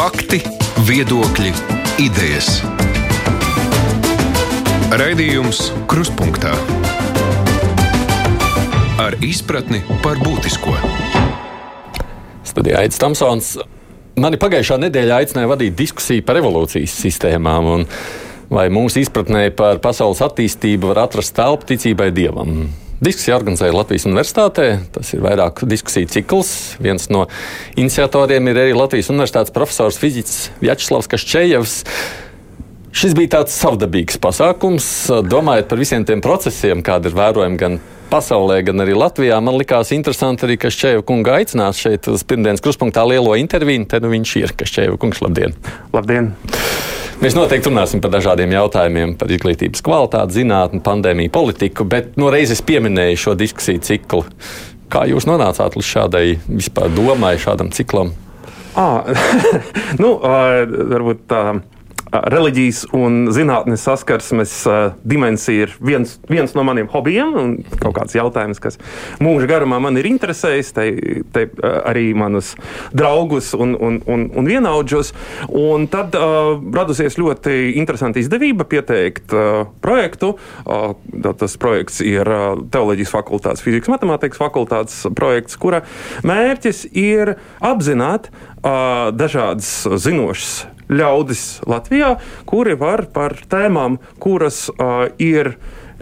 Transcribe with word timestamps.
Fakti, 0.00 0.38
viedokļi, 0.88 1.50
idejas. 2.00 2.62
Raidījums 4.96 5.58
Kruspunkta 5.90 6.54
ar 9.04 9.18
izpratni 9.20 9.82
par 10.00 10.16
būtisko. 10.24 10.72
Studijā 12.48 12.80
Aits 12.80 12.96
Tamsons. 13.02 13.52
Mani 14.16 14.40
pagājušā 14.40 14.80
nedēļā 14.86 15.20
aicināja 15.20 15.52
vadīt 15.52 15.76
diskusiju 15.76 16.24
par 16.24 16.40
evolūcijas 16.40 16.96
sistēmām. 17.04 17.84
Vai 18.48 18.70
mūsu 18.72 19.04
izpratnē 19.04 19.50
par 19.52 19.84
pasaules 19.84 20.24
attīstību 20.24 20.94
var 20.94 21.04
atrast 21.04 21.36
telpu 21.36 21.74
ticībai 21.74 22.08
dievam? 22.08 22.70
Diskusija 23.00 23.38
organizēja 23.38 23.72
Latvijas 23.72 24.04
Universitātē. 24.04 24.66
Tas 24.92 25.14
ir 25.16 25.22
vairāk 25.24 25.62
diskusiju 25.68 26.08
cikls. 26.12 26.50
Viens 26.84 27.08
no 27.08 27.24
iniciatoriem 27.80 28.50
ir 28.52 28.60
arī 28.66 28.74
Latvijas 28.76 29.08
Universitātes 29.08 29.54
profesors 29.56 29.96
fiziķis 30.02 30.50
Vjačslavs 30.60 31.08
Kašķējevs. 31.08 31.78
Šis 33.00 33.14
bija 33.16 33.38
tāds 33.38 33.54
savdabīgs 33.56 34.18
pasākums, 34.20 34.84
domājot 35.30 35.70
par 35.70 35.80
visiem 35.80 36.04
tiem 36.04 36.20
procesiem, 36.20 36.82
kādi 36.84 37.08
ir 37.08 37.16
vērojami 37.16 37.60
gan 37.60 37.78
pasaulē, 38.10 38.58
gan 38.66 38.84
arī 38.84 38.98
Latvijā. 38.98 39.38
Man 39.40 39.56
likās 39.56 39.94
interesanti 39.96 40.44
arī, 40.48 40.58
ka 40.60 40.72
Šķēva 40.74 41.06
kunga 41.06 41.38
aicinās 41.38 41.80
šeit 41.80 42.10
uz 42.10 42.26
pirmdienas 42.26 42.60
kruspunktā 42.60 43.06
lielo 43.08 43.32
interviju. 43.38 43.86
Te 43.88 44.02
nu 44.02 44.12
viņš 44.12 44.36
ir, 44.42 44.56
ka 44.58 44.68
Šķēva 44.68 45.00
kungs, 45.00 45.22
labdien! 45.24 45.56
Labdien! 45.94 46.34
Mēs 47.20 47.34
noteikti 47.36 47.68
runāsim 47.68 48.00
par 48.00 48.14
dažādiem 48.14 48.54
jautājumiem, 48.54 49.10
par 49.20 49.28
izglītības 49.28 49.82
kvalitāti, 49.84 50.38
zinātnē, 50.38 50.78
pandēmiju, 50.80 51.28
politiku, 51.34 51.84
bet 51.84 52.14
no 52.16 52.30
reizes 52.32 52.62
pieminēju 52.64 53.18
šo 53.20 53.34
diskusiju 53.36 53.82
ciklu. 53.84 54.22
Kā 54.88 55.02
jūs 55.04 55.26
nonācāt 55.28 55.76
līdz 55.76 55.88
šādai 55.90 56.22
vispār 56.48 56.88
domai, 56.96 57.34
šādam 57.42 57.68
ciklam? 57.76 58.14
À, 58.72 59.04
nu, 60.02 60.14
varbūt 60.16 61.20
tā 61.28 61.42
reliģijas 62.10 62.84
un 62.96 63.28
zinātnes 63.34 63.84
saskarsmes 63.86 64.54
dimensija 65.06 65.66
ir 65.66 65.74
viens, 65.84 66.16
viens 66.30 66.54
no 66.56 66.64
maniem 66.66 66.88
hobijiem 66.90 67.36
un 67.38 67.52
kaut 67.80 67.94
kāds 67.98 68.16
jautājums, 68.16 68.60
kas 68.62 68.78
mūža 69.22 69.48
garumā 69.50 69.80
man 69.82 69.98
ir 70.00 70.08
interesējis. 70.10 70.72
Te, 70.76 70.86
te 71.34 71.46
arī 71.84 72.10
manus 72.16 72.54
draugus 72.96 73.52
un, 73.54 73.74
un, 73.78 74.00
un, 74.10 74.26
un 74.36 74.50
vienaudžus. 74.50 75.12
Un 75.48 75.86
tad 75.90 76.16
uh, 76.18 76.56
radusies 76.74 77.18
ļoti 77.20 77.76
interesanta 77.80 78.20
izdevība 78.22 78.66
pieteikt 78.70 79.34
uh, 79.36 79.68
projektu. 79.84 80.34
Uh, 80.64 80.94
tas 81.40 81.56
projekts 81.60 82.00
ir 82.04 82.28
uh, 82.28 82.58
Teoloģijas 82.72 83.14
fakultātes, 83.14 83.64
fizikas 83.64 83.92
matemātikas 83.92 84.40
fakultātes 84.40 85.02
projekts, 85.16 85.58
kura 85.60 85.84
mērķis 86.26 86.86
ir 86.96 87.36
apzināt 87.64 88.30
uh, 88.30 89.10
dažādas 89.16 89.72
zinošas 90.00 90.79
ļaudis 90.90 91.44
Latvijā, 91.70 92.14
kuri 92.50 92.76
var 92.78 93.06
par 93.14 93.36
tēmām, 93.50 94.00
kuras 94.22 94.66
uh, 94.74 95.06
ir 95.22 95.54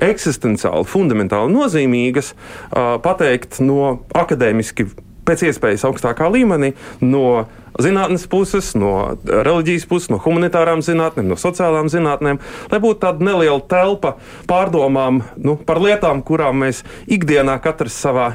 eksistenciāli, 0.03 0.87
fundamentāli 0.87 1.53
nozīmīgas, 1.53 2.33
uh, 2.35 2.97
pateikt 3.03 3.61
no 3.65 3.99
akadēmiski 4.17 4.89
pēc 5.29 5.45
iespējas 5.51 5.85
augstākā 5.89 6.29
līmenī, 6.33 6.73
no 7.05 7.47
zinātnes 7.83 8.25
puses, 8.31 8.73
no 8.79 8.93
reliģijas 9.29 9.87
puses, 9.91 10.09
no 10.13 10.19
humanitārām 10.23 10.81
zinātnēm, 10.85 11.29
no 11.31 11.37
sociālām 11.39 11.91
zinātnēm, 11.93 12.41
lai 12.73 12.81
būtu 12.83 13.03
tāda 13.05 13.29
neliela 13.29 13.61
telpa 13.71 14.17
pārdomām 14.51 15.23
nu, 15.45 15.59
par 15.69 15.83
lietām, 15.85 16.25
kurām 16.27 16.65
mēs 16.65 16.83
ikdienā 17.07 17.59
katrs 17.65 17.99
savā 18.07 18.31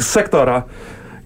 sektorā 0.00 0.62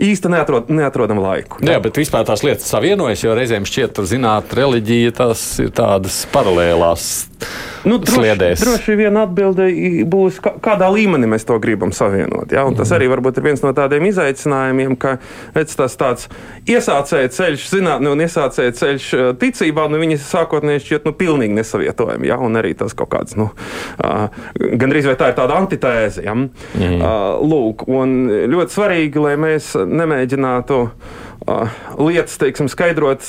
īsti 0.03 0.33
neatrod, 0.33 0.71
neatrodam 0.73 1.21
laiku. 1.23 1.61
Jā, 1.65 1.79
bet 1.83 1.99
vispār 2.01 2.27
tās 2.29 2.45
lietas 2.47 2.69
savienojas, 2.71 3.25
jo 3.25 3.37
reizēm 3.37 3.67
šķiet, 3.69 3.97
ka 3.97 4.07
zinātnē, 4.09 4.59
reliģija 4.61 5.15
tas 5.17 5.47
ir 5.63 5.73
tādas 5.77 6.25
paralēlās. 6.35 7.11
Nu, 7.87 7.99
droši, 8.03 8.65
droši 8.65 8.95
vien 8.99 9.15
atbilde 9.21 9.69
būs, 10.11 10.41
kādā 10.43 10.89
līmenī 10.91 11.29
mēs 11.31 11.45
to 11.47 11.55
gribam 11.63 11.93
savienot. 11.95 12.51
Ja? 12.51 12.65
Tas 12.75 12.91
arī 12.97 13.07
varbūt 13.13 13.39
ir 13.39 13.45
viens 13.47 13.63
no 13.63 13.71
tādiem 13.77 14.09
izaicinājumiem, 14.09 14.97
ka 14.99 15.19
redz, 15.55 15.77
tas 15.79 15.95
tāds 16.01 16.27
iesācēja 16.67 17.31
ceļš 17.37 17.69
zinātnē 17.71 18.11
un 18.11 18.25
iesācēja 18.25 18.75
ceļš 18.81 19.07
ticībā, 19.39 19.87
nu 19.93 20.01
viņi 20.03 20.19
sākotnēji 20.25 20.83
šķiet 20.83 21.07
nu, 21.07 21.15
pilnīgi 21.21 21.55
nesavietojami. 21.61 22.31
Ja? 22.33 22.41
Un 22.43 22.59
arī 22.59 22.73
tas 22.79 22.97
kaut 22.97 23.13
kāds, 23.15 23.37
nu, 23.39 23.53
gandrīz 24.83 25.07
vai 25.07 25.15
tā 25.21 25.31
ir 25.31 25.39
tāda 25.39 25.61
antitēze. 25.61 26.27
Ja? 26.27 26.35
Mm. 26.35 27.07
Lūk, 27.47 27.87
un 27.87 28.17
ļoti 28.51 28.79
svarīgi, 28.81 29.23
lai 29.23 29.37
mēs 29.47 29.71
nemēģinātu 29.87 30.81
lietas, 32.01 32.37
teiksim, 32.41 32.67
skaidrot 32.71 33.23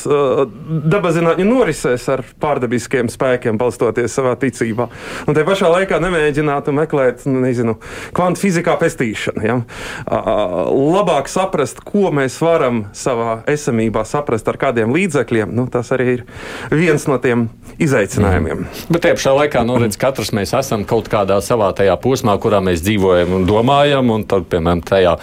dabaszinātņu 0.89 1.45
norisēs 1.45 2.07
ar 2.09 2.23
pārdabiskiem 2.41 3.11
spēkiem, 3.11 3.59
balstoties 3.61 4.15
savā 4.17 4.33
ticībā. 4.41 4.87
Un 5.27 5.37
te 5.37 5.43
pašā 5.45 5.69
laikā 5.69 5.99
nemēģinātu 6.01 6.73
meklēt, 6.75 7.27
nu, 7.29 7.41
nezinu, 7.43 7.77
kvantu 8.17 8.41
fizikā 8.41 8.77
pestīšanu. 8.81 9.43
Ja? 9.45 9.59
Labāk 10.07 11.29
saprast, 11.31 11.83
ko 11.85 12.09
mēs 12.15 12.39
varam 12.41 12.87
savā 12.97 13.41
esamībā 13.49 14.05
saprast 14.07 14.49
ar 14.49 14.57
kādiem 14.61 14.95
līdzekļiem, 14.95 15.53
nu, 15.53 15.67
tas 15.71 15.91
arī 15.95 16.09
ir 16.17 16.25
viens 16.73 17.05
no 17.11 17.19
tiem 17.21 17.47
izaicinājumiem. 17.77 18.63
Mm. 18.65 18.87
Bet 18.95 19.05
tie 19.05 19.13
pašā 19.19 19.35
laikā, 19.43 19.61
nu, 19.67 19.77
redz, 19.83 19.99
katrs 20.01 20.33
mēs 20.33 20.55
esam 20.57 20.87
kaut 20.89 21.11
kādā 21.11 21.37
savā 21.45 21.69
tajā 21.77 21.99
posmā, 22.01 22.39
kurā 22.41 22.63
mēs 22.65 22.81
dzīvojam 22.87 23.37
un 23.37 23.47
domājam, 23.49 24.09
un 24.15 24.25
tad, 24.29 24.49
piemēram, 24.49 24.81
tajā 24.87 25.17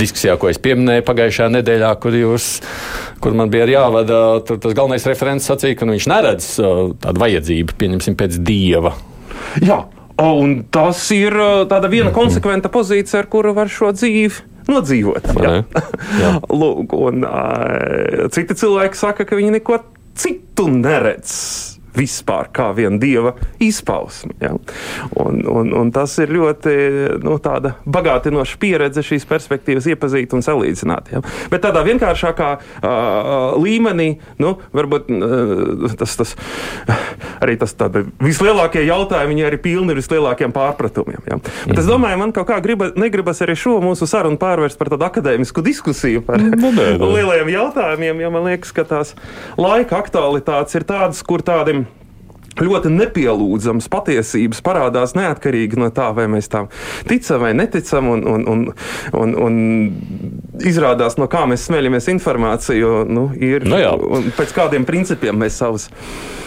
diskusijā, 0.00 0.36
ko 0.40 0.50
es 0.50 0.60
pieminēju 0.62 1.04
pagājušajā 1.06 1.50
nedēļā, 1.58 1.92
kur, 2.02 2.16
jūs, 2.16 2.48
kur 3.24 3.36
man 3.38 3.52
bija 3.52 3.68
jāvada, 3.70 4.22
tur 4.46 4.60
tas 4.62 4.76
galvenais 4.76 5.06
referents 5.08 5.48
sacīja, 5.48 5.78
ka 5.78 5.88
nu, 5.88 5.96
viņš 5.96 6.08
neredz 6.12 6.48
uh, 6.62 6.82
tādu 7.02 7.22
vajadzību, 7.22 7.76
pieņemsim, 7.80 8.18
pēc 8.18 8.40
dieva. 8.46 8.96
Jā. 9.64 9.84
Un 10.22 10.62
tas 10.72 11.02
ir 11.12 11.34
uh, 11.36 11.64
tāda 11.68 11.90
viena 11.92 12.08
-hmm. 12.08 12.16
konsekventa 12.16 12.72
pozīcija, 12.72 13.20
ar 13.20 13.26
kuru 13.32 13.52
var 13.56 13.68
šo 13.68 13.92
dzīvi 13.92 14.70
nodzīvot. 14.70 15.28
Jā. 15.42 15.62
Jā. 16.20 16.32
Lūk, 16.60 16.94
un, 16.96 17.24
uh, 17.24 18.28
citi 18.32 18.56
cilvēki 18.56 18.96
saka, 18.96 19.28
ka 19.28 19.36
viņi 19.36 19.58
neko 19.58 19.82
citu 20.16 20.68
neredz 20.72 21.75
vispār 21.96 22.50
kā 22.54 22.70
viena 22.76 22.98
dieva 23.00 23.34
izpausme. 23.62 24.34
Ja? 24.42 24.52
Un, 25.22 25.40
un, 25.48 25.72
un 25.76 25.92
tas 25.94 26.16
ir 26.22 26.32
ļoti 26.34 26.76
nu, 27.24 27.38
bagātinoša 27.96 28.60
pieredze 28.60 29.04
šīs 29.06 29.26
perspektīvas 29.28 29.88
iepazīt 29.92 30.34
un 30.36 30.44
salīdzināt. 30.44 31.12
Ja? 31.14 31.22
Bet 31.52 31.64
tādā 31.66 31.82
vienkāršākā 31.86 32.50
uh, 32.56 33.56
līmenī, 33.62 34.08
nu, 34.42 34.56
varbūt 34.76 35.10
uh, 35.12 35.96
tas, 35.98 36.16
tas 36.20 36.36
arī 37.44 37.56
tas 37.60 37.74
vislielākie 38.22 38.84
jautājumi, 38.86 39.34
viņi 39.34 39.46
arī 39.48 39.60
pilni 39.62 39.94
ar 39.94 40.00
vislielākiem 40.00 40.54
pārpratumiem. 40.56 41.22
Ja? 41.28 41.40
Bet 41.40 41.78
es 41.78 41.84
mhm. 41.84 41.92
domāju, 41.94 42.20
man 42.22 42.34
kaut 42.36 42.50
kā 42.50 42.60
griba, 42.64 42.90
negribas 42.98 43.42
arī 43.44 43.56
šo 43.58 43.78
mūsu 43.84 44.08
sarunu 44.10 44.40
pārvērst 44.40 44.78
par 44.80 44.92
tādu 44.92 45.08
akadēmisku 45.08 45.64
diskusiju 45.64 46.24
par 46.26 46.42
nu, 46.42 46.72
lielajiem 47.14 47.52
jautājumiem, 47.54 48.24
jo 48.24 48.32
man 48.34 48.48
liekas, 48.50 48.72
ka 48.76 48.86
tās 48.88 49.14
laika 49.60 50.00
aktualitātes 50.00 50.76
ir 50.78 50.86
tādas, 50.88 51.22
kur 51.26 51.44
tādiem 51.46 51.85
ļoti 52.62 52.92
nepielūdzams 52.94 53.88
patiesības 53.92 54.62
parādās 54.64 55.16
neatkarīgi 55.18 55.80
no 55.80 55.90
tā, 55.94 56.10
vai 56.16 56.26
mēs 56.32 56.50
tam 56.52 56.70
ticam 57.08 57.42
vai 57.44 57.52
neticam. 57.56 58.12
Un, 58.16 58.22
un, 58.26 58.46
un, 58.50 58.64
un, 59.16 59.34
un 59.46 59.56
izrādās, 60.66 61.18
no 61.20 61.28
kā 61.30 61.44
mēs 61.48 61.66
smeļamies 61.68 62.10
informāciju, 62.16 62.92
nu, 63.10 63.28
ir 63.36 63.66
no 63.68 63.80
nu 63.80 64.12
un 64.18 64.30
pēc 64.36 64.54
kādiem 64.56 64.86
principiem 64.88 65.36
mēs 65.38 65.58
savus. 65.62 65.88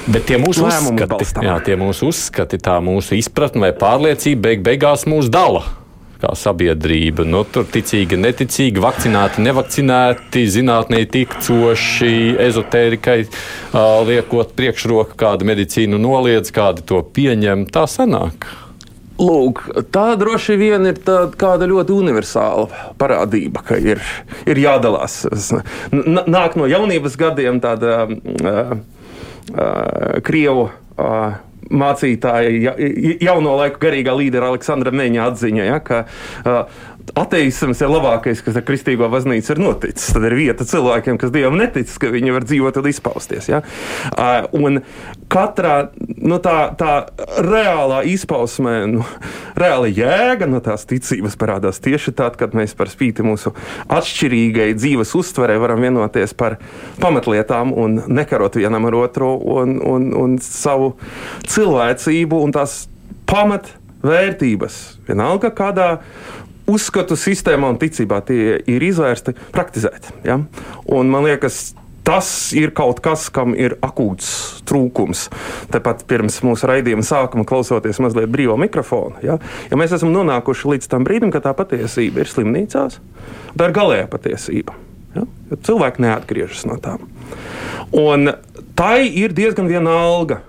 Bet 0.10 0.26
tie 0.30 0.40
mūsu 0.42 0.66
uzskati, 0.66 1.44
jā, 1.46 1.58
tie 1.66 1.76
mūsu 1.78 2.10
uzskati, 2.10 2.58
tā 2.64 2.80
mūsu 2.82 3.20
izpratne 3.20 3.68
vai 3.68 3.74
pārliecība 3.78 4.48
beig 4.48 4.64
beigās 4.66 5.06
mūs 5.10 5.30
dala 5.30 5.66
kā 6.20 6.34
sabiedrība. 6.36 7.26
Nu, 7.28 7.44
tur 7.48 7.68
ticīgi, 7.70 8.20
neticīgi, 8.20 8.82
vakcinēti, 8.84 9.44
nevakcinēti, 9.46 10.46
zinātnē 10.52 11.04
ticoši, 11.14 12.14
ezotērikai 12.50 13.20
uh, 13.26 14.00
liekot 14.08 14.56
priekšroku, 14.58 15.18
kāda 15.20 15.48
medicīnu 15.48 16.00
noliedz, 16.02 16.52
kādi 16.56 16.86
to 16.88 17.02
pieņem. 17.16 17.68
Tā 17.74 17.86
sanāk. 17.90 18.50
Lūk, 19.20 19.66
tā 19.92 20.14
droši 20.16 20.56
vien 20.56 20.88
ir 20.88 21.02
tāda 21.04 21.68
ļoti 21.68 21.92
universāla 21.92 22.94
parādība, 23.00 23.66
ka 23.68 23.76
ir, 23.76 24.00
ir 24.48 24.62
jādalās. 24.64 25.26
Nāk 25.92 26.56
no 26.60 26.70
jaunības 26.72 27.20
gadiem 27.20 27.60
tāda 27.64 28.06
uh, 28.08 28.78
uh, 29.52 30.20
krievu. 30.24 30.70
Uh, 31.00 31.36
mācītāja, 31.70 32.76
jauno 33.22 33.56
laiku 33.60 33.82
garīgā 33.84 34.16
līdera 34.18 34.50
Aleksandra 34.52 34.94
Meņa 34.96 35.28
atziņa, 35.30 35.68
ja, 35.68 35.80
ka 35.86 36.04
uh, 36.06 36.62
ateisms 37.18 37.82
ir 37.82 37.92
labākais, 37.92 38.42
kas 38.46 38.58
ar 38.60 38.66
kristīgo 38.68 39.10
baznīcu 39.12 39.54
ir 39.54 39.62
noticis. 39.62 40.12
Tad 40.16 40.26
ir 40.28 40.36
vieta 40.38 40.66
cilvēkiem, 40.68 41.18
kas 41.22 41.34
dievam 41.34 41.58
netic, 41.60 41.92
ka 42.02 42.12
viņi 42.14 42.36
var 42.36 42.46
dzīvot 42.48 42.80
un 42.82 42.90
izpausties. 42.92 43.50
Ja? 43.52 43.62
Un 44.58 44.82
katrā 45.32 45.76
nu, 46.18 46.40
tā, 46.44 46.58
tā 46.80 46.94
reālā 47.46 48.02
izpausmē, 48.10 48.76
nu, 48.92 49.06
reāla 49.60 49.90
jēga 49.92 50.50
no 50.50 50.62
tās 50.64 50.86
ticības 50.90 51.38
parādās 51.40 51.82
tieši 51.84 52.14
tad, 52.18 52.38
kad 52.40 52.56
mēs 52.58 52.76
par 52.78 52.92
spīti 52.92 53.26
mūsu 53.26 53.54
atšķirīgai 53.90 54.72
dzīves 54.78 55.16
uztverē 55.20 55.60
varam 55.62 55.84
vienoties 55.86 56.36
par 56.38 56.60
pamatlietām 57.02 57.74
un 57.74 58.02
nekarot 58.08 58.60
vienam 58.60 58.90
ar 58.90 59.00
otru 59.04 59.34
un, 59.60 59.78
un, 59.86 60.10
un 60.16 60.40
savu 60.44 60.94
cilvēcību 61.50 62.42
un 62.46 62.56
tās 62.56 62.82
pamatvērtības. 63.30 64.80
Vienalga, 65.10 65.54
kādā 65.56 65.90
uzskatu 66.70 67.18
sistēmā 67.20 67.74
un 67.74 67.80
ticībā 67.82 68.22
tie 68.28 68.58
ir 68.70 68.86
izvērsti 68.86 69.36
praktizēt. 69.54 70.12
Ja? 70.28 70.40
Un 70.90 71.12
man 71.12 71.26
liekas, 71.28 71.74
tas 72.10 72.30
ir 72.58 72.72
kaut 72.78 73.02
kas, 73.06 73.28
kam 73.34 73.54
ir 73.58 73.76
akūts 73.86 74.64
trūkums. 74.70 75.28
Tāpat 75.74 76.06
pirms 76.10 76.40
mūsu 76.46 76.70
raidījuma 76.70 77.06
sākuma, 77.06 77.46
klausoties 77.48 78.02
mazliet 78.02 78.32
brīvā 78.34 78.58
mikrofona, 78.62 79.22
ja, 79.26 79.38
ja 79.70 79.80
mēs 79.80 79.94
esam 79.98 80.14
nonākuši 80.16 80.74
līdz 80.74 80.90
tam 80.90 81.06
brīdim, 81.08 81.34
ka 81.34 81.44
tā 81.46 81.54
patiesība 81.58 82.24
ir 82.24 82.32
slimnīcās, 82.32 83.00
tā 83.54 83.70
ir 83.70 83.76
galējā 83.78 84.10
patiesība. 84.10 84.78
Ja, 85.16 85.26
cilvēki 85.66 86.04
neatgriežas 86.06 86.68
no 86.70 86.76
tām. 86.82 87.08
Un 87.98 88.30
tai 88.78 89.08
ir 89.10 89.34
diezgan 89.34 89.70
vienalga 89.70 90.44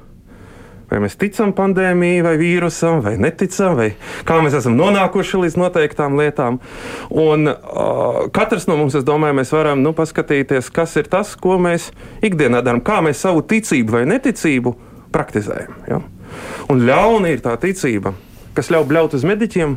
Vai 0.90 0.98
mēs 1.04 1.14
ticam 1.14 1.52
pandēmijai, 1.54 2.22
vai 2.26 2.34
vīrusam, 2.40 2.98
vai 3.04 3.14
neticam, 3.20 3.76
vai 3.78 3.92
kā 4.26 4.40
mēs 4.42 4.56
esam 4.58 4.74
nonākuši 4.74 5.44
līdz 5.44 5.58
noteiktām 5.60 6.18
lietām. 6.18 6.58
Un, 7.14 7.46
uh, 7.52 8.24
katrs 8.34 8.66
no 8.66 8.74
mums, 8.80 8.96
es 8.98 9.06
domāju, 9.06 9.38
mēs 9.38 9.54
varam 9.54 9.84
nu, 9.84 9.94
paskatīties, 9.94 10.72
kas 10.74 10.96
ir 10.98 11.10
tas, 11.12 11.36
ko 11.38 11.60
mēs 11.62 11.92
ikdienā 12.26 12.64
darām, 12.66 12.82
kā 12.82 12.98
mēs 13.06 13.22
savu 13.22 13.44
ticību 13.46 14.00
vai 14.00 14.06
neticību 14.10 14.74
praktizējam. 15.14 15.78
Ja? 15.90 16.00
Un 16.70 16.82
ļauna 16.86 17.30
ir 17.30 17.44
tā 17.44 17.54
ticība, 17.62 18.14
kas 18.56 18.70
ļauj 18.74 18.88
bļaut 18.90 19.14
uz 19.18 19.26
mediķiem, 19.26 19.76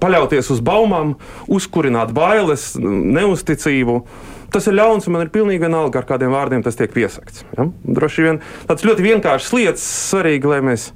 paļauties 0.00 0.52
uz 0.52 0.60
baumām, 0.64 1.14
uzkurināt 1.48 2.12
bailes, 2.16 2.74
neusticību. 2.80 4.02
Tas 4.50 4.66
ir 4.66 4.74
ļauns, 4.74 5.06
un 5.06 5.14
man 5.14 5.26
ir 5.26 5.32
pilnīgi 5.34 5.62
vienalga, 5.62 6.02
ar 6.02 6.08
kādiem 6.08 6.34
vārdiem 6.34 6.64
tas 6.66 6.78
tiek 6.78 6.90
piesakts. 6.94 7.44
Ja? 7.56 7.68
Droši 7.98 8.26
vien 8.26 8.40
tāds 8.66 8.86
ļoti 8.86 9.06
vienkāršs 9.06 9.52
lietas, 9.54 9.84
svarīgi, 10.10 10.50
lai 10.50 10.60
mēs 10.66 10.90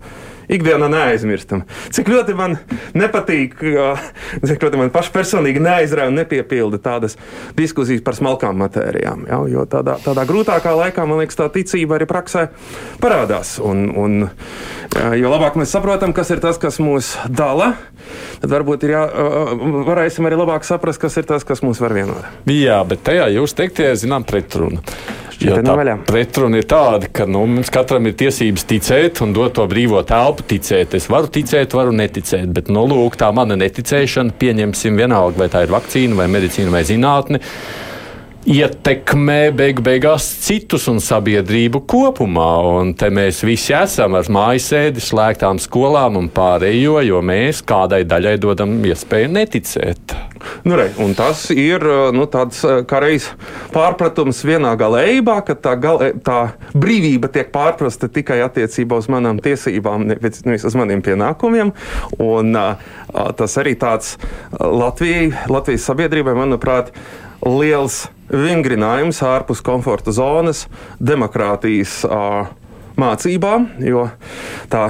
ikdienā 0.52 0.88
neaizmirstam. 0.93 1.64
Cik 1.94 2.11
ļoti 2.12 2.37
man 2.38 2.56
nepatīk, 2.96 3.56
cik 4.44 4.64
ļoti 4.64 4.81
man 4.81 4.93
pašpersonīgi 4.94 5.62
neaizrauja 5.64 6.12
un 6.12 6.19
nepiepilda 6.20 6.81
tādas 6.85 7.19
diskusijas 7.58 8.05
par 8.05 8.19
smalkām 8.19 8.58
matērijām. 8.62 9.26
Ja? 9.31 9.41
Jo 9.50 9.67
tādā, 9.70 9.96
tādā 10.05 10.26
grūtākā 10.29 10.75
laikā, 10.79 11.06
man 11.08 11.23
liekas, 11.23 11.38
tā 11.38 11.49
ticība 11.52 11.99
arī 11.99 12.08
praksē 12.11 12.49
parādās. 13.02 13.56
Un, 13.64 13.87
un, 14.00 14.29
jo 15.19 15.32
labāk 15.32 15.58
mēs 15.61 15.75
saprotam, 15.75 16.14
kas 16.17 16.32
ir 16.35 16.43
tas, 16.44 16.61
kas 16.61 16.81
mūs 16.82 17.14
dala, 17.29 17.75
tad 18.43 18.52
varbūt 18.52 18.87
jā, 18.88 19.05
varēsim 19.88 20.29
arī 20.29 20.40
labāk 20.40 20.67
saprast, 20.69 21.02
kas 21.02 21.20
ir 21.20 21.29
tas, 21.29 21.47
kas 21.47 21.64
mūs 21.64 21.82
var 21.82 21.97
vienot. 21.97 22.32
Jā, 22.50 22.81
bet 22.88 23.05
tajā 23.06 23.31
jūs 23.38 23.56
teiktie, 23.56 23.93
zinām, 23.99 24.26
pretruna. 24.29 24.82
Jo 25.40 25.58
tā 25.64 25.96
pretruna 26.06 26.60
ir 26.60 26.66
tāda, 26.70 27.08
ka 27.12 27.26
nu, 27.26 27.44
mums 27.50 27.72
katram 27.72 28.06
ir 28.08 28.16
tiesības 28.20 28.66
ticēt 28.70 29.22
un 29.25 29.34
dot 29.36 29.56
to 29.58 29.66
brīvo 29.70 30.02
telpu 30.06 30.46
ticēt. 30.54 30.94
Es 30.98 31.08
varu 31.12 31.31
ticēt, 31.32 31.75
varu 31.76 31.94
neticēt, 31.96 32.52
bet 32.54 32.70
nu, 32.72 32.84
lūk, 32.90 33.19
tā 33.20 33.31
mana 33.34 33.58
neticēšana, 33.60 34.36
pieņemsim 34.40 35.00
vienalga, 35.00 35.44
vai 35.44 35.50
tā 35.52 35.64
ir 35.66 35.75
vakcīna, 35.75 36.20
vai 36.22 36.28
medicīna, 36.36 36.72
vai 36.75 36.84
zinātne 36.88 37.42
ietekmē 38.44 39.55
beig 39.56 39.81
beigās 39.85 40.26
citus 40.44 40.85
un 40.93 41.00
sabiedrību 41.02 41.81
kopumā. 41.88 42.50
Un 42.79 42.93
te 42.99 43.08
mēs 43.14 43.41
visi 43.46 43.73
esam 43.76 44.17
ar 44.19 44.29
mājasēdi, 44.29 45.02
slēgtām 45.02 45.61
skolām 45.62 46.19
un 46.20 46.29
pārējo, 46.32 46.99
jo 47.06 47.23
mēs 47.25 47.62
kādai 47.67 48.02
daļai 48.08 48.37
dodam 48.43 48.76
iespēju 48.85 49.32
neticēt. 49.32 50.17
Nu, 50.69 50.76
re, 50.76 50.91
tas 51.17 51.46
ir 51.55 51.85
nu, 52.12 52.26
tāds 52.29 52.61
kā 52.88 53.00
reizes 53.00 53.31
pārpratums 53.73 54.43
vienā 54.44 54.75
galējībā, 54.81 55.38
ka 55.47 55.56
tā, 55.56 55.73
galē, 55.81 56.12
tā 56.25 56.40
brīvība 56.76 57.31
tiek 57.32 57.49
pārprasta 57.55 58.11
tikai 58.12 58.43
attiecībā 58.44 58.99
uz 59.00 59.08
manām 59.12 59.40
tiesībām, 59.44 60.05
nevis 60.12 60.69
uz 60.69 60.76
maniem 60.76 61.00
pienākumiem. 61.05 61.73
Un, 62.20 62.58
tas 63.40 63.61
arī 63.62 63.73
tāds 63.81 64.19
Latvijai, 64.61 65.31
Latvijas 65.49 65.88
sabiedrībai, 65.88 66.37
manuprāt, 66.44 66.93
liels 67.44 68.05
vingrinājums 68.32 69.23
ārpus 69.26 69.65
komforta 69.65 70.15
zonas, 70.15 70.67
demokrātijas. 71.00 72.03
Uh, 72.09 72.53
mācībām, 72.99 73.67
jo 73.82 74.05
tā 74.71 74.85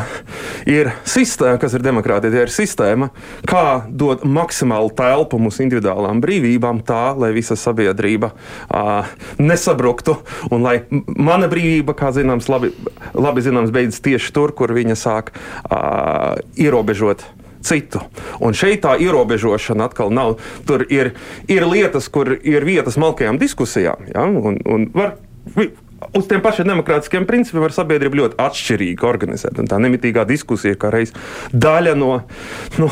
ir 0.69 0.91
sistēma, 1.09 1.59
kas 1.61 1.77
ir 1.77 1.85
demokrātija, 1.85 2.45
ir 2.45 2.53
sistēma, 2.53 3.11
kā 3.49 3.85
dot 3.89 4.25
maksimālu 4.29 4.93
telpu 4.97 5.41
mūsu 5.41 5.65
individuālām 5.65 6.21
brīvībām, 6.25 6.83
tā 6.87 7.15
lai 7.17 7.33
visa 7.37 7.57
sabiedrība 7.59 8.33
uh, 8.35 9.15
nesabruktu 9.41 10.19
un 10.53 10.67
lai 10.67 10.77
mana 10.91 11.49
brīvība, 11.51 11.97
kā 11.97 12.13
zināms, 12.15 12.51
labi, 12.53 12.75
labi 13.17 13.45
zināms, 13.45 13.73
beidzas 13.75 14.05
tieši 14.05 14.35
tur, 14.37 14.53
kur 14.57 14.75
viņa 14.77 14.99
sāk 15.01 15.33
uh, 15.35 16.37
ierobežot 16.61 17.25
citu. 17.65 18.03
Un 18.45 18.57
šeit 18.57 18.85
tā 18.85 18.97
ierobežošana 19.01 19.89
atkal 19.89 20.13
nav. 20.15 20.37
Tur 20.69 20.87
ir, 20.93 21.15
ir 21.51 21.67
lietas, 21.69 22.11
kur 22.13 22.37
ir 22.37 22.67
vietas 22.69 22.99
malkajām 23.01 23.41
diskusijām. 23.41 24.09
Ja? 24.15 24.27
Un, 24.29 24.61
un 24.69 24.89
var, 24.95 25.17
Uz 26.15 26.29
tiem 26.31 26.43
pašiem 26.45 26.69
demokrātiskiem 26.71 27.25
principiem 27.27 27.65
var 27.65 27.75
sabiedrība 27.75 28.21
ļoti 28.21 28.39
atšķirīgi 28.39 29.07
organizēt. 29.09 29.59
Un 29.59 29.69
tā 29.71 29.81
nemitīgā 29.83 30.23
diskusija 30.29 30.77
ir 30.77 30.81
kā 30.81 30.93
reiz 30.95 31.11
daļa 31.51 31.95
no, 31.99 32.11
no, 32.79 32.91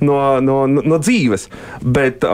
no, 0.00 0.18
no, 0.40 0.58
no 0.66 1.00
dzīves. 1.02 1.48
Bet 1.84 2.24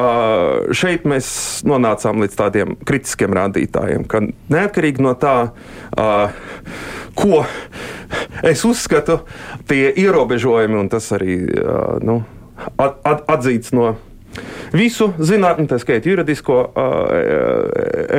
šeit 0.76 1.06
mēs 1.10 1.30
nonācām 1.66 2.22
līdz 2.22 2.38
tādiem 2.38 2.76
kritiskiem 2.86 3.34
rādītājiem, 3.36 4.06
ka 4.10 4.22
neatkarīgi 4.52 5.02
no 5.02 5.16
tā, 5.18 5.34
ko 7.18 7.42
es 8.46 8.62
uzskatu, 8.68 9.20
tie 9.70 9.90
ierobežojumi, 9.90 10.78
un 10.78 10.92
tas 10.92 11.10
arī 11.16 11.40
nu, 12.06 12.20
at, 12.76 13.02
at, 13.02 13.26
atzīts 13.34 13.74
no 13.76 13.94
visu 14.74 15.10
zinātnē, 15.18 15.66
tā 15.70 15.78
skaitā 15.82 16.12
juridisko 16.12 16.58
uh, 16.68 17.10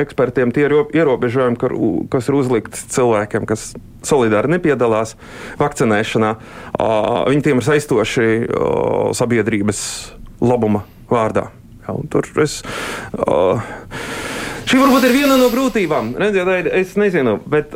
ekspertiem, 0.02 0.52
tie 0.54 0.66
ir 0.68 0.76
ierobežojumi, 0.94 1.58
kas 2.12 2.28
ir 2.30 2.38
uzlikti 2.38 2.82
cilvēkiem, 2.92 3.46
kas 3.48 3.72
solidāri 4.06 4.52
nepiedalās 4.56 5.16
vakcinēšanā. 5.60 6.34
Uh, 6.76 7.22
viņi 7.30 7.46
tiem 7.48 7.62
ir 7.62 7.68
saistoši 7.68 8.28
uh, 8.46 9.12
sabiedrības 9.16 9.82
labuma 10.42 10.84
vārdā. 11.10 11.48
Ja, 11.86 11.96
tur 12.10 12.28
es. 12.42 12.60
Uh, 13.16 13.62
Šī 14.62 14.78
varbūt 14.78 15.04
ir 15.08 15.16
viena 15.16 15.36
no 15.36 15.48
grūtībām. 15.52 16.14
Redziet, 16.20 16.68
es 16.70 16.94
nezinu, 16.96 17.34
bet 17.50 17.74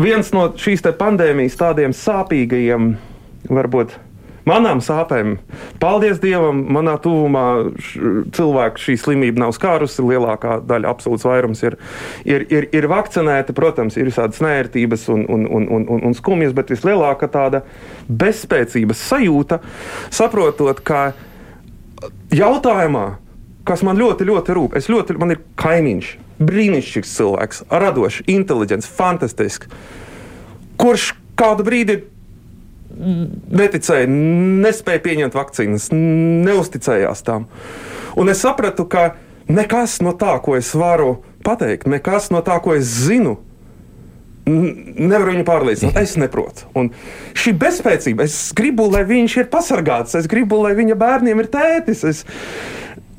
viens 0.00 0.32
no 0.34 0.48
šīs 0.58 0.82
pandēmijas 0.98 1.58
tādiem 1.60 1.92
sāpīgajiem, 1.96 2.94
varbūt 3.50 3.94
manām 4.48 4.82
sāpēm. 4.84 5.36
Paldies 5.82 6.20
Dievam, 6.22 6.62
manā 6.72 6.96
tuvumā 7.02 7.44
cilvēku 8.36 8.84
šī 8.84 8.96
slimība 9.00 9.44
nav 9.44 9.54
skārusi. 9.56 10.04
Lielākā 10.06 10.60
daļa, 10.66 10.92
absolūts 10.94 11.26
vairums, 11.28 11.64
ir, 11.66 11.78
ir, 12.28 12.46
ir, 12.52 12.68
ir 12.76 12.88
vakcinēti. 12.90 13.56
Protams, 13.56 13.98
ir 14.00 14.10
visādas 14.10 14.42
nērtības 14.44 15.08
un, 15.12 15.26
un, 15.28 15.46
un, 15.48 15.68
un, 15.78 15.88
un, 15.96 16.04
un 16.10 16.16
skumjas, 16.16 16.54
bet 16.56 16.72
vislielākā 16.72 17.30
tāda 17.32 17.64
bezspēcības 18.08 19.04
sajūta, 19.10 19.60
saprotot, 20.14 20.80
ka 20.84 21.10
jautājumā, 22.34 23.06
kas 23.68 23.84
man 23.86 24.00
ļoti, 24.00 24.26
ļoti 24.28 24.56
rūp, 24.56 24.76
es 24.78 24.88
ļoti, 24.90 25.18
man 25.20 25.34
ir 25.34 25.42
kaimiņš 25.60 26.14
brīnišķīgs 26.40 27.16
cilvēks, 27.18 27.64
radošs, 27.68 28.22
inteliģents, 28.30 28.88
fantastisks, 28.96 29.68
kurš 30.80 31.12
kādu 31.38 31.66
brīdi 31.66 31.98
neticēja, 33.00 34.08
nespēja 34.10 35.02
pieņemt 35.04 35.36
vakcīnas, 35.36 35.90
neusticējās 35.92 37.24
tām. 37.26 37.46
Un 38.20 38.32
es 38.32 38.42
sapratu, 38.44 38.86
ka 38.90 39.14
nekas 39.50 40.00
no 40.04 40.14
tā, 40.18 40.36
ko 40.44 40.56
es 40.58 40.72
varu 40.76 41.20
pateikt, 41.46 41.88
nekas 41.90 42.30
no 42.34 42.42
tā, 42.46 42.58
ko 42.62 42.74
es 42.76 42.90
zinu, 43.06 43.38
nevaru 44.50 45.34
viņu 45.34 45.46
pārliecināt. 45.46 45.98
Es 46.00 46.16
neprotu. 46.20 46.66
Un 46.76 46.90
šī 47.38 47.54
bezspēcība, 47.60 48.26
es 48.26 48.50
gribu, 48.56 48.88
lai 48.90 49.04
viņš 49.08 49.38
ir 49.42 49.50
pasargāts, 49.52 50.16
es 50.18 50.28
gribu, 50.30 50.60
lai 50.64 50.74
viņa 50.78 50.98
bērniem 51.00 51.42
ir 51.42 51.50
tētis. 51.52 52.04
Es, 52.08 52.24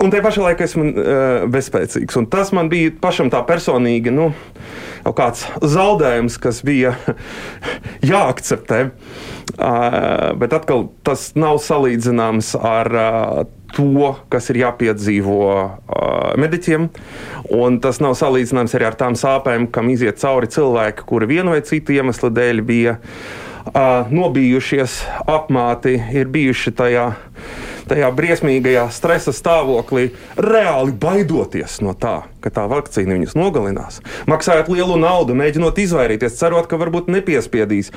Un 0.02 0.10
tajā 0.10 0.24
pašā 0.26 0.42
laikā 0.42 0.66
esmu 0.66 0.84
uh, 0.88 1.44
bezspēcīgs. 1.54 2.16
Un 2.18 2.26
tas 2.34 2.50
man 2.58 2.72
bija 2.72 2.90
pašam 3.04 3.28
tā 3.30 3.44
personīgi 3.46 4.10
nu, 4.10 4.32
kāds 5.18 5.46
zaudējums, 5.62 6.38
kas 6.42 6.62
bija 6.66 6.96
jāakceptē. 8.12 8.84
Uh, 9.52 10.32
bet 10.40 10.54
atkal 10.56 10.88
tas 11.06 11.32
nav 11.36 11.60
salīdzināms 11.62 12.54
ar 12.56 12.88
uh, 12.96 13.42
to, 13.76 14.14
kas 14.32 14.50
ir 14.52 14.62
jāpiedzīvo 14.64 15.42
uh, 15.52 16.32
mediķiem. 16.40 16.90
Tas 17.84 18.00
nav 18.04 18.16
salīdzināms 18.20 18.76
arī 18.78 18.88
ar 18.88 18.98
tām 19.00 19.18
sāpēm, 19.20 19.68
kam 19.74 19.92
iziet 19.92 20.22
cauri 20.22 20.50
cilvēki, 20.52 21.06
kuri 21.08 21.30
vienu 21.34 21.56
vai 21.56 21.64
citu 21.68 21.96
iemeslu 21.98 22.32
dēļ 22.32 22.64
bija 22.68 22.98
uh, 22.98 24.08
nobijušies, 24.12 25.02
apmāti, 25.30 25.98
ir 26.16 26.32
bijuši 26.32 26.76
tajā, 26.78 27.12
tajā 27.92 28.08
briesmīgajā 28.16 28.86
stresa 28.96 29.34
stāvoklī, 29.36 30.10
reāli 30.40 30.96
baidoties 30.96 31.82
no 31.84 31.92
tā, 31.98 32.22
ka 32.44 32.52
tā 32.54 32.64
vakcīna 32.72 33.18
viņus 33.18 33.36
nogalinās. 33.36 34.00
Maksājot 34.32 34.72
lielu 34.72 34.96
naudu, 35.02 35.36
mēģinot 35.38 35.82
izvairīties, 35.84 36.40
cerot, 36.40 36.70
ka 36.72 36.80
varbūt 36.80 37.12
nepiespiedīs, 37.12 37.92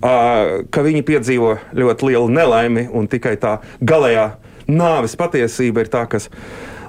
ka 0.00 0.86
viņi 0.86 1.02
piedzīvo 1.08 1.56
ļoti 1.74 2.10
lielu 2.12 2.30
nelaimi 2.38 2.86
un 2.94 3.10
tikai 3.10 3.34
tā 3.42 3.58
galējā 3.82 4.30
nāves 4.70 5.18
patiesība 5.20 5.84
ir 5.84 5.92
tā, 5.92 6.06
kas 6.08 6.30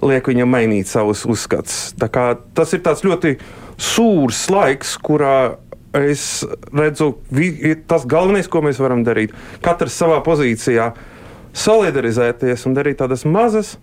liek 0.06 0.28
viņam 0.30 0.52
mainīt 0.54 0.88
savus 0.92 1.26
uzskatus. 1.28 1.96
Tas 1.98 2.76
ir 2.78 2.86
ļoti 3.10 3.36
sūrs 3.82 4.46
laiks, 4.54 4.96
kurā 5.04 5.58
es 5.96 6.44
redzu, 6.76 7.14
tas 7.88 8.06
galvenais, 8.08 8.50
ko 8.52 8.62
mēs 8.66 8.80
varam 8.84 9.04
darīt, 9.08 9.34
katrs 9.64 9.96
savā 9.96 10.20
pozīcijā, 10.24 10.92
solidarizēties 11.56 12.68
un 12.68 12.78
darīt 12.78 13.00
tādas 13.02 13.26
mazas 13.28 13.76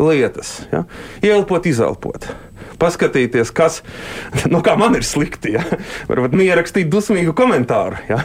lietas, 0.00 0.62
ja? 0.72 0.86
ielpot, 1.24 1.66
izelpot 1.68 2.30
paskatīties, 2.82 3.52
kas 3.54 3.80
nu, 4.50 4.62
man 4.78 4.96
ir 4.98 5.06
slikti. 5.06 5.54
Ja? 5.56 5.62
Varbūt 6.10 6.34
ierakstīt 6.42 6.90
dusmīgu 6.92 7.34
komentāru. 7.38 8.00
Ja? 8.10 8.22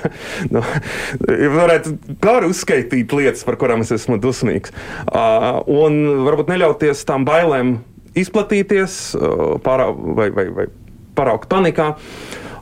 Nu, 0.53 0.63
varētu 1.57 1.97
gari 2.23 2.49
uzskaitīt 2.51 3.13
lietas, 3.13 3.45
par 3.47 3.59
kurām 3.61 3.83
es 3.85 3.93
esmu 3.95 4.19
dusmīgs. 4.21 4.73
Uh, 5.07 5.61
un 5.69 6.23
varbūt 6.25 6.51
neļauties 6.53 7.05
tām 7.07 7.27
bailēm 7.27 7.77
izplatīties 8.17 8.99
uh, 9.17 9.57
pārā, 9.63 9.89
vai, 10.17 10.29
vai, 10.33 10.47
vai 10.53 10.67
paraugt 11.17 11.49
panikā. 11.51 11.93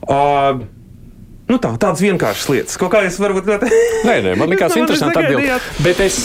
Uh, 0.06 0.64
Nu 1.46 1.60
tā, 1.62 1.70
tādas 1.78 2.02
vienkāršas 2.02 2.48
lietas. 2.50 2.78
Kā 2.80 3.04
es 3.06 3.20
varu 3.22 3.38
ļoti. 3.38 3.68
nē, 4.08 4.16
nē, 4.24 4.32
man 4.40 4.50
liekas, 4.52 4.74
interesanti 4.80 5.20
atbildēt. 5.20 5.68
Bet 5.84 6.02
es, 6.02 6.18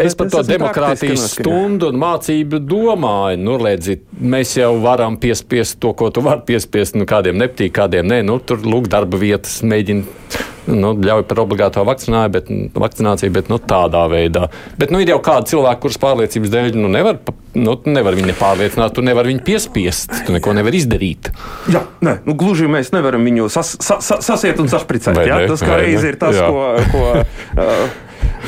es 0.00 0.16
par 0.16 0.30
to 0.32 0.40
demokrātijas 0.48 1.26
stundu 1.34 1.90
un 1.92 2.00
mācību 2.00 2.62
domāju. 2.64 3.42
Nu, 3.44 3.58
redzi, 3.60 3.98
mēs 4.16 4.56
jau 4.56 4.72
varam 4.80 5.20
piespiest 5.20 5.76
to, 5.84 5.92
ko 5.98 6.08
tu 6.08 6.24
vari 6.24 6.46
piespiest. 6.48 6.96
Nu, 6.96 7.04
kādiem 7.08 7.36
nepatīk, 7.42 7.74
kādiem 7.76 8.08
nē. 8.08 8.22
Nu, 8.24 8.40
tur 8.40 8.64
lūk, 8.64 8.88
darba 8.92 9.20
vietas 9.20 9.60
mēģina 9.60 10.54
nu, 10.70 10.92
ļauj 11.02 11.24
par 11.30 11.42
obligāto 11.42 11.84
vakcināciju, 11.86 12.32
bet, 12.34 12.50
vakcināciju, 12.76 13.32
bet 13.34 13.50
nu, 13.52 13.58
tādā 13.62 14.04
veidā. 14.12 14.46
Bet 14.80 14.94
nu, 14.94 15.00
ir 15.02 15.12
jau 15.14 15.18
kādi 15.24 15.52
cilvēki, 15.54 15.82
kurus 15.84 16.00
pārliecības 16.02 16.54
dēļ 16.54 16.78
nu, 16.78 16.90
nevar, 16.92 17.20
nu, 17.58 17.76
nevar 17.90 18.18
viņu 18.18 18.30
nepārliecināt, 18.32 18.94
tu 18.96 19.04
nevari 19.06 19.34
viņu 19.34 19.44
piespiest, 19.46 20.16
tu 20.26 20.36
neko 20.36 20.56
nevari 20.56 20.82
izdarīt. 20.82 21.30
Jā, 21.72 21.84
nē, 22.06 22.18
nu, 22.26 22.36
gluži 22.38 22.70
mēs 22.70 22.92
nevaram 22.96 23.26
viņu 23.26 23.50
sas, 23.52 23.76
sas, 23.82 24.10
sasiet 24.26 24.62
un 24.62 24.72
sašpricēt. 24.72 25.22
Jā, 25.26 25.44
tas 25.50 25.64
kā 25.64 25.78
reizi 25.82 26.12
ir 26.14 26.20
tas, 26.20 26.36
jā. 26.38 26.50
ko. 26.50 26.74
ko 26.92 27.06
uh, 27.62 28.02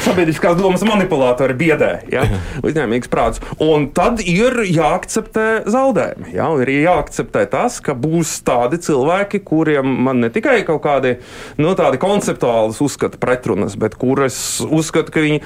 sabiedriskās 0.05 0.57
domas 0.59 0.85
manipulātori 0.87 1.57
biedē. 1.59 1.91
Ja? 2.13 2.25
Uzņēmīgs 2.67 3.11
prāts. 3.13 3.43
Un 3.63 3.89
tad 3.97 4.23
ir 4.25 4.61
jāakceptē 4.67 5.47
zaudējumi. 5.71 6.33
Ja? 6.37 6.51
Ir 6.63 6.73
jāakceptē 6.75 7.45
tas, 7.53 7.81
ka 7.85 7.97
būs 7.99 8.39
tādi 8.47 8.81
cilvēki, 8.85 9.43
kuriem 9.47 9.89
man 10.09 10.23
ne 10.25 10.33
tikai 10.35 10.61
kaut 10.69 10.83
kādi 10.87 11.17
nu, 11.61 11.75
konceptuāli 11.99 12.77
uzskata 12.85 13.19
pretrunas, 13.21 13.77
bet 13.79 13.97
kurus 13.99 14.61
uzskata, 14.65 15.13
ka 15.15 15.25
viņi 15.25 15.43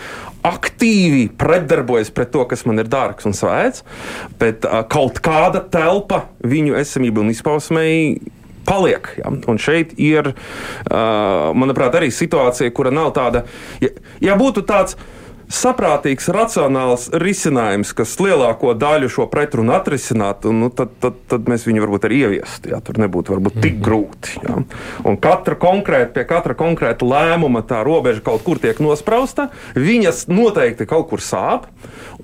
aktīvi 0.46 1.26
pretdarbojas 1.38 2.12
pret 2.14 2.32
to, 2.34 2.44
kas 2.50 2.66
man 2.68 2.82
ir 2.82 2.90
dārgs 2.92 3.28
un 3.28 3.36
svēts, 3.36 3.84
bet 4.40 4.66
uh, 4.66 4.82
kaut 4.90 5.22
kāda 5.24 5.62
telpa 5.72 6.26
viņu 6.42 6.78
esamībai 6.80 7.26
un 7.26 7.34
izpausmei 7.34 7.98
paliek. 8.68 9.14
Ja? 9.20 9.32
Un 9.32 9.60
šeit 9.62 9.96
ir, 10.00 10.34
manuprāt, 10.90 11.96
arī 11.98 12.12
situācija, 12.14 12.72
kura 12.74 12.94
nav 12.94 13.12
tāda, 13.16 13.46
ja, 13.82 13.92
ja 14.22 14.38
būtu 14.40 14.64
tāds 14.68 14.96
saprātīgs, 15.52 16.30
racionāls 16.32 17.08
risinājums, 17.20 17.92
kas 17.96 18.14
lielāko 18.22 18.72
daļu 18.78 19.10
šo 19.12 19.26
pretrunu 19.32 19.74
atrisinātu, 19.76 20.52
nu, 20.56 20.70
tad, 20.72 20.94
tad, 21.02 21.18
tad 21.28 21.50
mēs 21.50 21.66
viņu 21.68 21.84
varbūt 21.84 22.06
arī 22.08 22.22
ieviestu. 22.26 22.72
Ja? 22.72 22.80
Tur 22.84 23.00
nebūtu 23.02 23.34
varbūt 23.34 23.58
tik 23.60 23.76
mhm. 23.76 23.82
grūti. 23.84 24.38
Ja? 24.46 24.60
Un 25.08 25.18
katra 25.22 25.58
konkrēta, 25.60 26.14
pie 26.16 26.26
katra 26.28 26.56
konkrēta 26.58 27.08
lēmuma 27.08 27.64
tā 27.68 27.82
robeža 27.86 28.24
kaut 28.24 28.46
kur 28.46 28.62
tiek 28.62 28.80
nosprausta, 28.82 29.50
viņas 29.76 30.26
noteikti 30.32 30.88
kaut 30.88 31.10
kur 31.12 31.24
sāp, 31.24 31.68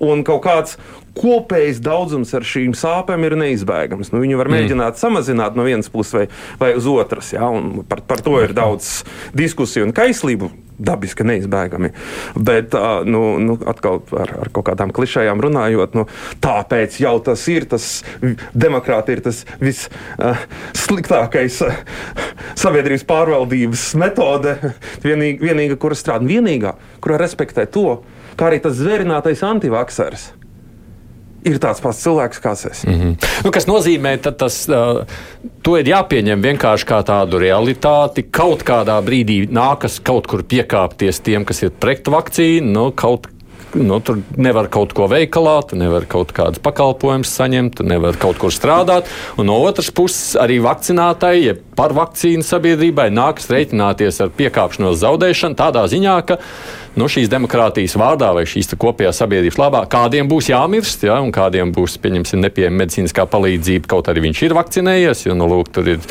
un 0.01 0.25
kaut 0.27 0.43
kāds 0.45 0.79
kopējs 1.19 1.81
daudzums 1.83 2.31
ar 2.37 2.45
šīm 2.47 2.73
sāpēm 2.77 3.27
ir 3.27 3.35
neizbēgams. 3.39 4.13
Nu, 4.13 4.21
viņu 4.23 4.39
var 4.39 4.49
mm. 4.49 4.57
mēģināt 4.57 4.95
mm. 4.95 5.01
samazināt 5.01 5.59
no 5.59 5.67
vienas 5.67 5.91
puses 5.91 6.15
vai, 6.15 6.25
vai 6.61 6.71
uz 6.79 6.87
otras. 6.89 7.33
Ja? 7.35 7.51
Par, 7.89 8.03
par 8.07 8.23
to 8.25 8.39
ir 8.43 8.55
daudz 8.57 9.01
diskusiju 9.37 9.89
un 9.89 9.95
kaislību. 9.95 10.51
Dabiski 10.79 11.25
neizbēgami. 11.27 11.89
Bet, 12.39 12.71
uh, 12.71 13.01
nu, 13.03 13.33
nu, 13.43 13.57
atkal 13.67 13.97
ar, 14.15 14.29
ar 14.45 14.51
kaut 14.55 14.69
kādām 14.69 14.93
klišējām 14.95 15.41
runājot, 15.43 15.97
nu, 15.99 16.05
tāpēc 16.39 16.95
jau 17.03 17.17
tas 17.25 17.43
ir 17.51 17.67
tas 17.67 17.89
demokrātija, 18.55 19.19
ir 19.19 19.23
tas 19.25 19.41
vissliktākais 19.59 21.59
uh, 21.67 21.83
sabiedrības 22.63 23.03
pārvaldības 23.11 23.89
metode, 23.99 24.55
vienīga, 25.03 25.49
vienīga 25.49 25.81
kura 25.83 25.99
strādā, 25.99 26.31
vienīgā, 26.31 26.77
kura 27.03 27.19
respektē 27.19 27.67
to, 27.67 27.99
kā 28.39 28.47
arī 28.47 28.63
tas 28.63 28.79
zvērinātais 28.79 29.43
antivaksers 29.43 30.29
ir 31.47 31.59
tāds 31.61 31.81
pats 31.83 32.03
cilvēks, 32.03 32.41
kāds 32.43 32.65
es. 32.69 32.83
Mm 32.87 32.99
-hmm. 32.99 33.27
nu, 33.45 33.51
kas 33.51 33.67
nozīmē, 33.67 34.17
ka 34.21 34.31
tas 34.31 34.67
uh, 34.69 35.03
ir 35.79 35.87
jāpieņem 35.87 36.41
vienkārši 36.41 36.85
kā 36.85 37.03
tādu 37.03 37.39
realitāti. 37.39 38.25
Kaut 38.31 38.63
kādā 38.63 38.99
brīdī 39.03 39.47
nākas 39.49 39.99
kaut 40.03 40.27
kur 40.27 40.43
piekāpties 40.43 41.21
tiem, 41.23 41.45
kas 41.45 41.63
ir 41.63 41.69
pret 41.69 42.07
vakcīnu, 42.07 42.71
nu, 42.71 42.91
kaut 42.91 43.27
nu, 43.77 43.99
tur 44.01 44.21
nevar 44.39 44.69
kaut 44.71 44.93
ko 44.97 45.07
veikalā, 45.11 45.59
tu 45.69 45.77
nevar 45.79 46.05
kaut 46.09 46.33
kādus 46.35 46.61
pakalpojumus 46.63 47.31
saņemt, 47.37 47.77
tu 47.79 47.85
nevar 47.87 48.17
kaut 48.19 48.39
kur 48.41 48.53
strādāt. 48.53 49.09
Un 49.39 49.49
no 49.49 49.59
otras 49.65 49.91
puses, 49.93 50.33
arī 50.39 50.59
vakcinātai, 50.63 51.33
ja 51.43 51.55
par 51.77 51.93
vakcīnu 51.97 52.45
sabiedrībai 52.45 53.09
nākas 53.13 53.49
rēķināties 53.51 54.21
ar 54.25 54.33
piekāpšanos 54.35 54.99
zaudēšanu 55.03 55.59
tādā 55.59 55.85
ziņā, 55.91 56.15
ka 56.29 56.39
nu, 56.99 57.07
šīs 57.11 57.29
demokrātijas 57.31 57.95
vārdā 57.99 58.31
vai 58.35 58.47
šīs 58.49 58.73
kopējās 58.79 59.21
sabiedrības 59.21 59.59
labā 59.61 59.83
kādiem 59.91 60.29
būs 60.31 60.49
jāmirst, 60.51 61.05
ja, 61.07 61.19
un 61.23 61.31
kādiem 61.35 61.73
būs, 61.75 61.99
pieņemsim, 62.01 62.41
nepieejama 62.47 62.83
medicīniskā 62.83 63.27
palīdzība, 63.29 63.89
kaut 63.91 64.09
arī 64.11 64.25
viņš 64.27 64.43
ir 64.47 64.57
vakcinējies, 64.57 65.23
jo, 65.29 65.37
nu, 65.37 65.47
lūk, 65.53 65.71
tur 65.75 65.93
ir 65.95 66.03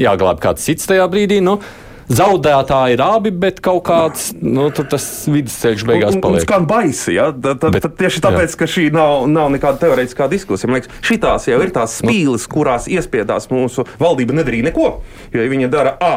jāglāb 0.00 0.42
kāds 0.42 0.68
cits 0.68 0.88
tajā 0.90 1.08
brīdī. 1.10 1.40
Nu, 1.44 1.58
Zaudētāji 2.06 2.94
ir 2.94 3.02
abi, 3.02 3.32
bet 3.34 3.58
kaut 3.64 3.82
kāds 3.88 4.28
nu, 4.38 4.68
tas 4.70 5.06
vidusceļš 5.30 5.84
beigās 5.88 6.18
paliek. 6.22 6.42
Tas 6.42 6.46
skan 6.46 6.68
baisi. 6.70 7.16
Ja? 7.16 7.32
Tad, 7.34 7.58
tad, 7.62 7.74
bet, 7.74 7.86
tad 7.86 7.96
tieši 7.98 8.22
tāpēc, 8.22 8.54
jā. 8.54 8.60
ka 8.60 8.68
šī 8.70 8.86
nav, 8.94 9.26
nav 9.30 9.50
nekāda 9.54 9.82
teorētiskā 9.82 10.28
diskusija. 10.30 10.70
Man 10.70 10.80
liekas, 10.80 10.92
šīs 11.06 11.48
jau 11.50 11.58
ir 11.64 11.74
tās 11.74 11.98
nu. 11.98 12.12
spīles, 12.12 12.46
kurās 12.50 12.86
iespiedās 12.90 13.50
mūsu 13.50 13.86
valdība 13.98 14.38
nedarīja 14.38 14.68
neko. 14.70 14.90
Jo 15.34 15.42
ja 15.42 15.50
viņa 15.50 15.72
dara 15.72 15.96
A, 15.98 16.14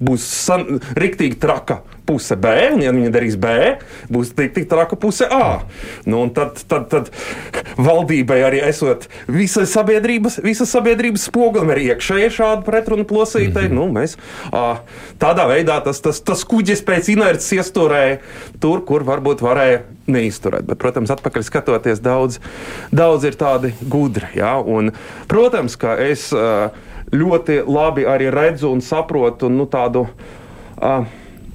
būs 0.00 0.26
san, 0.28 0.66
riktīgi 0.98 1.40
traka 1.40 1.80
puse 2.10 2.36
B, 2.40 2.50
un, 2.74 2.82
ja 2.82 2.90
viņi 2.94 3.12
darīs 3.14 3.38
B, 3.40 3.54
būs 4.10 4.34
tik, 4.34 4.52
tik 4.56 4.66
traka 4.70 4.98
puse 4.98 5.28
A. 5.30 5.62
Nu, 6.10 6.24
tad, 6.34 6.58
tad, 6.70 6.88
tad 6.90 7.10
valdībai 7.78 8.40
arī 8.48 8.62
esot 8.66 9.06
visas 9.30 9.70
sabiedrības, 9.76 10.40
visas 10.44 10.72
sabiedrības 10.74 11.28
spogulim 11.30 11.70
arī 11.70 11.90
iekšēji 11.94 12.34
šādu 12.40 12.66
pretrunu 12.66 13.06
plosītei. 13.06 13.68
Mm 13.68 13.70
-hmm. 13.70 13.78
nu, 13.78 13.86
mēs, 13.94 14.16
a, 14.52 14.82
tādā 15.22 15.46
veidā 15.50 15.78
tas, 15.84 16.02
tas, 16.02 16.20
tas 16.20 16.44
kuģis 16.44 16.82
pēc 16.86 17.12
inerces 17.14 17.52
iesturēja 17.60 18.18
tur, 18.60 18.84
kur 18.84 19.06
varbūt 19.06 19.44
varēja 19.44 19.84
neizturēt. 20.10 20.66
Bet, 20.66 20.78
protams, 20.82 21.10
atpakaļ 21.14 21.46
skatoties, 21.46 22.02
daudz, 22.02 22.40
daudz 22.92 23.24
ir 23.24 23.38
tādi 23.38 23.72
gudri. 23.80 24.26
Ja? 24.34 24.58
Un, 24.58 24.92
protams, 25.30 25.76
ka 25.76 25.96
es 26.02 26.30
ļoti 27.12 27.62
labi 27.66 28.06
arī 28.06 28.30
redzu 28.30 28.70
un 28.70 28.82
saprotu 28.84 29.50
nu, 29.50 29.66
tādu. 29.70 30.08
Uh, 30.80 31.04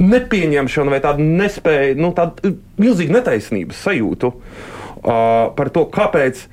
nepieņemšanu 0.02 0.94
vai 0.94 1.00
tādu 1.04 1.26
nespēju, 1.26 1.96
nu, 2.02 2.12
tādu 2.16 2.56
milzīgu 2.82 3.16
netaisnības 3.16 3.82
sajūtu 3.88 4.32
uh, 4.32 5.10
par 5.58 5.74
to, 5.76 5.88
kāpēc 5.94 6.46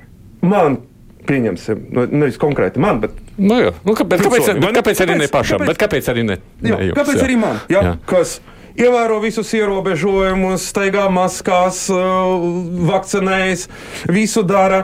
man. 0.45 0.81
Pieņemsim, 1.23 1.85
nu, 1.95 2.01
nevis 2.11 2.35
konkrēti 2.35 2.81
man, 2.83 2.97
bet. 2.99 3.13
Nu, 3.39 3.55
jā, 3.55 3.69
nu, 3.87 3.93
kāpēc, 3.95 4.25
kāpēc, 4.25 4.49
kāpēc, 4.49 4.73
kāpēc 4.75 5.01
arī 5.05 5.13
ne 5.21 5.29
pašam? 5.31 5.61
Kāpēc, 5.61 5.77
kāpēc 5.79 6.09
arī 6.11 6.25
ne? 6.27 6.35
Jā, 6.59 6.73
ne 6.75 6.89
jums, 6.89 6.97
kāpēc 6.97 7.15
jā. 7.15 7.27
arī 7.29 7.37
man? 7.39 7.61
Jā, 7.71 7.83
jā. 7.85 7.93
Kas 8.09 8.33
ievēro 8.75 9.21
visus 9.23 9.53
ierobežojumus, 9.55 10.65
staigā 10.67 11.05
maskās, 11.15 11.85
uh, 11.95 12.43
vakcinējas, 12.91 13.69
visu 14.11 14.43
dara. 14.43 14.81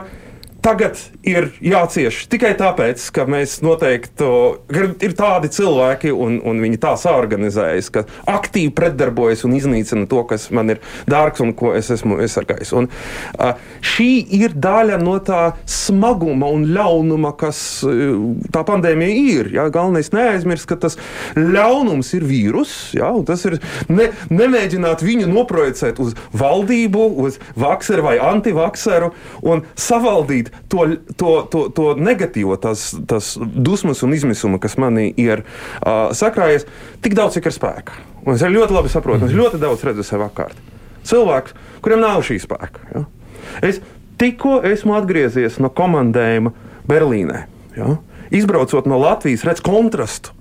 Tagad 0.62 0.98
ir 1.26 1.50
jācieš 1.64 2.24
tikai 2.30 2.52
tāpēc, 2.58 3.02
ka 3.14 3.24
mēs 3.30 3.58
noteikti 3.64 4.28
ir 5.06 5.14
tādi 5.18 5.50
cilvēki, 5.52 6.12
un, 6.12 6.38
un 6.46 6.60
viņi 6.62 6.80
tā 6.82 6.94
saorganizējas, 7.00 7.90
ka 7.94 8.04
aktīvi 8.30 8.72
pretdarbojas 8.76 9.44
un 9.48 9.56
iznīcina 9.58 10.08
to, 10.10 10.22
kas 10.28 10.48
man 10.54 10.74
ir 10.74 10.82
dārgs 11.10 11.42
un 11.44 11.54
ko 11.56 11.72
es 11.76 11.90
esmu 11.92 12.20
iesargājis. 12.24 12.72
Un, 12.76 12.88
uh, 13.38 13.54
šī 13.84 14.10
ir 14.40 14.54
daļa 14.56 15.00
no 15.02 15.16
tā 15.24 15.40
smaguma 15.68 16.50
un 16.52 16.68
ļaunuma, 16.74 17.32
kas 17.40 17.62
uh, 17.86 18.14
tā 18.52 18.64
pandēmija 18.68 19.26
ir. 19.34 19.52
Ja? 19.56 19.68
Galvenais 19.72 20.12
neaizmirst, 20.14 20.68
ka 20.70 20.78
tas 20.80 20.98
ļaunums 21.38 22.12
ir 22.18 22.26
vīrus. 22.28 22.74
Ja? 22.96 23.12
Tas 23.26 23.46
ir 23.48 23.58
ne, 23.88 24.10
nemēģināt 24.32 25.04
viņu 25.06 25.30
noprojicēt 25.30 26.00
uz 26.02 26.16
valdību, 26.36 27.06
uz 27.24 27.40
vakseru 27.58 28.06
vai 28.10 28.16
antivakseru 28.30 29.12
un 29.46 29.64
savaldīt 29.78 30.49
to, 30.72 30.86
to, 31.20 31.34
to, 31.52 31.62
to 31.76 31.86
negatīvo, 31.98 32.56
tās, 32.60 32.90
tās 33.10 33.32
dusmas 33.38 34.02
un 34.06 34.14
izmisuma, 34.16 34.60
kas 34.62 34.76
manī 34.80 35.10
ir 35.20 35.44
uh, 35.44 36.10
sakrājies, 36.16 36.66
tik 37.04 37.16
daudz, 37.18 37.38
cik 37.38 37.50
ir 37.50 37.56
spēka. 37.56 38.00
Un 38.26 38.36
es 38.36 38.44
ļoti 38.44 38.76
labi 38.76 38.92
saprotu, 38.92 39.28
es 39.28 39.36
ļoti 39.36 39.60
daudz 39.62 39.84
redzu 39.86 40.04
sev 40.06 40.24
apkārt. 40.26 40.58
Cilvēks, 41.08 41.56
kuriem 41.84 42.02
nav 42.04 42.24
šī 42.26 42.40
spēka. 42.42 42.84
Ja? 42.94 43.06
Es 43.64 43.80
tikko 44.20 44.60
esmu 44.68 44.98
atgriezies 44.98 45.56
no 45.62 45.72
komandējuma 45.72 46.52
Berlīnē. 46.90 47.46
Ja? 47.78 47.96
Izbraucot 48.34 48.86
no 48.90 49.00
Latvijas, 49.00 49.46
redzu 49.48 49.64
kontrastu 49.66 50.36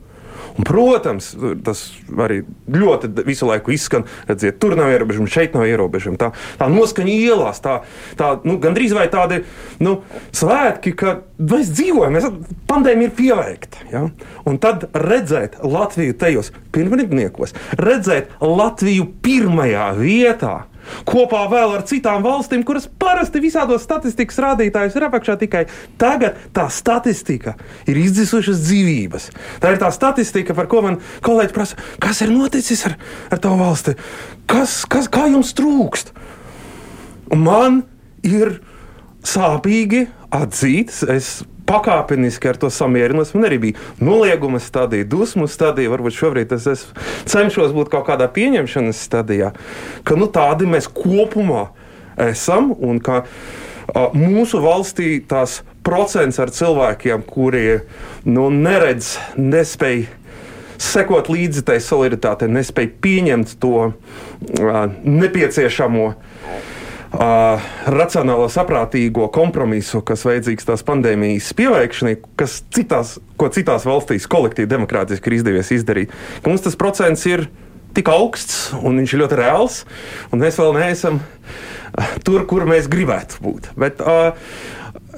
Un, 0.59 0.65
protams, 0.67 1.29
tas 1.63 1.85
arī 2.19 2.41
ļoti 2.67 3.23
visu 3.23 3.47
laiku 3.47 3.71
izskan, 3.71 4.03
redziet, 4.27 4.57
tur 4.59 4.75
nav 4.75 4.91
ierobežojumi, 4.91 5.31
šeit 5.31 5.53
nav 5.55 5.69
ierobežojumi. 5.69 6.19
Tā, 6.19 6.33
tā 6.59 6.67
noskaņa 6.73 7.13
ielās, 7.15 7.61
tā, 7.63 7.77
tā 8.19 8.33
nu, 8.43 8.57
gandrīz 8.59 8.91
vai 8.97 9.05
tādi 9.11 9.39
nu, 9.79 10.01
svētki, 10.35 10.91
ka 10.99 11.15
mēs 11.39 11.71
dzīvojam, 11.77 12.17
mēs, 12.17 12.27
pandēmija 12.67 13.07
ir 13.07 13.15
pieveikta. 13.15 13.85
Ja? 13.93 14.03
Un 14.49 14.59
tad 14.59 14.89
redzēt 14.91 15.61
Latviju 15.63 16.17
tajos 16.19 16.51
pirmrindniekos, 16.75 17.55
redzēt 17.79 18.35
Latviju 18.43 19.07
pirmajā 19.23 19.93
vietā 19.95 20.57
kopā 21.09 21.43
vēl 21.51 21.75
ar 21.77 21.85
citām 21.89 22.23
valstīm, 22.25 22.63
kuras 22.67 22.87
parasti 23.01 23.41
visādos 23.43 23.85
statistikas 23.85 24.39
rādītājos 24.43 24.97
ir 24.97 25.07
apakšā 25.09 25.37
tikai 25.43 25.65
tagad. 26.01 26.39
Tā 26.55 26.67
statistika 26.73 27.55
ir 27.89 27.99
izdzisušas 28.01 28.63
dzīvības. 28.65 29.29
Tā 29.63 29.73
ir 29.73 29.81
tā 29.81 29.91
statistika, 29.95 30.55
par 30.57 30.69
ko 30.71 30.83
man 30.85 30.99
kolēģi 31.25 31.55
prasa, 31.55 31.79
kas 32.01 32.23
ir 32.25 32.33
noticis 32.33 32.85
ar, 32.89 32.97
ar 33.31 33.41
tavu 33.43 33.61
valsti, 33.61 33.95
kas, 34.49 34.81
kas, 34.89 35.11
jums 35.29 35.53
trūkst. 35.57 36.13
Un 37.33 37.45
man 37.45 37.81
ir 38.25 38.57
sāpīgi 39.25 40.07
atzīt, 40.33 40.93
es 41.11 41.39
pakāpeniski 41.69 42.49
ar 42.49 42.59
to 42.59 42.71
samierinos. 42.73 43.35
Man 43.35 43.47
arī 43.47 43.59
bija 43.67 43.87
nolieguma 44.01 44.61
stadija, 44.63 45.07
dusmu 45.07 45.47
stadija. 45.51 45.91
Varbūt 45.93 46.17
šobrīd 46.17 46.53
es, 46.57 46.67
es 46.67 46.85
cenšos 47.29 47.73
būt 47.75 47.91
kaut 47.93 48.07
kādā 48.09 48.29
pieņemšanas 48.33 49.05
stadijā, 49.09 49.53
ka 50.03 50.19
nu, 50.19 50.29
tādi 50.33 50.69
mēs 50.69 50.89
kopumā 50.91 51.69
esam 52.19 52.73
un 52.73 53.01
ka 53.03 53.23
a, 53.23 54.09
mūsu 54.17 54.61
valstī 54.63 55.19
tās 55.29 55.61
procents 55.85 56.39
ar 56.41 56.51
cilvēkiem, 56.53 57.23
kuri 57.29 57.81
nu, 58.27 58.49
neredz, 58.53 59.15
nespēj 59.37 60.07
sekot 60.79 61.27
līdzi 61.31 61.65
tai 61.67 61.79
solidaritātei, 61.83 62.47
nespēj 62.51 62.91
pieņemt 63.03 63.57
to 63.59 63.89
uh, 63.89 64.83
nepieciešamo 65.03 66.05
uh, 67.13 67.69
racionālo, 67.89 68.47
saprātīgo 68.51 69.29
kompromisu, 69.33 70.01
kas 70.05 70.25
vajadzīgs 70.27 70.67
tās 70.69 70.85
pandēmijas 70.87 71.51
pieveikšanai, 71.57 72.15
kas 72.39 72.59
citās, 72.75 73.17
ko 73.39 73.49
citās 73.53 73.87
valstīs 73.89 74.29
kolektīvi 74.29 74.69
demokrātiski 74.71 75.31
ir 75.31 75.39
izdevies 75.39 75.73
izdarīt. 75.75 76.13
Ka 76.43 76.51
mums 76.51 76.65
tas 76.65 76.77
procents 76.79 77.25
ir 77.29 77.47
tik 77.97 78.11
augsts 78.13 78.69
un 78.77 78.99
viņš 79.01 79.15
ir 79.15 79.23
ļoti 79.23 79.39
reāls, 79.39 79.83
un 80.29 80.43
mēs 80.43 80.59
vēl 80.61 80.75
neesam 80.77 81.21
tur, 82.25 82.43
kur 82.49 82.67
mēs 82.69 82.89
gribētu 82.91 83.41
būt. 83.43 83.71
Bet, 83.79 84.03
uh, 84.03 84.35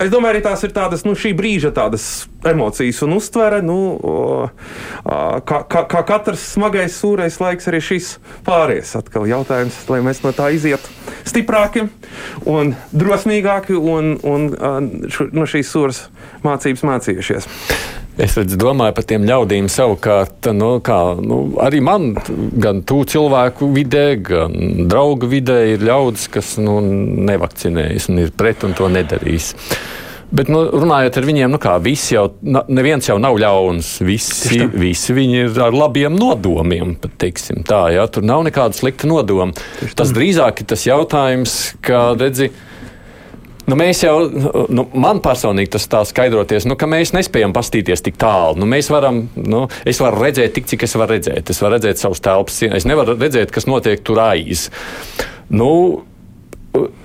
Es 0.01 0.09
domāju, 0.09 0.33
arī 0.33 0.41
tās 0.41 0.63
ir 0.65 0.71
tādas 0.73 1.03
nu, 1.05 1.13
šī 1.17 1.33
brīža 1.37 1.69
tādas 1.75 2.05
emocijas 2.47 3.03
un 3.05 3.13
uztvere. 3.19 3.59
Nu, 3.61 3.77
kā, 5.05 5.59
kā, 5.69 5.83
kā 5.91 6.01
katrs 6.09 6.47
smagais, 6.55 6.95
sūrais 6.97 7.37
laiks, 7.41 7.69
arī 7.69 7.83
šis 7.85 8.15
pāries. 8.47 8.95
Atkal 8.97 9.29
jautājums, 9.29 9.77
lai 9.91 10.01
mēs 10.05 10.23
no 10.25 10.33
tā 10.33 10.49
izietu 10.55 10.89
stiprāki 11.27 11.85
un 12.49 12.73
drosmīgāki 12.97 13.77
un, 13.77 14.15
un 14.25 14.49
šo, 15.13 15.29
no 15.37 15.45
šīs 15.49 15.69
sūras 15.69 16.05
mācības 16.45 16.87
mācījušies. 16.89 17.49
Es 18.19 18.35
redzu, 18.35 18.57
domāju 18.59 18.95
par 18.97 19.05
tiem 19.07 19.23
ļaudīm 19.23 19.69
savukārt. 19.71 20.49
Nu, 20.55 20.73
kā, 20.83 20.99
nu, 21.23 21.39
arī 21.63 21.79
man, 21.83 22.11
gan 22.59 22.81
tu 22.87 23.01
cilvēku 23.07 23.69
vidē, 23.71 24.05
gan 24.19 24.85
draugu 24.91 25.29
vidē, 25.31 25.61
ir 25.75 25.85
ļaudis, 25.87 26.27
kas 26.33 26.57
nu, 26.59 26.81
nevakcinējas 27.31 28.09
un 28.11 28.25
ir 28.25 28.33
pret 28.35 28.67
un 28.67 28.75
to 28.75 28.91
nedarīs. 28.91 29.53
Bet, 30.31 30.47
nu, 30.51 30.61
runājot 30.71 31.17
ar 31.19 31.25
viņiem, 31.27 31.51
nu 31.51 31.59
kā 31.59 31.73
visi 31.83 32.13
jau, 32.15 32.29
neviens 32.71 33.07
jau 33.07 33.17
nav 33.19 33.35
ļauns. 33.39 33.97
Visi, 34.07 34.61
visi 34.71 35.15
viņi 35.15 35.41
ir 35.45 35.63
ar 35.63 35.75
labiem 35.75 36.15
nodomiem, 36.15 36.93
pat 36.99 37.17
teiksim 37.19 37.65
tā, 37.67 37.85
ja 37.95 38.05
tur 38.07 38.27
nav 38.27 38.43
nekāda 38.47 38.75
slikta 38.75 39.09
nodoma. 39.11 39.51
Tas 39.95 40.13
drīzāk 40.15 40.63
ir 40.63 40.69
tas 40.71 40.87
jautājums, 40.87 41.57
ka, 41.83 42.11
redzi, 42.19 42.51
Nu, 43.69 43.77
mēs 43.77 44.01
jau, 44.01 44.15
nu, 44.73 44.87
man 44.97 45.21
personīgi 45.23 45.73
tas 45.75 45.85
tā 45.91 46.01
skaidroties, 46.07 46.65
nu, 46.69 46.77
ka 46.79 46.89
mēs 46.89 47.13
nespējam 47.13 47.53
pastīties 47.55 48.01
tik 48.05 48.17
tālu. 48.21 48.57
Nu, 48.61 48.69
mēs 48.69 48.89
varam, 48.93 49.23
nu, 49.37 49.65
es 49.87 50.01
varu 50.01 50.23
redzēt 50.25 50.55
tik, 50.57 50.69
cik 50.71 50.87
es 50.87 50.95
varu 50.97 51.15
redzēt. 51.15 51.51
Es 51.53 51.61
varu 51.61 51.77
redzēt 51.77 52.01
savus 52.01 52.23
telpas, 52.25 52.61
es 52.65 52.87
nevaru 52.89 53.17
redzēt, 53.19 53.53
kas 53.53 53.69
notiek 53.69 54.01
tur 54.07 54.23
aiz. 54.23 54.69
Nu, 55.53 55.71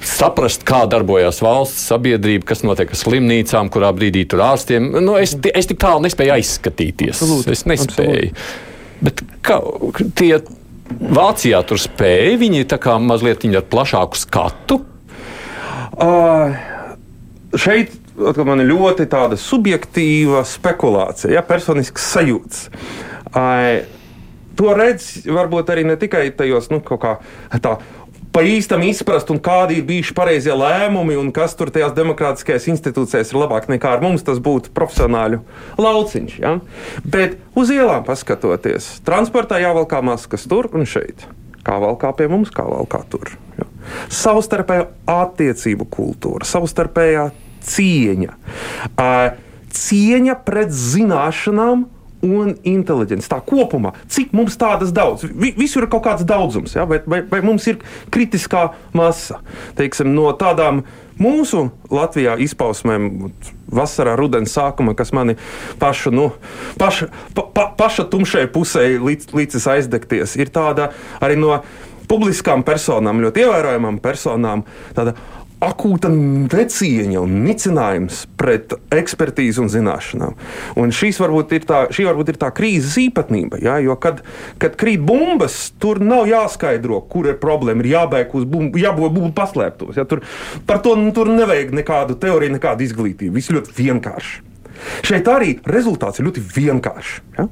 saprast, 0.06 0.64
kā 0.66 0.84
darbojas 0.90 1.42
valsts 1.44 1.88
sabiedrība, 1.90 2.46
kas 2.52 2.62
notiek 2.66 2.92
ar 2.92 3.00
slimnīcām, 3.00 3.70
kurā 3.72 3.90
brīdī 3.96 4.24
tur 4.30 4.44
ārstiem. 4.46 4.92
Nu, 5.02 5.18
es, 5.20 5.36
es 5.52 5.68
tik 5.68 5.80
tālu 5.82 6.06
nespēju 6.06 6.36
aizskatīties. 6.38 7.18
Absolut, 7.18 7.50
es 7.52 7.66
nespēju. 7.68 8.32
Absolut. 8.32 8.72
Bet 9.06 9.20
kā 9.44 9.60
tie 10.16 10.38
Vācijā 10.86 11.58
tur 11.66 11.80
spēja, 11.82 12.36
viņi 12.38 12.66
tā 12.70 12.78
kā 12.78 12.94
mazliet 13.02 13.42
ar 13.50 13.64
plašāku 13.66 14.18
skatu. 14.20 14.78
Uh, 15.96 16.56
šeit 17.56 17.94
man 18.44 18.60
ir 18.60 18.70
ļoti 18.70 19.06
tāda 19.12 19.38
subjektīva 19.40 20.42
spekulācija, 20.48 21.34
ja, 21.36 21.44
personisks 21.44 22.10
sajūts. 22.14 22.66
Uh, 23.32 23.84
to 24.56 24.72
redz 24.76 25.26
varbūt 25.28 25.72
arī 25.72 25.84
ne 25.88 25.96
tikai 26.00 26.30
tajos 26.36 26.70
nu, 26.72 26.80
kaut 26.84 27.02
kā 27.02 27.14
tā 27.60 27.76
pa 28.36 28.42
īstam 28.44 28.82
izprast, 28.84 29.30
kādi 29.40 29.78
ir 29.80 29.86
bijuši 29.88 30.12
pareizie 30.16 30.52
lēmumi 30.52 31.16
un 31.16 31.30
kas 31.32 31.54
tur 31.56 31.70
tajās 31.72 31.94
demokrātiskajās 31.96 32.66
institūcijās 32.68 33.32
ir 33.32 33.38
labāk 33.40 33.70
nekā 33.72 33.94
ar 33.96 34.04
mums. 34.04 34.26
Tas 34.26 34.42
būtu 34.44 34.74
profesionāļu 34.76 35.40
lauciņš. 35.80 36.36
Ja? 36.42 36.58
Bet 37.00 37.38
uz 37.56 37.72
ielām 37.72 38.04
paskatoties, 38.04 38.98
transportā 39.08 39.62
jāvalkā 39.64 40.02
maskas 40.04 40.44
tur 40.50 40.68
un 40.76 40.84
šeit. 40.84 41.24
Kā 41.64 41.80
valkā 41.80 42.12
pie 42.18 42.28
mums, 42.28 42.52
kā 42.52 42.68
valkā 42.68 43.00
tur. 43.08 43.32
Ja? 43.86 44.06
Savstarpēja 44.12 44.88
attiecību 45.10 45.88
kultūra, 45.92 46.46
savstarpējā 46.48 47.30
cieņa. 47.66 48.38
Cieņa 49.76 50.38
pret 50.46 50.72
zināšanām 50.72 51.86
un 52.26 52.54
inteliģence. 52.66 53.28
Tā 53.30 53.38
kopumā, 53.44 53.92
cik 54.12 54.32
mums 54.36 54.56
tādas 54.60 54.92
daudz, 54.94 55.26
Vi, 55.26 55.52
visur 55.56 55.84
ir 55.84 55.90
kaut 55.92 56.06
kāds 56.06 56.26
daudzums, 56.26 56.76
ja? 56.76 56.86
vai, 56.88 57.00
vai, 57.06 57.22
vai 57.28 57.42
mums 57.44 57.66
ir 57.70 57.80
kritiskā 58.12 58.70
masa. 58.96 59.40
Teiksim, 59.78 60.14
no 60.16 60.30
tādām 60.38 60.84
mūsu 61.20 61.68
Latvijā 61.92 62.36
izpausmēm, 62.44 63.30
vasarā, 63.72 64.16
rudenī 64.18 64.48
sākuma, 64.50 64.94
kas 64.96 65.12
mani 65.16 65.36
pašu, 65.80 66.12
nu, 66.14 66.28
paša, 66.80 67.10
pa, 67.36 67.46
pa, 67.52 67.66
paša 67.78 68.06
tumšai 68.12 68.46
pusē 68.52 68.86
līdz, 69.02 69.32
līdz 69.36 69.68
aizdegties, 69.76 70.36
ir 70.40 70.52
tāda 70.54 70.92
arī 71.20 71.38
no 71.40 71.60
publiskām 72.10 72.64
personām, 72.66 73.22
ļoti 73.24 73.46
ievērojamām 73.46 74.00
personām, 74.04 74.64
tāda 74.96 75.16
akūta 75.62 76.10
necieņa 76.12 77.20
un 77.22 77.36
nicinājums 77.46 78.24
pret 78.36 78.74
ekspertīzi 78.92 79.62
un 79.62 79.70
zināšanām. 79.72 80.34
Un 80.76 80.92
varbūt 80.92 81.54
tā, 81.68 81.78
šī 81.96 82.04
varbūt 82.10 82.32
ir 82.32 82.38
tā 82.42 82.50
krīzes 82.54 82.98
īpatnība. 83.06 83.60
Ja? 83.64 83.78
Jo, 83.80 83.96
kad, 84.00 84.20
kad 84.60 84.76
krīt 84.76 85.00
bumbas, 85.06 85.72
tur 85.80 86.02
nav 86.04 86.28
jāskaidro, 86.28 87.00
kur 87.08 87.30
ir 87.30 87.40
problēma. 87.40 87.84
Ir 87.84 87.94
jābēg 87.94 88.36
uz 88.36 88.44
bumbu, 88.44 88.80
jābūt 88.82 89.16
bumbu 89.16 89.32
paslēptos. 89.36 89.96
Ja? 89.96 90.04
Tur, 90.08 90.22
par 90.68 90.82
to 90.84 90.96
nu, 91.00 91.08
tur 91.16 91.32
nevajag 91.32 91.72
nekādu 91.80 92.18
teoriju, 92.20 92.58
nekādu 92.58 92.84
izglītību. 92.84 93.38
Viss 93.38 93.54
ļoti 93.54 93.76
vienkārši. 93.80 94.44
Šeit 95.08 95.28
arī 95.32 95.56
rezultāts 95.64 96.20
ir 96.20 96.28
ļoti 96.28 96.44
vienkāršs. 96.52 97.20
Ja? 97.38 97.48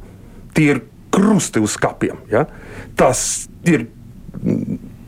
Tie 0.55 0.71
ir 0.75 0.85
krusti 1.15 1.63
uz 1.65 1.79
skapiem. 1.79 2.21
Ja? 2.29 2.45
Tas 3.01 3.47
ir 3.65 3.89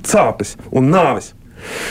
sāpes 0.07 0.57
un 0.70 0.92
nāves 0.92 1.33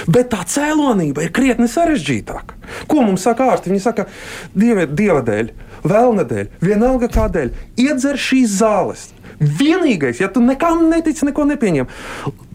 Bet 0.07 0.29
tā 0.33 0.43
cēlonība 0.47 1.25
ir 1.25 1.33
krietni 1.35 1.67
sarežģītāka. 1.71 2.57
Ko 2.89 3.01
mums 3.01 3.25
saka 3.25 3.49
ārsti? 3.53 3.71
Viņi 3.73 3.83
saka, 3.83 4.07
dieva, 4.53 4.85
dieva 4.85 5.21
dēļ, 5.25 5.51
vēlna 5.85 6.25
dēļ, 6.29 6.49
vienalga 6.63 7.09
kādēļ, 7.11 7.53
iedzer 7.81 8.19
šīs 8.21 8.59
zāles. 8.61 9.09
Vienīgais, 9.35 10.21
ja 10.21 10.29
tu 10.31 10.39
nekam 10.39 10.85
netici, 10.87 11.25
neko 11.27 11.43
nepieņem, 11.49 11.89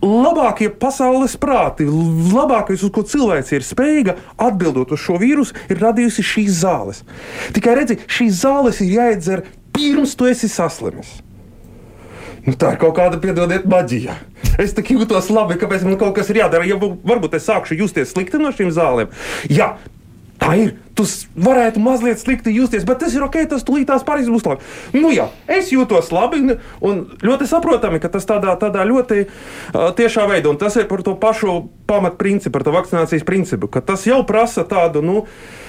labākie 0.01 0.71
pasaules 0.73 1.35
prāti, 1.37 1.85
labākais, 1.85 2.81
uz 2.87 2.95
ko 2.95 3.05
cilvēks 3.05 3.53
ir 3.53 3.67
spējīga 3.67 4.15
atbildot 4.41 4.95
uz 4.97 5.03
šo 5.03 5.19
vīrusu, 5.21 5.59
ir 5.69 5.83
radījusi 5.83 6.25
šīs 6.25 6.63
zāles. 6.63 7.03
Tikai 7.53 7.77
redzi, 7.83 7.99
šīs 8.09 8.41
zāles 8.47 8.81
ir 8.81 8.95
jāiedzer 8.97 9.45
pirms 9.77 10.17
tu 10.17 10.31
esi 10.31 10.49
saslimis. 10.49 11.19
Nu, 12.47 12.57
tā 12.57 12.75
ir 12.75 12.81
kaut 12.81 12.97
kāda, 12.97 13.21
piedodiet, 13.21 13.69
maģija. 13.69 14.17
Es 14.61 14.75
tā 14.77 14.85
jūtos 14.85 15.31
labi, 15.33 15.59
kāpēc 15.61 15.87
man 15.87 15.99
kaut 16.01 16.17
kas 16.19 16.31
ir 16.33 16.43
jādara. 16.43 16.67
Ja 16.69 16.79
varbūt 16.81 17.37
es 17.39 17.49
sākšu 17.49 17.79
justies 17.81 18.15
slikti 18.15 18.41
no 18.41 18.53
šīm 18.55 18.73
zālēm. 18.75 19.13
Jā, 19.53 19.75
Tā 20.41 20.55
ir. 20.57 20.71
Tu 20.97 21.05
varētu 21.41 21.81
mazliet 21.81 22.21
slikti 22.21 22.53
justies, 22.53 22.85
bet 22.89 22.99
tas 23.01 23.13
ir 23.13 23.23
ok, 23.25 23.37
tas 23.49 23.65
tūlītās 23.65 24.03
pārējais 24.09 24.33
būs 24.33 24.47
labi. 24.49 24.65
Nu, 24.97 25.13
jā, 25.13 25.27
es 25.49 25.71
jūtos 25.73 26.11
labi 26.13 26.57
un 26.85 27.03
ļoti 27.25 27.49
saprotami, 27.49 28.01
ka 28.01 28.11
tas 28.13 28.29
tādā, 28.29 28.57
tādā 28.61 28.85
ļoti 28.89 29.23
uh, 29.25 29.91
tiešā 29.97 30.27
veidā, 30.29 30.51
un 30.53 30.61
tas 30.61 30.77
ir 30.81 30.89
par 30.91 31.05
to 31.05 31.15
pašu 31.21 31.55
pamatprincipu, 31.89 32.53
par 32.57 32.65
to 32.67 32.75
vakcinācijas 32.75 33.25
principu, 33.29 33.69
ka 33.73 33.85
tas 33.85 34.05
jau 34.09 34.21
prasa 34.29 34.65
tādu, 34.69 35.05
nu, 35.05 35.23
uh, 35.25 35.60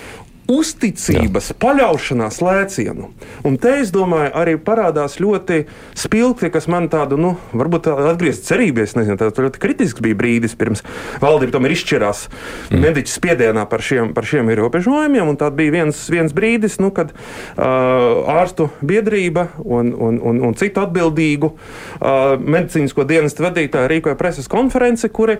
uzticības, 0.51 1.51
Jā. 1.51 1.57
paļaušanās 1.61 2.39
lēcienu. 2.43 3.09
Un 3.47 3.57
te, 3.61 3.77
es 3.81 3.91
domāju, 3.93 4.31
arī 4.37 4.57
parādās 4.61 5.17
ļoti 5.21 5.63
spilgti, 5.97 6.51
kas 6.53 6.67
man 6.71 6.89
tādu, 6.91 7.19
nu, 7.21 7.33
varbūt 7.55 7.89
atgriezt 7.93 8.47
cerību. 8.49 8.83
Es 8.83 8.95
nezinu, 8.97 9.17
tas 9.19 9.37
ļoti 9.37 9.61
kritisks 9.61 10.03
bija 10.03 10.17
brīdis, 10.17 10.57
pirms 10.59 10.83
valdība 11.23 11.55
tomēr 11.55 11.75
izšķirās 11.75 12.25
mm. 12.27 12.81
mediķu 12.83 13.13
spiedienā 13.13 13.65
par 13.71 13.85
šiem, 13.85 14.11
par 14.17 14.27
šiem 14.27 14.51
ierobežojumiem. 14.53 15.31
Un 15.31 15.39
tad 15.39 15.55
bija 15.59 15.75
viens, 15.79 16.03
viens 16.11 16.35
brīdis, 16.35 16.79
nu, 16.83 16.91
kad 16.95 17.13
uh, 17.13 18.31
ārstu 18.35 18.69
biedrība 18.85 19.49
un, 19.63 19.93
un, 19.95 20.19
un, 20.19 20.43
un 20.49 20.57
citu 20.59 20.83
atbildīgu 20.83 21.53
uh, 21.53 22.35
medicīnisko 22.41 23.07
dienestu 23.07 23.47
vadītāji 23.47 23.93
rīkoja 23.95 24.19
preses 24.19 24.49
konferenci, 24.51 25.11
kuri 25.13 25.39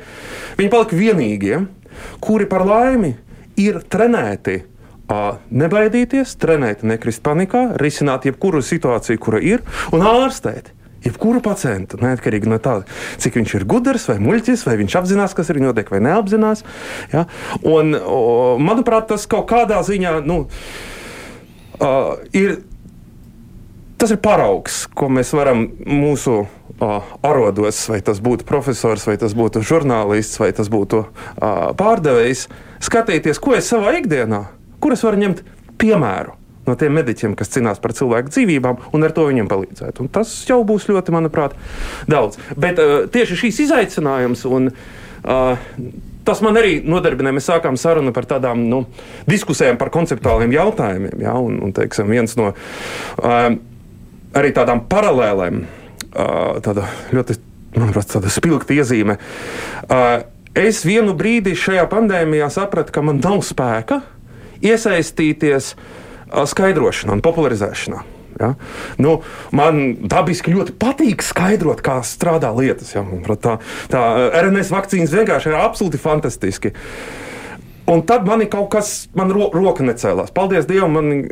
viņi 0.59 0.71
palika 0.71 0.97
vienīgie, 0.97 1.65
kuri 2.23 2.47
par 2.49 2.65
laimi 2.67 3.15
ir 3.59 3.81
trenēti 3.91 4.61
nebaidīties, 5.51 6.35
trenēt, 6.39 6.85
nekrist 6.87 7.23
panikā, 7.25 7.71
risināt 7.81 8.27
jebkuru 8.29 8.61
situāciju, 8.63 9.19
kura 9.21 9.41
ir, 9.43 9.65
un 9.91 10.05
ārstēt. 10.05 10.71
Jebkuru 11.01 11.39
pacientu, 11.41 11.97
neatkarīgi 11.97 12.49
no 12.49 12.59
tā, 12.61 12.75
cik 13.21 13.39
viņš 13.39 13.55
ir 13.57 13.63
gudrs 13.69 14.05
vai 14.11 14.19
muļķis, 14.21 14.67
vai 14.67 14.75
viņš 14.83 14.97
apzinās, 14.99 15.33
kas 15.33 15.49
ir 15.49 15.57
notiek, 15.63 15.89
vai 15.89 15.97
neapzinās. 16.05 16.61
Ja? 17.09 17.25
Un, 17.65 17.95
o, 17.97 18.59
manuprāt, 18.61 19.07
tas 19.09 19.25
kaut 19.29 19.47
kādā 19.49 19.81
ziņā 19.87 20.19
nu, 20.29 20.43
uh, 21.81 22.13
ir. 22.37 22.59
Tas 24.01 24.09
ir 24.13 24.17
paraugs, 24.17 24.87
ko 24.97 25.11
mēs 25.13 25.29
varam 25.37 25.67
mūsu 25.85 26.39
uh, 26.41 27.11
arodos, 27.25 27.83
vai 27.89 27.99
tas 28.05 28.17
būtu 28.21 28.47
profesors, 28.49 29.05
vai 29.05 29.13
tas 29.21 29.35
būtu 29.37 29.61
žurnālists, 29.61 30.39
vai 30.41 30.49
tas 30.57 30.71
būtu 30.73 31.03
uh, 31.03 31.67
pārdevējs, 31.77 32.47
skatīties, 32.81 33.41
ko 33.41 33.53
es 33.57 33.69
savā 33.69 33.93
ikdienā 33.99 34.41
kur 34.41 34.60
es 34.95 35.03
varu 35.05 35.21
ņemt 35.21 35.43
piemēru 35.81 36.37
no 36.67 36.75
tiem 36.77 36.93
mediķiem, 36.93 37.33
kas 37.37 37.49
cīnās 37.55 37.81
par 37.81 37.93
cilvēku 37.97 38.31
dzīvībām, 38.31 38.77
un 38.93 39.05
ar 39.05 39.13
to 39.15 39.25
viņiem 39.27 39.49
palīdzēt. 39.49 40.01
Un 40.03 40.09
tas 40.13 40.29
jau 40.47 40.61
būs 40.67 40.87
ļoti, 40.91 41.13
manuprāt, 41.15 41.55
daudz. 42.11 42.37
Bet 42.59 42.79
uh, 42.81 43.09
tieši 43.11 43.39
šīs 43.43 43.63
izaicinājums 43.65 44.45
un 44.49 44.69
uh, 44.69 45.65
tas 46.27 46.41
man 46.45 46.59
arī 46.61 46.77
nodarbināja. 46.85 47.37
Mēs 47.37 47.49
sākām 47.49 47.79
sarunu 47.81 48.13
par 48.15 48.27
tādām 48.29 48.65
nu, 48.69 48.83
diskusijām 49.29 49.79
par 49.81 49.91
konceptuāliem 49.93 50.53
jautājumiem. 50.55 51.17
Ja, 51.25 51.35
un, 51.41 51.57
un, 51.65 51.73
teiksim, 51.75 52.11
viens 52.11 52.37
no 52.39 52.51
uh, 52.53 53.39
arī 54.37 54.53
tādām 54.55 54.85
paralēlēm, 54.91 55.63
uh, 55.65 56.61
tāda 56.63 56.87
ļoti 57.15 57.39
manuprāt, 57.77 58.13
tāda 58.13 58.31
spilgta 58.31 58.77
iezīme. 58.77 59.17
Uh, 59.87 60.21
es 60.57 60.85
vienu 60.85 61.15
brīdi 61.17 61.55
šajā 61.57 61.87
pandēmijā 61.91 62.51
sapratu, 62.53 62.93
ka 62.93 63.03
man 63.05 63.21
nav 63.23 63.41
spēka 63.47 64.01
iesaistīties 64.65 65.73
skaidrošanā 66.51 67.17
un 67.17 67.23
popularizēšanā. 67.25 68.03
Ja? 68.41 68.53
Nu, 69.01 69.17
man 69.55 69.81
dabiski 70.09 70.53
ļoti 70.55 70.75
patīk 70.81 71.25
skaidrot, 71.25 71.83
kā 71.85 71.99
strādā 72.07 72.51
lietas. 72.55 72.93
Ja? 72.95 73.03
Tā, 73.41 73.57
tā 73.91 74.05
RNS 74.41 74.71
vakcīnas 74.73 75.17
vienkārši 75.17 75.51
ir 75.51 75.59
absolūti 75.59 76.01
fantastiski. 76.01 76.73
Un 77.91 78.03
tad 78.07 78.27
man 78.29 78.43
kaut 78.47 78.69
kas, 78.71 78.91
man 79.17 79.33
ro, 79.33 79.49
roka 79.53 79.83
necēlās. 79.83 80.31
Paldies 80.35 80.67
Dievam, 80.69 80.93
man 80.95 81.25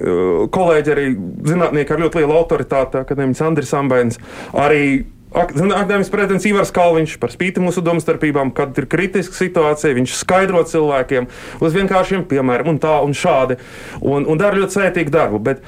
kolēģi, 0.51 0.91
arī 0.91 1.05
zinātnieki 1.47 1.93
ar 1.95 2.03
ļoti 2.03 2.19
lielu 2.19 2.35
autoritāti, 2.35 2.99
akadēmiķis 2.99 3.45
Andris 3.45 3.73
Ambains, 3.77 4.19
arī 4.57 5.05
Akadēmisks 5.29 6.09
prezidents 6.09 6.45
Ivars 6.49 6.71
Kalniņš 6.73 7.19
par 7.21 7.29
spīti 7.29 7.61
mūsu 7.61 7.83
domstarpībām, 7.85 8.49
kad 8.57 8.77
ir 8.81 8.87
kritiska 8.89 9.37
situācija, 9.37 9.93
viņš 9.99 10.15
skaidro 10.17 10.63
cilvēkiem 10.65 11.27
uz 11.61 11.75
vienkāršiem 11.75 12.25
piemēriem 12.31 12.71
un 12.73 12.79
tā 12.81 12.95
un 13.05 13.13
šādi, 13.13 13.59
un, 14.01 14.25
un 14.25 14.41
dara 14.41 14.57
ļoti 14.57 14.79
sētīgu 14.79 15.13
darbu. 15.13 15.41
Bet 15.45 15.61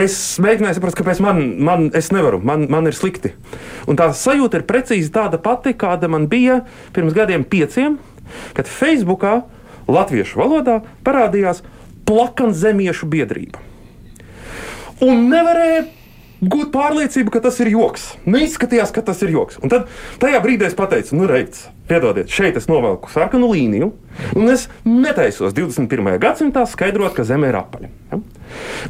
es 0.00 0.16
mēģināju 0.40 0.78
saprast, 0.78 0.96
kāpēc 0.96 1.20
man, 1.24 1.42
man 1.68 1.90
nevaru, 1.92 2.40
man, 2.40 2.64
man 2.72 2.88
ir 2.88 2.96
slikti. 2.96 3.34
Un 3.84 4.00
tā 4.00 4.08
sajūta 4.16 4.62
ir 4.62 4.66
precīzi 4.68 5.12
tāda 5.12 5.40
pati, 5.44 5.76
kāda 5.76 6.08
man 6.12 6.24
bija 6.32 6.62
pirms 6.96 7.16
gadiem 7.16 7.44
pieciem, 7.44 7.98
kad 8.56 8.70
Facebookā 8.70 9.42
latviešu 9.92 10.40
valodā 10.40 10.80
parādījās 11.04 11.60
plakana 12.08 12.56
zemiešu 12.56 13.08
biedrība. 13.12 13.60
Un 15.04 15.26
nevarēja 15.28 15.84
gūt 16.40 16.72
pārliecību, 16.74 17.32
ka 17.32 17.40
tas 17.46 17.58
ir 17.64 17.70
joks. 17.72 18.10
Nu, 18.28 18.38
izskatījās, 18.44 18.92
ka 18.94 19.04
tas 19.06 19.22
ir 19.24 19.32
joks. 19.32 19.60
Un 19.62 19.72
tad 19.72 19.88
tajā 20.22 20.40
brīdī 20.44 20.68
es 20.68 20.76
pateicu, 20.76 21.16
nu, 21.16 21.28
reizes, 21.30 21.66
piedodiet, 21.88 22.30
šeit 22.32 22.58
es 22.60 22.68
novelku 22.68 23.10
sarkanu 23.12 23.48
līniju, 23.52 23.90
un 24.36 24.52
es 24.52 24.66
netaisos 24.84 25.54
21. 25.56 26.18
gadsimtā 26.22 26.66
skaidrot, 26.68 27.14
ka 27.16 27.24
Zeme 27.28 27.50
ir 27.52 27.58
apaļa. 27.60 27.90
Ja? 28.12 28.20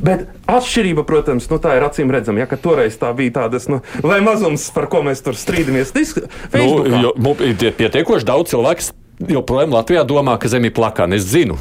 Bet 0.05 0.27
atšķirība, 0.51 1.07
protams, 1.09 1.49
nu, 1.53 1.61
tā 1.63 1.77
ir 1.79 1.87
acīm 1.87 2.11
redzama. 2.13 2.43
Ja, 2.43 2.61
toreiz 2.61 2.99
tā 3.01 3.13
bija 3.17 3.39
tādas, 3.43 3.71
nu, 3.73 3.81
vai 4.05 4.21
mazums, 4.25 4.69
par 4.75 4.91
ko 4.93 5.03
mēs 5.07 5.23
tur 5.25 5.39
strīdamies. 5.39 5.95
Nu, 6.57 6.69
jo, 7.07 7.15
ir 7.47 7.77
pietiekoši 7.79 8.29
daudz 8.29 8.53
cilvēku, 8.55 8.91
joprojām 9.33 9.75
Latvijā 9.77 10.05
domā, 10.09 10.37
ka 10.41 10.51
Zeme 10.53 10.71
ir 10.71 10.77
plakāna. 10.77 11.17
Es 11.19 11.29
zinu, 11.31 11.57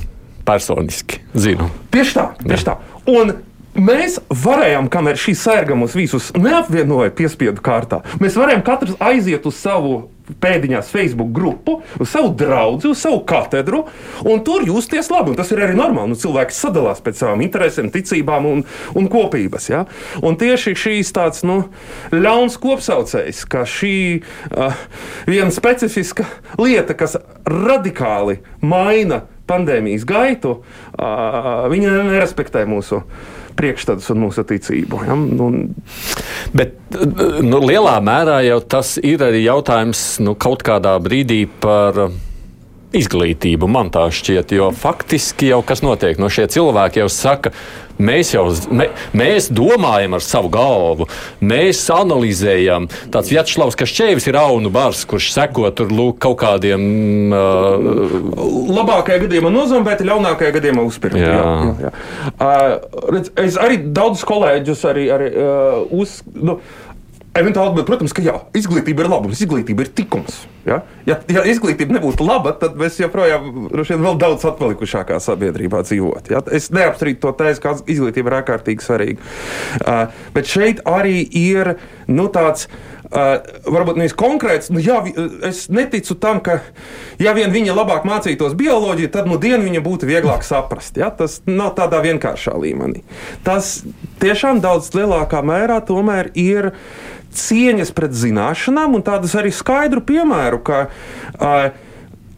personiski 0.48 1.22
zinu. 1.34 1.70
Tieši 1.94 2.18
tā, 2.18 2.30
tieši 2.44 2.68
tā. 2.68 2.80
Un 3.12 3.38
Mēs 3.76 4.22
varējām, 4.32 4.88
kamēr 4.88 5.18
šī 5.20 5.34
sērga 5.36 5.76
mūs 5.76 5.98
visus 6.00 6.30
neapvienoja 6.40 7.12
piespiedu 7.16 7.60
kārtā, 7.64 8.06
mēs 8.24 8.38
varējām 8.40 8.62
katrs 8.64 8.96
aiziet 9.04 9.44
uz 9.50 9.58
savu 9.60 9.98
pēdiņās 10.42 10.88
Facebook 10.94 11.34
grupu, 11.36 11.76
uz 12.02 12.10
savu 12.10 12.32
draugu, 12.40 12.94
uz 12.94 13.02
savu 13.04 13.20
katedru, 13.28 13.84
un 14.24 14.42
tur 14.48 14.64
justies 14.66 15.12
labi. 15.12 15.34
Un 15.34 15.38
tas 15.38 15.52
ir 15.54 15.62
arī 15.62 15.76
normāli. 15.78 16.14
Nu, 16.14 16.20
cilvēki 16.20 16.56
sadalās 16.56 17.04
pēc 17.06 17.20
savām 17.22 17.44
interesēm, 17.46 17.92
ticībām 17.94 18.48
un, 18.50 18.64
un 18.98 19.12
kopības. 19.12 19.70
Ja? 19.70 19.84
Un 20.26 20.40
tieši 20.40 20.76
šīs 20.86 21.14
tāds 21.16 21.46
nu, 21.46 21.60
ļauns 22.16 22.58
kopsaucējs, 22.64 23.44
ka 23.52 23.68
šī 23.70 23.96
uh, 24.16 24.84
viena 25.30 25.52
specifiska 25.54 26.26
lieta, 26.62 26.98
kas 26.98 27.20
radikāli 27.46 28.40
maina 28.66 29.26
pandēmijas 29.46 30.08
gaitu, 30.10 30.62
uh, 30.98 31.66
viņa 31.70 32.00
nerespektē 32.10 32.66
mūsu 32.70 33.04
priekšstats 33.56 34.12
un 34.14 34.22
mūsu 34.26 34.46
ticību. 34.48 35.02
Ja? 35.08 35.16
Un... 35.16 35.60
Bet 36.56 36.78
nu, 37.44 37.62
lielā 37.64 37.98
mērā 38.06 38.42
jau 38.46 38.60
tas 38.76 38.96
ir 39.02 39.24
arī 39.26 39.46
jautājums 39.46 40.06
nu, 40.24 40.36
kaut 40.40 40.66
kādā 40.68 40.96
brīdī 41.04 41.44
par 41.64 42.08
izglītību, 42.96 43.70
man 43.72 43.90
tā 43.94 44.06
šķiet. 44.14 44.54
Jo 44.56 44.70
faktiski 44.76 45.52
jau 45.52 45.62
kas 45.66 45.84
notiek 45.86 46.20
no 46.22 46.30
šie 46.32 46.48
cilvēki 46.52 47.02
jau 47.02 47.10
saka, 47.12 47.52
mēs 47.98 48.34
jau 48.34 48.46
mē, 48.76 48.88
mēs 49.16 49.50
domājam 49.56 50.18
ar 50.18 50.24
savu 50.24 50.52
galvu, 50.54 51.08
mēs 51.46 51.82
analizējam. 51.94 52.90
Tāds 53.14 53.32
Vjačslavs 53.32 53.78
Kašķēvis 53.80 54.30
ir 54.30 54.40
aunu 54.40 54.72
bars, 54.74 55.06
kurš 55.10 55.32
seko 55.36 55.70
tur 55.76 55.92
lūk 55.96 56.20
kaut 56.26 56.40
kādiem. 56.44 56.86
Uh... 57.36 58.72
Labākajā 58.76 59.26
gadījumā 59.26 59.52
nozombēt, 59.54 60.06
ļaunākajā 60.08 60.56
gadījumā 60.60 60.88
uzspirt. 60.88 61.20
Jā. 61.20 61.36
Jā, 61.36 61.44
jā, 61.44 61.76
jā. 61.88 61.94
Uh, 62.36 63.06
redz, 63.16 63.32
es 63.46 63.60
arī 63.62 63.80
daudzus 63.86 64.26
kolēģus 64.28 64.88
arī, 64.92 65.08
arī 65.16 65.32
uh, 65.32 65.86
uz. 65.96 66.20
Nu, 66.36 66.60
Eventuāli 67.36 67.74
atbild, 67.74 67.88
protams, 67.90 68.14
ka 68.16 68.24
jā, 68.24 68.36
izglītība 68.56 69.04
ir 69.04 69.10
labums, 69.12 69.42
izglītība 69.44 69.84
ir 69.84 69.90
tikums. 69.98 70.46
Ja, 70.66 70.80
ja, 71.06 71.18
ja 71.30 71.44
izglītība 71.46 71.98
nebūtu 71.98 72.26
laba, 72.26 72.54
tad 72.58 72.78
mēs 72.80 72.96
joprojām 73.02 73.68
vēl 73.76 74.18
daudz 74.22 74.48
atpalikušākā 74.50 75.20
sabiedrībā 75.22 75.84
dzīvot. 75.86 76.32
Ja. 76.32 76.42
Es 76.56 76.72
neapstrīdu 76.74 77.22
to 77.28 77.36
tēzi, 77.38 77.62
ka 77.62 77.76
izglītība 77.84 78.32
ir 78.32 78.38
ārkārtīgi 78.40 78.88
svarīga. 78.88 79.30
Uh, 79.84 80.06
bet 80.34 80.50
šeit 80.50 80.82
arī 80.90 81.22
ir 81.28 81.76
nu, 82.08 82.30
tāds 82.32 82.70
Uh, 83.06 83.38
varbūt 83.70 84.00
nevis 84.00 84.16
konkrēts, 84.18 84.72
nu, 84.74 84.82
jā, 84.82 84.98
es 85.46 85.68
neticu 85.70 86.16
tam, 86.18 86.40
ka, 86.44 86.58
ja 87.22 87.36
vien 87.38 87.54
viņa 87.54 87.76
labāk 87.78 88.08
mācītos 88.08 88.56
bioloģiju, 88.58 89.12
tad 89.14 89.30
nu 89.30 89.38
dienu 89.40 89.62
viņa 89.68 89.84
būtu 89.86 90.10
vieglāk 90.10 90.42
saprast. 90.44 90.98
Ja? 90.98 91.12
Tas 91.14 91.38
nav 91.46 91.76
tādā 91.78 92.02
vienkāršā 92.04 92.56
līmenī. 92.58 93.04
Tas 93.46 93.84
tiešām 94.24 94.60
daudz 94.64 94.90
lielākā 94.98 95.44
mērā 95.46 95.78
tomēr 95.86 96.32
ir 96.34 96.72
cieņas 97.36 97.92
pret 97.96 98.16
zināšanām 98.16 98.98
un 98.98 99.06
tādas 99.06 99.36
arī 99.40 99.52
skaidru 99.56 100.04
piemēru, 100.06 100.62
ka 100.66 100.86
uh, 100.88 101.70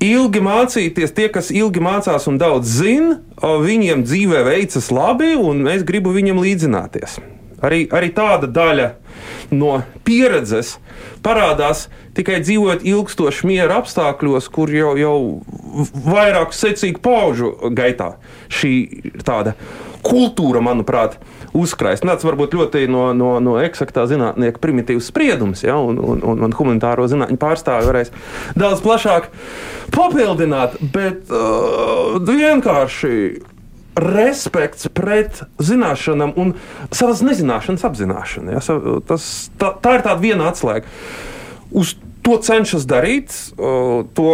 ilgi 0.03 0.41
mācīties, 0.43 1.13
tie, 1.15 1.29
kas 1.33 1.49
ilgi 1.53 1.81
mācās 1.83 2.27
un 2.29 2.37
daudz 2.41 2.77
zina, 2.79 3.17
viņiem 3.41 4.03
dzīvē 4.05 4.43
veicas 4.47 4.91
labi, 4.93 5.33
un 5.37 5.65
es 5.71 5.85
gribu 5.87 6.13
viņiem 6.15 6.41
līdzināties. 6.43 7.17
Arī, 7.57 7.87
arī 7.89 8.11
tāda 8.13 8.45
daļa 8.53 8.91
no 9.57 9.79
pieredzes 10.05 10.75
parādās 11.25 11.87
tikai 12.17 12.43
dzīvojot 12.43 12.85
ilgstoši 12.85 13.49
miera 13.49 13.79
apstākļos, 13.81 14.49
kur 14.53 14.69
jau, 14.73 14.93
jau 14.99 15.17
vairāk 16.05 16.53
secīgu 16.53 17.01
paužu 17.01 17.49
gaitā 17.73 18.13
šī 18.53 18.73
tāda 19.25 19.55
kultūra, 20.05 20.61
manuprāt, 20.61 21.17
uzkrājas. 21.55 22.03
Tas 22.05 22.25
varbūt 22.27 22.55
ļoti 22.57 22.85
no, 22.91 23.09
no, 23.17 23.35
no 23.43 23.57
eksaktā 23.61 24.07
zinātnieka 24.09 24.61
primitīvs 24.63 25.11
spriedums, 25.11 25.63
ja, 25.65 25.77
un, 25.79 25.99
un, 25.99 26.23
un, 26.23 26.45
un 26.47 26.55
humanitāro 26.57 27.07
zinātņu 27.11 27.39
pārstāvi 27.41 27.89
varēs 27.89 28.13
daudz 28.57 28.81
plašāk 28.85 29.29
papildināt, 29.95 30.79
bet 30.93 31.29
uh, 31.31 32.17
vienkārši 32.23 33.13
respekts 33.97 34.89
pret 34.93 35.41
zināšanām 35.63 36.35
un 36.37 36.53
savas 36.93 37.23
nezināšanas 37.25 37.85
apzināšanu. 37.87 38.53
Ja? 38.53 38.61
Tas, 39.09 39.29
tā, 39.57 39.73
tā 39.81 39.97
ir 39.97 40.05
tāda 40.05 40.21
viena 40.21 40.51
atslēga. 40.51 40.85
Uz 41.73 41.95
to 42.27 42.35
cenšas 42.43 42.83
darīt, 42.83 43.31
to 43.55 44.31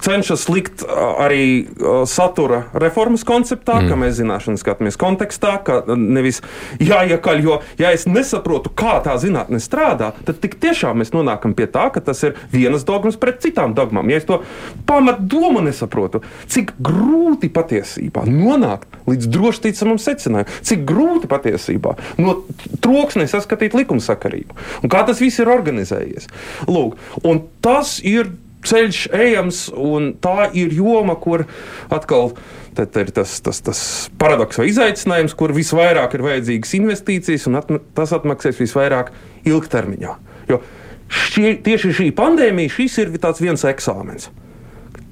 cenšas 0.00 0.46
likt 0.48 0.84
arī 0.88 1.68
satura 2.08 2.62
reformas 2.72 3.26
konceptā, 3.28 3.82
mm. 3.82 3.90
ka 3.90 3.98
mēs 4.00 4.14
zināšanas 4.16 4.62
skatāmies 4.64 4.96
kontekstā, 5.00 5.58
ka 5.66 5.82
nevis 5.92 6.40
jāiekaļ, 6.80 7.42
jo 7.44 7.58
ja 7.80 7.92
es 7.92 8.06
nesaprotu, 8.08 8.72
kā 8.72 8.96
tā 9.04 9.18
zinātne 9.20 9.60
strādā, 9.60 10.14
tad 10.24 10.40
tik 10.40 10.56
tiešām 10.62 11.02
mēs 11.02 11.12
nonākam 11.12 11.52
pie 11.56 11.68
tā, 11.68 11.90
ka 11.92 12.00
tas 12.04 12.24
ir 12.24 12.38
vienas 12.54 12.86
dogmas 12.88 13.20
pret 13.20 13.42
citām 13.44 13.76
dogmām. 13.76 14.08
Ja 14.12 14.22
es 14.22 14.28
to 14.28 14.40
pamatdomu 14.88 15.60
nesaprotu, 15.66 16.22
cik 16.52 16.72
grūti 16.80 17.52
patiesībā 17.52 18.24
nonākt 18.30 18.96
līdz 19.10 19.28
drošticamam 19.36 20.00
secinājumam, 20.00 20.56
cik 20.64 20.88
grūti 20.88 21.28
patiesībā 21.30 21.96
no 22.22 22.38
troksnē 22.80 23.28
saskatīt 23.28 23.76
likumsakarību 23.76 24.56
un 24.82 24.92
kā 24.92 25.04
tas 25.06 25.20
viss 25.20 25.40
ir 25.42 25.52
organizējies. 25.52 26.30
Lūk, 26.70 26.96
Un 27.26 27.42
tas 27.64 27.98
ir 28.06 28.30
ceļš 28.66 29.00
ejams, 29.14 29.66
un 29.72 30.12
tā 30.22 30.50
ir 30.58 30.74
joma, 30.74 31.16
kur 31.18 31.46
atkal 31.92 32.32
ir 32.76 33.12
tas, 33.16 33.38
tas, 33.40 33.60
tas 33.64 33.80
paradoks 34.20 34.58
vai 34.60 34.68
izaicinājums, 34.68 35.34
kur 35.38 35.54
visvairāk 35.56 36.16
ir 36.16 36.24
vajadzīgas 36.26 36.74
investīcijas, 36.76 37.46
un 37.48 37.60
atma 37.60 37.80
tas 37.96 38.12
atmaksās 38.16 38.58
visvairāk 38.60 39.12
ilgtermiņā. 39.48 40.16
Jo 40.50 40.60
šie, 41.08 41.54
tieši 41.64 41.94
šī 42.00 42.10
pandēmija, 42.16 42.74
šis 42.76 42.98
ir 43.02 43.14
viens 43.40 43.64
eksāmens. 43.64 44.30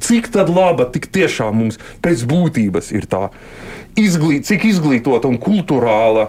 Cik 0.04 0.28
laba 0.52 0.84
tik 0.92 1.08
tiešām 1.14 1.56
mums 1.56 1.78
pēc 2.04 2.26
būtības 2.28 2.90
ir 2.92 3.06
tā 3.08 3.30
izglīt, 3.96 4.44
cik 4.44 4.66
izglītota 4.68 5.30
un 5.30 5.38
kultūrāla 5.40 6.28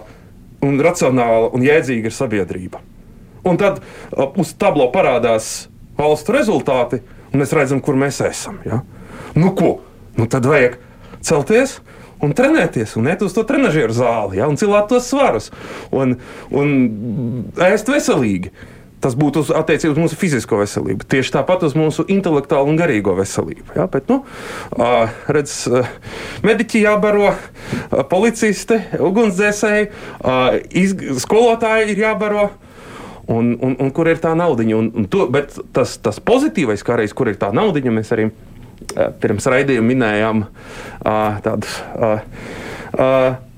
un 0.64 0.80
racionāla 0.80 1.50
un 1.52 1.64
jēdzīga 1.66 2.08
ir 2.08 2.14
sabiedrība. 2.14 2.80
Un 3.46 3.58
tad 3.60 3.82
uh, 3.82 4.32
uz 4.40 4.54
tablo 4.58 4.88
parādās 4.94 5.68
valstu 5.98 6.34
rezultāti, 6.36 7.00
un 7.32 7.42
mēs 7.42 7.54
redzam, 7.56 7.82
kur 7.84 7.98
mēs 7.98 8.20
esam. 8.24 8.60
Ja? 8.66 8.82
Nu, 9.36 9.52
ko? 9.56 9.78
Nu, 10.16 10.28
tad 10.30 10.48
vajag 10.48 10.78
celties 11.24 11.78
un 12.22 12.32
trenēties, 12.36 12.96
un 12.96 13.10
iet 13.10 13.24
uz 13.24 13.34
to 13.36 13.44
trenižera 13.48 13.92
zāli, 13.96 14.40
ja? 14.40 14.48
un 14.48 14.56
cilāt 14.60 14.88
tos 14.92 15.08
svarus, 15.10 15.50
un, 15.94 16.16
un 16.54 16.72
ēst 17.68 17.92
veselīgi. 17.92 18.54
Tas 19.04 19.12
būtu 19.12 19.42
attiecībā 19.52 19.92
uz 19.92 19.98
mūsu 20.00 20.16
fizisko 20.16 20.56
veselību. 20.56 21.04
Tieši 21.12 21.34
tāpat 21.34 21.66
uz 21.68 21.74
mūsu 21.76 22.06
intelektuālo 22.10 22.72
un 22.72 22.78
garīgo 22.80 23.12
veselību. 23.18 23.74
Ja? 23.76 23.84
Bet, 23.92 24.08
nu, 24.08 24.22
redz, 25.28 25.58
mediķi 26.46 26.80
jābaro, 26.86 27.34
policisti, 28.10 28.80
ugunsdzēsēji, 28.96 29.90
skolotāji 31.20 31.92
ir 31.92 32.02
jābaro 32.06 32.48
un, 33.32 33.54
un, 33.60 33.76
un 33.82 33.94
kur 33.94 34.10
ir 34.10 34.20
tā 34.22 34.34
naudiņa. 34.38 34.76
Un, 34.76 34.90
un 34.94 35.08
to, 35.10 35.26
bet 35.32 35.56
tas, 35.76 35.96
tas 36.02 36.20
pozitīvais, 36.22 36.84
kā 36.86 36.98
reiz, 37.00 37.14
kur 37.16 37.30
ir 37.30 37.40
tā 37.40 37.52
naudiņa, 37.54 37.94
mēs 37.94 38.12
arī 38.16 38.30
pirms 39.22 39.48
raidījuma 39.50 39.90
minējām 39.92 40.46
tādu. 41.46 41.66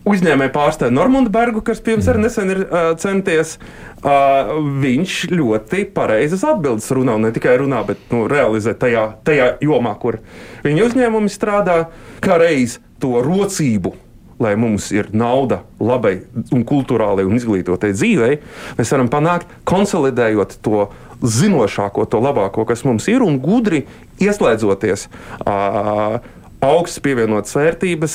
Uzņēmēju 0.08 0.52
pārstāvju 0.54 0.94
Normānu 0.96 1.28
Bergu, 1.32 1.60
kas 1.64 1.82
pie 1.84 1.98
mums 1.98 2.06
arī 2.08 2.22
nesen 2.22 2.52
ir 2.54 2.62
uh, 2.64 2.76
centies, 2.96 3.58
uh, 3.58 4.54
viņš 4.80 5.16
ļoti 5.34 5.82
pareizas 5.92 6.46
atbildes 6.48 6.88
runā. 6.96 7.18
Ne 7.20 7.32
tikai 7.34 7.58
runā, 7.60 7.82
bet 7.84 8.00
nu, 8.14 8.22
realizē 8.30 8.72
tajā, 8.78 9.04
tajā 9.26 9.50
jomā, 9.66 9.92
kur 10.00 10.22
viņa 10.64 10.86
uzņēmumi 10.86 11.32
strādā, 11.34 11.82
kā 12.24 12.38
reiz 12.40 12.78
to 13.02 13.20
rocību 13.26 13.92
lai 14.42 14.54
mums 14.60 14.90
ir 14.94 15.10
nauda 15.16 15.62
labai 15.82 16.20
un 16.54 16.64
kultūrālai 16.66 17.26
un 17.26 17.36
izglītotai 17.38 17.92
dzīvei, 17.96 18.40
mēs 18.78 18.94
varam 18.94 19.10
panākt, 19.12 19.50
konsolidējot 19.68 20.58
to 20.62 20.88
zinošāko, 21.18 22.06
to 22.06 22.20
labāko, 22.22 22.66
kas 22.68 22.84
mums 22.86 23.08
ir, 23.10 23.24
un 23.26 23.40
gudri 23.42 23.84
ieslēdzoties. 24.22 25.08
Uh, 25.42 26.18
Augstas 26.58 26.98
pievienotas 27.04 27.54
vērtības 27.54 28.14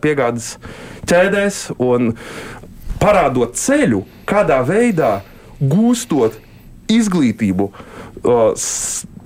piegādes 0.00 0.54
ķēdēs 1.08 1.58
un 1.76 2.14
parādot 3.02 3.52
ceļu, 3.60 4.00
kādā 4.28 4.62
veidā 4.64 5.18
gūstot 5.60 6.38
izglītību, 6.92 7.68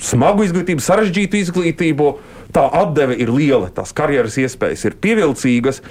smagu 0.03 0.47
izglītību, 0.49 0.83
sarežģītu 0.83 1.41
izglītību, 1.45 2.11
tā 2.57 2.67
atdeve 2.81 3.17
ir 3.23 3.31
liela, 3.31 3.71
tās 3.75 3.95
karjeras 3.97 4.39
iespējas 4.43 4.87
ir 4.89 4.99
pievilcīgas. 5.03 5.83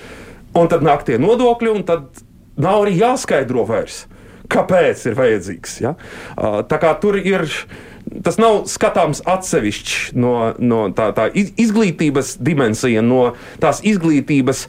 Un 0.55 0.69
tad 0.71 0.85
nāk 0.85 1.03
tie 1.07 1.19
nodokļi, 1.19 1.71
un 1.71 1.83
tad 1.87 2.23
nav 2.61 2.85
arī 2.85 2.95
jāskaidro 2.99 3.65
vairs, 3.67 4.05
kāpēc 4.51 5.09
ir 5.09 5.17
vajadzīgs. 5.17 5.81
Ja? 5.83 5.97
Tā 6.37 6.79
kā 6.81 6.95
tur 7.01 7.19
ir. 7.19 7.49
Tas 8.05 8.35
nav 8.37 8.67
skatāms 8.69 9.23
atsevišķi 9.25 10.11
no, 10.21 10.51
no 10.61 10.83
tā, 10.93 11.07
tā 11.17 11.23
izglītības 11.33 12.35
dimensija, 12.37 13.01
no 13.01 13.31
tās 13.57 13.79
izglītības 13.81 14.67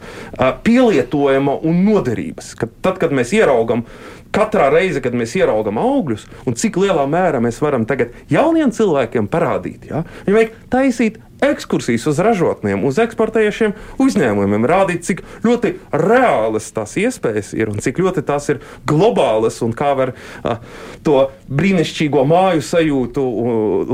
pielietojuma 0.64 1.58
un 1.68 1.82
noderības. 1.84 2.54
Kad, 2.56 2.72
tad, 2.80 2.96
kad 3.02 3.12
mēs 3.12 3.34
ieraugam, 3.36 3.84
katrā 4.32 4.70
reize, 4.72 5.02
kad 5.04 5.12
mēs 5.16 5.36
ieraugam 5.36 5.76
augļus, 5.82 6.24
un 6.48 6.56
cik 6.56 6.80
lielā 6.80 7.04
mērā 7.12 7.42
mēs 7.44 7.60
varam 7.60 7.84
tagad 7.88 8.16
jauniem 8.32 8.72
cilvēkiem 8.72 9.28
parādīt, 9.28 9.84
ja? 9.92 10.06
viņi 10.24 10.38
vajag 10.38 10.56
taisīt 10.72 11.20
ekskursijas 11.44 12.06
uz 12.10 12.20
ražotniem, 12.22 12.84
uz 12.86 12.98
eksportējušiem 13.02 13.74
uzņēmumiem, 14.02 14.66
rādīt, 14.68 15.04
cik 15.06 15.22
ļoti 15.44 15.74
reālas 15.92 16.68
tās 16.74 16.96
iespējas 17.00 17.52
ir 17.56 17.72
un 17.72 17.82
cik 17.82 18.00
ļoti 18.02 18.24
tās 18.26 18.48
ir 18.52 18.62
globālas 18.88 19.60
un 19.66 19.74
kā 19.76 19.92
var 19.98 20.14
a, 20.42 20.58
to 21.06 21.26
brīnišķīgo 21.48 22.24
māju 22.28 22.64
sajūtu 22.64 23.26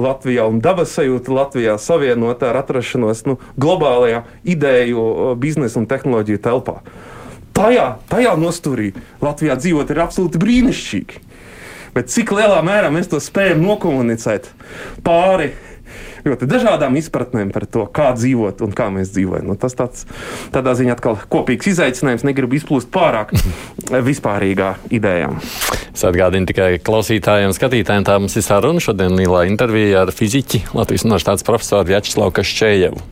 Latvijā 0.03 0.47
un 0.51 0.63
dabas 0.65 0.95
sajūtu 0.99 1.35
Latvijā 1.37 1.79
savienot 1.83 2.45
ar 2.47 2.63
atrašanos 2.63 3.25
nu, 3.29 3.39
globālajā 3.61 4.23
ideju, 4.45 5.35
biznesa 5.41 5.81
un 5.83 5.89
tehnoloģiju 5.91 6.43
telpā. 6.43 6.79
Tajā, 7.53 7.99
tajā 8.09 8.33
nostūrī 8.41 8.93
Latvijā 9.21 9.59
dzīvot 9.61 9.91
ir 9.93 10.01
absolūti 10.07 10.41
brīnišķīgi. 10.41 11.21
Bet 11.93 12.09
cik 12.09 12.31
lielā 12.33 12.63
mērā 12.65 12.89
mēs 12.89 13.11
to 13.13 13.19
spējam 13.21 13.61
nokomunicēt 13.67 14.49
pāri 15.05 15.51
ļoti 16.27 16.49
dažādām 16.51 16.97
izpratnēm 17.01 17.53
par 17.55 17.67
to, 17.71 17.87
kā 17.91 18.13
dzīvot 18.17 18.63
un 18.67 18.75
kā 18.77 18.89
mēs 18.95 19.13
dzīvojam. 19.15 19.49
Nu, 19.53 19.57
tas 19.61 19.77
tāds, 19.79 20.07
tādā 20.55 20.75
ziņā 20.79 20.97
atkal 20.97 21.19
kopīgs 21.33 21.73
izaicinājums. 21.75 22.27
Negribu 22.29 22.59
izplūst 22.59 22.91
pārāk 22.95 23.35
vispārīgā 24.11 24.75
idejām. 24.95 25.39
Es 25.93 26.05
atgādinu 26.09 26.49
tikai 26.49 26.71
klausītājiem, 26.85 27.55
skatītājiem, 27.57 28.07
tā 28.09 28.19
mums 28.23 28.37
ir 28.39 28.47
saruna 28.47 28.83
šodien 28.83 29.17
lielā 29.19 29.45
intervijā 29.51 30.07
ar 30.07 30.15
fiziķi 30.15 30.65
Latvijas 30.77 31.07
Universitātes 31.09 31.47
profesoru 31.47 31.91
Vjačeslavu 31.93 32.35
Kašķējevu. 32.39 33.03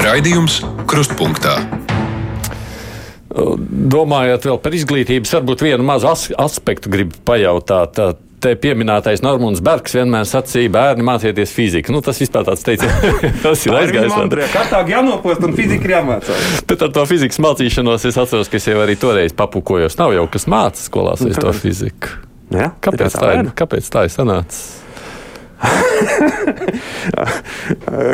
Raidījums 0.00 0.62
Krustpunktā. 0.90 1.58
Domājot 3.30 4.48
vēl 4.48 4.58
par 4.62 4.74
izglītības, 4.74 5.36
varbūt 5.36 5.62
vienu 5.68 5.86
mazu 5.86 6.08
as 6.10 6.24
aspektu 6.40 6.90
gribu 6.90 7.20
pajautāt. 7.28 8.00
Te 8.42 8.54
pieminētais 8.58 9.22
Normons 9.24 9.60
Bergs 9.64 9.94
vienmēr 9.96 10.26
sacīja, 10.28 10.72
bērni 10.74 11.04
mācieties 11.06 11.52
fiziku. 11.54 11.94
Nu, 11.94 12.02
tas 12.04 12.20
vispār 12.22 12.46
tāds 12.48 12.64
teica, 12.66 12.88
tas 13.44 13.66
ir 13.66 13.76
aizgājis. 13.76 14.16
Kārtāk 14.54 14.92
jānopost 14.94 15.44
un 15.46 15.54
fizika 15.58 15.88
ir 15.88 15.96
jāmācās. 15.98 16.50
Bet 16.70 16.84
ar 16.86 16.92
to 16.96 17.06
fizikas 17.10 17.40
mācīšanos 17.42 18.08
es 18.10 18.20
atceros, 18.20 18.50
ka 18.50 18.60
es 18.60 18.68
jau 18.70 18.80
arī 18.82 18.96
toreiz 19.00 19.36
papukojos. 19.36 19.98
Nav 20.00 20.16
jau 20.16 20.26
kas 20.32 20.48
mācās 20.50 20.88
skolās 20.90 21.24
nu, 21.24 21.32
to 21.36 21.54
fiziku. 21.56 22.16
Ja? 22.50 22.72
Kāpēc 22.82 23.14
tā, 23.14 23.22
tā 23.22 23.34
ir? 23.38 23.50
Kāpēc 23.56 23.90
tā 23.92 24.06
ir 24.08 24.14
sanācis? 24.14 24.89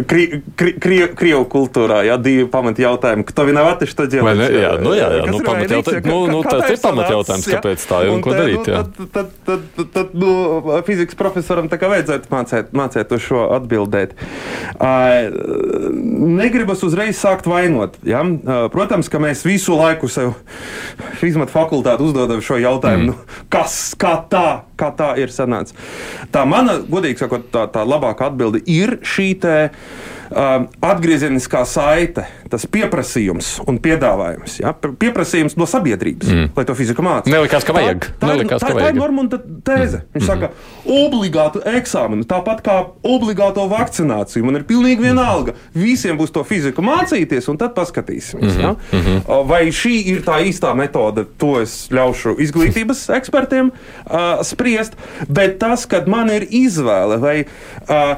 Kri, 0.07 0.41
kri, 0.55 0.73
kri, 0.77 0.97
Krievu 1.17 1.45
kultūrā 1.49 2.01
jā, 2.05 2.15
divi 2.21 2.45
pamat 2.49 2.77
jautājumi. 2.79 3.23
Кто 3.25 3.43
виноват 3.43 3.81
и 3.81 3.85
что 3.85 4.05
делать? 4.05 4.37
Ne, 4.37 4.47
jā, 4.53 4.77
nu, 4.77 4.93
jā, 4.93 5.09
jā, 5.17 5.25
nu, 5.25 5.39
pamat 5.41 5.71
jautājums, 5.73 6.05
nu, 6.05 6.19
nu, 6.29 6.43
tas 6.45 6.69
ir 6.69 6.77
pamat 6.81 7.09
jautājums, 7.09 7.47
kāpēc 7.49 7.85
tā 7.89 8.03
ir 8.05 8.11
un, 8.11 8.19
un 8.19 8.23
ko 8.25 8.35
darīt. 8.35 8.69
Jā. 8.69 8.83
Nu, 8.85 9.07
tad, 9.09 9.31
tad, 9.47 9.65
tad, 9.75 9.89
tad 9.95 10.13
nu, 10.13 10.31
fizikas 10.85 11.17
profesoram 11.17 11.69
tā 11.71 11.81
kā 11.81 11.89
vajadzētu 11.91 12.31
mācēt, 12.31 12.71
mācēt 12.77 13.15
uz 13.17 13.25
šo 13.25 13.47
atbildēt. 13.57 14.13
Uh, 14.77 15.33
negribas 16.37 16.85
uzreiz 16.85 17.17
sākt 17.19 17.49
vainot. 17.49 17.97
Ja? 18.05 18.21
Uh, 18.21 18.67
protams, 18.73 19.09
ka 19.11 19.21
mēs 19.23 19.43
visu 19.47 19.75
laiku 19.79 20.11
sev 20.11 20.37
izmetu 21.25 21.53
fakultāti 21.53 22.05
uzdodam 22.05 22.41
šo 22.45 22.61
jautājumu, 22.61 23.03
mm. 23.03 23.09
nu, 23.11 23.45
kas, 23.51 23.95
kā 23.99 24.13
tā, 24.29 24.47
kā 24.77 24.93
tā 24.97 25.13
ir 25.21 25.33
sanācis. 25.33 25.77
Tā 26.31 26.45
mana, 26.49 26.79
godīgi 26.85 27.25
sakot, 27.25 27.31
sakot, 27.31 27.34
tā, 27.52 27.66
tā 27.72 27.84
labākā 27.86 28.30
atbilde 28.30 28.62
ir 28.70 28.98
šī 29.06 29.28
uh, 29.44 29.68
atgriezeniskā 30.30 31.62
saite, 31.68 32.26
tas 32.50 32.66
pieprasījums 32.70 33.56
un 33.66 33.78
piedāvājums. 33.82 34.58
Ja? 34.62 34.72
Pieprasījums 34.74 35.56
no 35.58 35.68
sabiedrības, 35.70 36.30
mm. 36.32 36.48
lai 36.56 36.64
to 36.68 36.76
fiziku 36.78 37.04
mācītu. 37.06 37.32
Nelikās, 37.34 37.66
ka 37.66 37.76
vajag. 37.76 38.08
Tā, 38.08 38.18
tā, 38.20 38.30
Nelikās, 38.32 38.62
tā, 38.64 38.72
ka 38.72 38.82
tā 38.82 38.90
ir 38.92 38.98
Normunda 38.98 39.40
tēze. 39.40 40.02
Mm. 40.02 40.16
Viņš 40.16 40.24
mm. 40.24 40.28
saka, 40.28 40.50
obligātu 40.96 41.62
eksāmenu, 41.76 42.26
tāpat 42.28 42.62
kā 42.66 42.76
obligāto 43.06 43.66
vakcināciju. 43.70 44.46
Man 44.46 44.60
ir 44.60 44.66
pilnīgi 44.68 45.06
vienalga. 45.06 45.56
Visiem 45.76 46.18
būs 46.18 46.34
to 46.34 46.44
fiziku 46.46 46.84
mācīties, 46.86 47.50
un 47.52 47.60
tad 47.60 47.74
paskatīsimies. 47.78 48.56
Mm 48.56 48.58
-hmm. 48.58 48.62
ja? 48.62 48.74
mm 48.92 49.02
-hmm. 49.06 49.46
Vai 49.46 49.62
šī 49.70 49.96
ir 50.12 50.22
tā 50.26 50.40
īstā 50.42 50.74
metode, 50.74 51.26
to 51.38 51.60
es 51.60 51.88
ļaušu 51.90 52.36
izglītības 52.38 53.08
ekspertiem 53.18 53.70
uh, 53.70 54.42
spriest. 54.42 54.96
Bet 55.28 55.58
tas, 55.58 55.86
kad 55.86 56.08
man 56.08 56.30
ir 56.30 56.46
izvēle 56.50 57.16
vai 57.18 57.44
uh, 57.88 58.16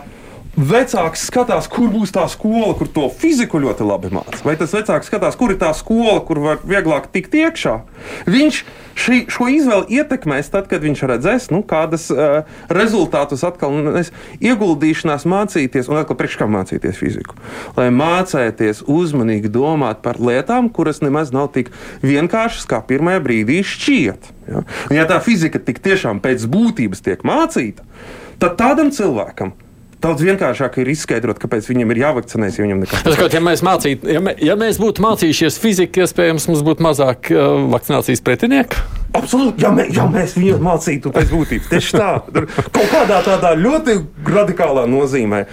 vecāks 0.59 1.29
skatās, 1.29 1.69
kur 1.71 1.91
būs 1.93 2.13
tā 2.15 2.25
skola, 2.31 2.73
kur 2.79 2.91
to 2.91 3.07
fiziku 3.15 3.61
ļoti 3.63 3.87
labi 3.87 4.11
mācās. 4.15 4.43
Vai 4.47 4.57
tas 4.59 4.75
vecāks 4.75 5.07
skatās, 5.11 5.39
kur 5.39 5.55
ir 5.55 5.61
tā 5.61 5.71
skola, 5.77 6.19
kur 6.27 6.41
var 6.43 6.63
vieglāk 6.67 7.09
tikt 7.15 7.37
iekšā. 7.39 7.75
Viņš 8.27 8.61
šī, 8.99 9.19
šo 9.31 9.47
izvēli 9.55 10.01
ietekmēs 10.01 10.51
tad, 10.51 10.67
kad 10.71 10.83
viņš 10.83 11.05
redzēs, 11.11 11.49
nu, 11.55 11.63
kādas 11.67 12.09
uh, 12.11 12.49
rezultātus 12.75 13.45
atkal 13.47 13.77
nes, 13.87 14.11
ieguldīšanās 14.43 15.29
mācīties, 15.31 15.91
un 15.93 16.01
atkal 16.01 16.19
priekš 16.19 16.41
kā 16.41 16.51
mācīties 16.51 16.99
fiziku. 16.99 17.39
Lai 17.79 17.89
mācēties 17.95 18.83
uzmanīgi 18.91 19.53
domāt 19.55 20.03
par 20.03 20.19
lietām, 20.19 20.73
kuras 20.75 21.03
nemaz 21.05 21.31
nav 21.35 21.53
tik 21.55 21.71
vienkāršas, 22.03 22.67
kā 22.71 22.83
pirmajā 22.89 23.23
brīdī 23.23 23.63
šķiet. 23.67 24.35
Ja, 24.49 24.65
un 24.89 24.97
ja 24.97 25.07
tā 25.07 25.21
fizika 25.23 25.61
tik 25.63 25.79
tiešām 25.85 26.23
pēc 26.25 26.49
būtības 26.51 27.05
tiek 27.05 27.25
mācīta, 27.27 27.85
tad 28.41 28.59
tādam 28.59 28.91
cilvēkam 28.95 29.55
Daudz 29.99 30.23
vienkāršāk 30.23 30.77
ir 30.79 30.93
izskaidrot, 30.93 31.41
kāpēc 31.43 31.67
viņam 31.67 31.91
ir 31.91 32.01
jāvakcinēs, 32.05 32.59
ja 32.59 32.67
viņam 32.67 32.85
nekas 32.85 33.03
tāds- 33.03 33.35
ja 33.35 33.41
mēs, 33.43 33.65
mācīt, 33.67 34.05
ja, 34.07 34.21
mē, 34.23 34.37
ja 34.47 34.55
mēs 34.59 34.79
būtu 34.79 35.03
mācījušies 35.03 35.59
fiziku, 35.59 36.05
iespējams, 36.05 36.47
mums 36.53 36.63
būtu 36.63 36.87
mazāk 36.87 37.33
uh, 37.35 37.67
vakcinācijas 37.73 38.23
pretinieku. 38.23 38.79
Absolūti, 39.19 39.65
ja, 39.65 39.73
mē, 39.75 39.89
ja 39.91 40.07
mēs 40.07 40.37
viņu 40.39 40.61
mācītu 40.63 41.11
pēc 41.11 41.35
būtības, 41.35 41.69
tieši 41.73 41.99
tā, 41.99 42.13
kaut 42.71 42.89
kādā 42.93 43.19
tādā 43.27 43.55
ļoti 43.59 43.99
radikālā 44.29 44.87
nozīmē. 44.87 45.47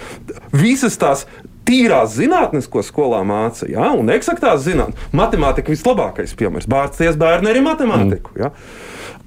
Visas 0.54 0.94
tās 1.00 1.26
tīrās 1.66 2.14
zinātnes, 2.14 2.68
ko 2.70 2.84
skolā 2.86 3.22
māca, 3.26 3.66
ja, 3.70 3.90
un 3.98 4.12
eksaktās 4.14 4.62
zinātnes, 4.66 5.08
matemātika 5.16 5.74
vislabākais 5.74 6.36
piemērs. 6.38 6.68
Bārcis 6.70 7.18
bērni 7.18 7.50
arī 7.50 7.64
matemātiku. 7.66 8.36
Mm. 8.36 8.44
Ja. 8.44 8.52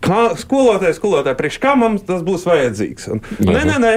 Kā 0.04 0.30
skolotāji, 0.40 0.96
skolotāji, 0.96 1.38
priekš 1.40 1.58
kā 1.64 1.74
mums 1.80 2.04
tas 2.08 2.22
būs 2.26 2.46
vajadzīgs? 2.48 3.08
Un, 3.12 3.22
nē, 3.44 3.64
nē, 3.68 3.78
nē, 3.84 3.94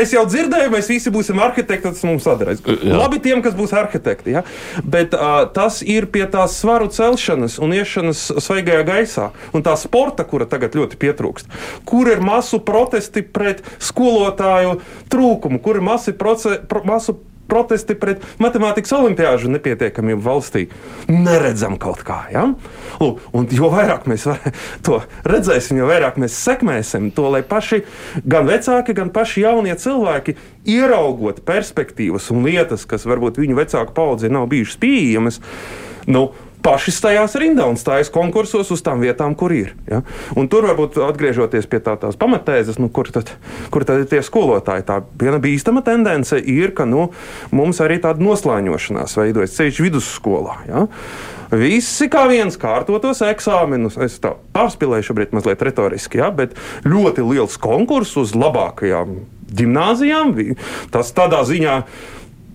es 0.00 0.14
jau 0.14 0.24
dzirdēju, 0.26 0.72
mēs 0.72 0.88
visi 0.90 1.12
būsim 1.14 1.38
arhitekti, 1.42 1.92
tas 1.92 2.02
mums 2.06 2.26
sadarēs. 2.26 2.64
Labi 2.82 3.20
tiem, 3.22 3.42
kas 3.44 3.54
būs 3.58 3.74
arhitekti, 3.78 4.34
ja? 4.34 4.42
bet 4.82 5.14
uh, 5.14 5.44
tas 5.54 5.80
ir 5.86 6.08
pie 6.10 6.24
tās 6.30 6.56
svaru 6.58 6.90
celšanas 6.92 7.60
un 7.62 7.76
iešanas 7.76 8.24
svaigajā 8.42 8.86
gaisā. 8.88 9.28
Un 9.54 9.66
tā 9.66 9.76
sporta, 9.78 10.26
kura 10.26 10.48
tagad 10.50 10.74
ļoti 10.78 10.98
pietrūkst, 11.00 11.52
kur 11.86 12.10
ir 12.10 12.24
masu 12.24 12.58
protesti 12.64 13.22
pret 13.22 13.62
skolotāju 13.78 14.80
trūkumu, 15.14 15.62
kur 15.62 15.78
ir 15.78 15.86
masu, 15.86 16.16
proce, 16.18 16.58
pro, 16.68 16.82
masu 16.88 17.14
protesti 17.14 17.33
pret 18.00 18.24
matemātikas 18.42 18.94
olimpiāžu 18.96 19.50
nepietiekamību 19.52 20.22
valstī. 20.24 20.66
Neredzam 21.10 21.78
kaut 21.80 22.04
kā. 22.06 22.24
Ja? 22.32 22.46
Lūk, 23.00 23.22
un 23.36 23.48
jo 23.52 23.70
vairāk 23.72 24.08
mēs 24.10 24.26
to 24.86 25.00
redzēsim, 25.28 25.80
jo 25.80 25.90
vairāk 25.90 26.18
mēs 26.20 26.36
sekmēsim 26.46 27.10
to, 27.16 27.28
lai 27.34 27.42
paši, 27.46 27.82
gan 28.24 28.48
vecāki, 28.50 28.96
gan 28.96 29.12
paši 29.14 29.44
jaunie 29.44 29.76
cilvēki, 29.78 30.36
ieraugot 30.74 31.42
perspektīvas 31.46 32.30
un 32.34 32.44
lietas, 32.46 32.86
kas 32.88 33.06
varbūt 33.08 33.40
viņu 33.42 33.58
vecāku 33.58 33.94
paudzei 33.96 34.32
nav 34.32 34.48
bijušas 34.52 34.80
pieejamas, 34.80 35.40
nu, 36.10 36.28
paši 36.64 36.94
stājās 36.94 37.36
rindā 37.40 37.66
un 37.68 37.76
stājas 37.80 38.10
konkursos 38.12 38.70
uz 38.72 38.82
tām 38.84 39.02
vietām, 39.04 39.36
kur 39.38 39.52
ir. 39.54 39.74
Ja? 39.90 40.00
Un 40.38 40.48
tur 40.52 40.66
varbūt 40.68 40.96
atgriežoties 41.04 41.68
pie 41.70 41.82
tā, 41.84 41.96
tās 42.00 42.16
pamatēzes, 42.20 42.80
nu, 42.80 42.88
kur, 42.92 43.10
tad, 43.12 43.30
kur 43.74 43.84
tad 43.86 44.04
ir 44.04 44.08
tie 44.10 44.22
skolotāji. 44.24 44.86
Tā 44.88 45.00
viena 45.20 45.40
bīstama 45.42 45.84
tendence 45.84 46.38
ir, 46.40 46.72
ka 46.76 46.88
nu, 46.88 47.10
mums 47.54 47.82
arī 47.84 48.00
tāda 48.02 48.24
noslēņošanās 48.24 49.18
veidojas 49.20 49.56
ceļš 49.58 49.82
vidusskolā. 49.84 50.56
Ja? 50.70 50.86
Visi 51.54 52.08
kā 52.10 52.24
viens 52.30 52.56
kārtotos 52.58 53.20
eksāmenus. 53.26 53.98
Es 54.00 54.16
tā 54.22 54.32
pārspīlēju 54.56 55.10
šobrīd 55.10 55.36
mazliet 55.36 55.62
retoriski, 55.68 56.22
ja? 56.22 56.32
bet 56.34 56.56
ļoti 56.88 57.26
liels 57.28 57.60
konkurss 57.60 58.16
uz 58.20 58.32
labākajām 58.38 59.20
gimnāzijām. 59.54 60.32
Tas 60.94 61.12
tādā 61.14 61.44
ziņā 61.46 61.82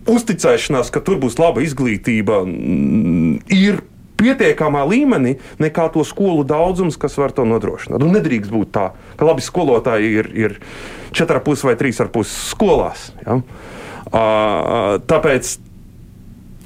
uzticēšanās, 0.10 0.90
ka 0.90 1.04
tur 1.06 1.20
būs 1.22 1.38
laba 1.40 1.62
izglītība, 1.62 2.42
ir 3.54 3.82
pietiekamā 4.20 4.84
līmenī 4.90 5.38
nekā 5.64 5.88
to 5.96 6.04
skolu 6.08 6.46
daudzums, 6.48 7.00
kas 7.00 7.18
var 7.20 7.34
to 7.36 7.48
nodrošināt. 7.48 8.04
Un 8.04 8.14
nedrīkst 8.18 8.54
būt 8.54 8.74
tā, 8.76 8.90
ka 9.20 9.28
labi 9.28 9.46
skolotāji 9.46 10.12
ir, 10.22 10.32
ir 10.36 10.60
4,5 11.16 11.66
vai 11.70 11.78
3,5 11.80 12.28
skolās. 12.54 13.10
Ja? 13.26 13.40
Uh, 14.10 14.98
tāpēc 15.10 15.58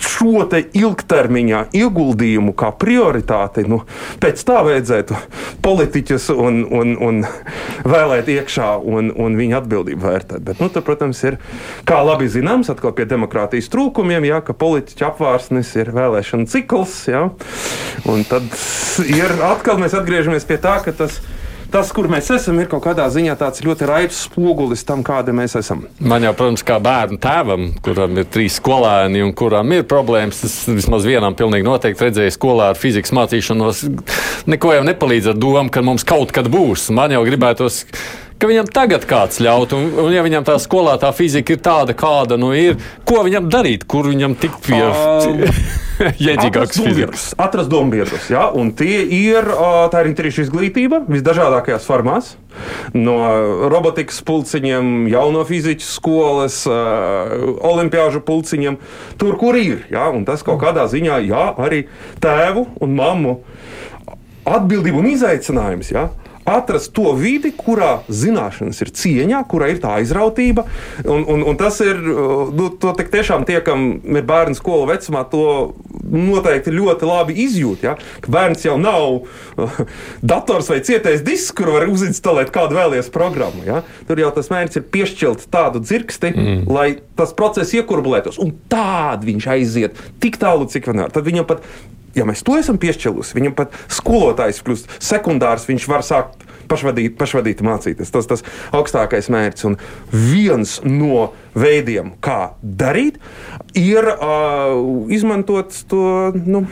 šo 0.03 0.47
ilgtermiņā 0.53 1.59
ieguldījumu 1.75 2.53
kā 2.57 2.71
prioritāti, 2.79 3.65
nu, 3.69 3.81
pēc 4.23 4.41
tā 4.47 4.61
vajadzētu 4.65 5.17
politiķus 5.63 6.29
un, 6.33 6.63
un, 6.67 6.95
un 6.97 7.21
vēlēt 7.87 8.31
iekšā 8.33 8.69
un, 8.79 9.11
un 9.15 9.37
viņa 9.39 9.61
atbildību 9.61 10.03
vērtēt. 10.03 10.43
Bet, 10.45 10.63
nu, 10.63 10.69
tad, 10.73 10.85
protams, 10.87 11.21
ir 11.27 11.39
kā 11.87 12.01
labi 12.05 12.29
zināms, 12.31 12.71
atkal 12.73 12.95
pie 12.97 13.07
demokrātijas 13.09 13.71
trūkumiem, 13.73 14.27
ja, 14.29 14.41
ka 14.45 14.55
politiķa 14.57 15.11
apvārsnes 15.11 15.71
ir 15.79 15.93
vēlēšana 15.95 16.49
cikls. 16.51 16.97
Ja, 17.11 17.27
un 18.09 18.27
tad 18.27 18.47
ir 19.07 19.37
atkal 19.45 19.79
mēs 19.81 19.95
atgriežamies 19.97 20.47
pie 20.49 20.59
tā, 20.61 20.79
ka 20.83 20.95
tas 21.03 21.19
ir 21.19 21.42
tas, 21.73 21.91
kur 21.95 22.07
mēs 22.12 22.29
esam, 22.36 22.59
ir 22.62 22.69
kaut 22.71 22.83
kādā 22.86 23.07
ziņā 23.12 23.33
tāds 23.39 23.63
ļoti 23.65 23.88
raibs 23.89 24.23
spogulis 24.27 24.86
tam, 24.88 25.03
kāda 25.05 25.33
mēs 25.36 25.57
esam. 25.59 25.86
Man 25.99 26.25
jau, 26.25 26.33
protams, 26.38 26.63
kā 26.67 26.77
bērnu 26.83 27.19
tēvam, 27.23 27.69
kuram 27.83 28.19
ir 28.21 28.27
trīs 28.33 28.59
skolēni 28.62 29.23
un 29.25 29.33
kuram 29.38 29.73
ir 29.75 29.88
problēmas, 29.89 30.43
tas 30.43 30.57
vismaz 30.69 31.07
vienam 31.07 31.36
pilnīgi 31.38 31.67
noteikti 31.67 32.07
redzēja 32.07 32.36
skolā 32.38 32.71
ar 32.73 32.79
fizikas 32.79 33.15
mācīšanos, 33.17 33.86
neko 34.53 34.75
jau 34.77 34.83
nepalīdz 34.88 35.33
ar 35.33 35.39
domu, 35.39 35.71
ka 35.73 35.86
mums 35.86 36.05
kaut 36.07 36.36
kad 36.36 36.49
būs. 36.53 36.91
Man 36.93 37.15
jau 37.15 37.23
gribētos 37.25 37.83
ka 38.43 38.49
viņam 38.49 38.67
tagad 38.75 39.06
kāds 39.08 39.39
ļaut, 39.39 39.71
un, 39.77 39.86
un 40.03 40.12
ja 40.12 40.19
viņam 40.25 40.43
tā 40.43 40.58
skolā 40.60 40.97
tā 40.99 41.13
fizika 41.15 41.56
ir 41.56 41.62
tāda, 41.63 41.95
kāda 41.95 42.36
nu 42.36 42.51
ir, 42.58 42.75
ko 43.08 43.21
viņam 43.23 43.47
darīt, 43.51 43.86
kur 43.88 44.10
viņam 44.12 44.36
tikt 44.41 44.65
pie 44.65 44.82
jēdzīgākas 46.27 46.82
fizikas? 46.84 47.27
Atrast 47.39 47.71
dombiedrus, 47.71 48.27
jā, 48.34 48.49
un 48.51 48.73
tie 48.75 48.99
ir, 49.06 49.47
tā 49.93 50.03
ir 50.03 50.10
interešu 50.12 50.43
izglītība 50.43 51.06
visdažādākajās 51.08 51.88
formās. 51.88 52.34
No 52.93 53.15
robotikas 53.71 54.19
pulciņiem, 54.27 55.08
jauno 55.13 55.45
fizikas 55.47 55.93
skolas, 55.95 56.60
olimpiāžu 56.67 58.19
pulciņiem, 58.27 58.75
tur, 59.21 59.38
kur 59.39 59.56
ir. 59.58 59.86
Jā, 59.93 60.10
un 60.12 60.27
tas 60.27 60.43
kaut 60.43 60.60
kādā 60.65 60.84
ziņā 60.91 61.21
jā, 61.29 61.45
arī 61.63 61.86
tēvu 62.21 62.67
un 62.84 62.99
mammu 62.99 63.38
atbildību 64.51 64.99
un 64.99 65.10
izaicinājums. 65.13 65.93
Jā, 65.95 66.10
atrast 66.45 66.91
to 66.95 67.13
vidi, 67.17 67.53
kurā 67.56 68.01
zināšanas 68.12 68.82
ir 68.84 68.91
cieņā, 68.95 69.41
kurā 69.49 69.71
ir 69.73 69.82
tā 69.84 69.97
aizrautība. 69.99 70.65
Un, 71.03 71.23
un, 71.29 71.45
un 71.47 71.60
tas 71.60 71.79
ir, 71.84 71.99
nu, 71.99 72.69
to 72.79 72.93
tiešām 72.99 73.45
tie, 73.47 73.60
kam 73.65 74.01
ir 74.03 74.27
bērnu 74.27 74.58
skolu 74.58 74.89
vecumā, 74.91 75.23
to 75.32 75.73
noteikti 76.03 76.73
ļoti 76.73 77.08
labi 77.08 77.38
izjūt. 77.45 77.86
Ja? 77.88 77.95
Ka 78.23 78.34
bērns 78.34 78.65
jau 78.67 78.75
nav 78.82 79.23
uh, 79.23 79.79
dators 80.34 80.69
vai 80.71 80.82
cietais 80.86 81.23
disks, 81.25 81.53
kur 81.56 81.73
var 81.75 81.88
uzinstalēt 81.91 82.53
kādu 82.56 82.79
vēlēties 82.79 83.12
programmu. 83.13 83.63
Ja? 83.67 83.82
Tur 84.10 84.21
jau 84.23 84.34
tas 84.36 84.51
mērķis 84.53 84.82
ir 84.82 84.88
piešķirt 84.93 85.47
tādu 85.53 85.84
dzirksti, 85.84 86.34
mm. 86.34 86.61
lai 86.74 86.89
tas 87.17 87.36
process 87.38 87.76
iekurbulētos. 87.78 88.39
Un 88.43 88.55
tādu 88.72 89.32
viņš 89.32 89.49
aiziet 89.55 90.05
tik 90.24 90.39
tālu, 90.41 90.67
cik 90.70 90.91
vien 90.91 91.05
var. 91.05 91.13
Tad 91.13 91.28
viņam 91.28 91.47
pat 91.49 91.65
ja 92.18 92.28
mēs 92.30 92.45
to 92.45 92.57
esam 92.59 92.80
piešķīruši, 92.82 93.38
viņam 93.39 93.57
pat 93.57 93.78
skolotājs 93.91 94.64
kļūst 94.66 94.97
sekundārs, 95.03 95.68
viņš 95.70 95.89
var 95.91 96.05
sākt 96.05 96.43
pašvadīt, 96.70 97.18
pašvadīt 97.20 97.64
mācīties. 97.66 98.11
Tas 98.14 98.28
ir 98.28 98.34
tas 98.34 98.43
augstākais 98.76 99.30
mērķis. 99.34 99.68
Un 99.70 99.78
viens 100.11 100.80
no 100.86 101.32
veidiem, 101.57 102.14
kā 102.24 102.55
darīt, 102.64 103.20
ir 103.78 104.07
uh, 104.14 104.74
izmantot 105.14 105.76
to 105.89 106.34
nu, 106.34 106.66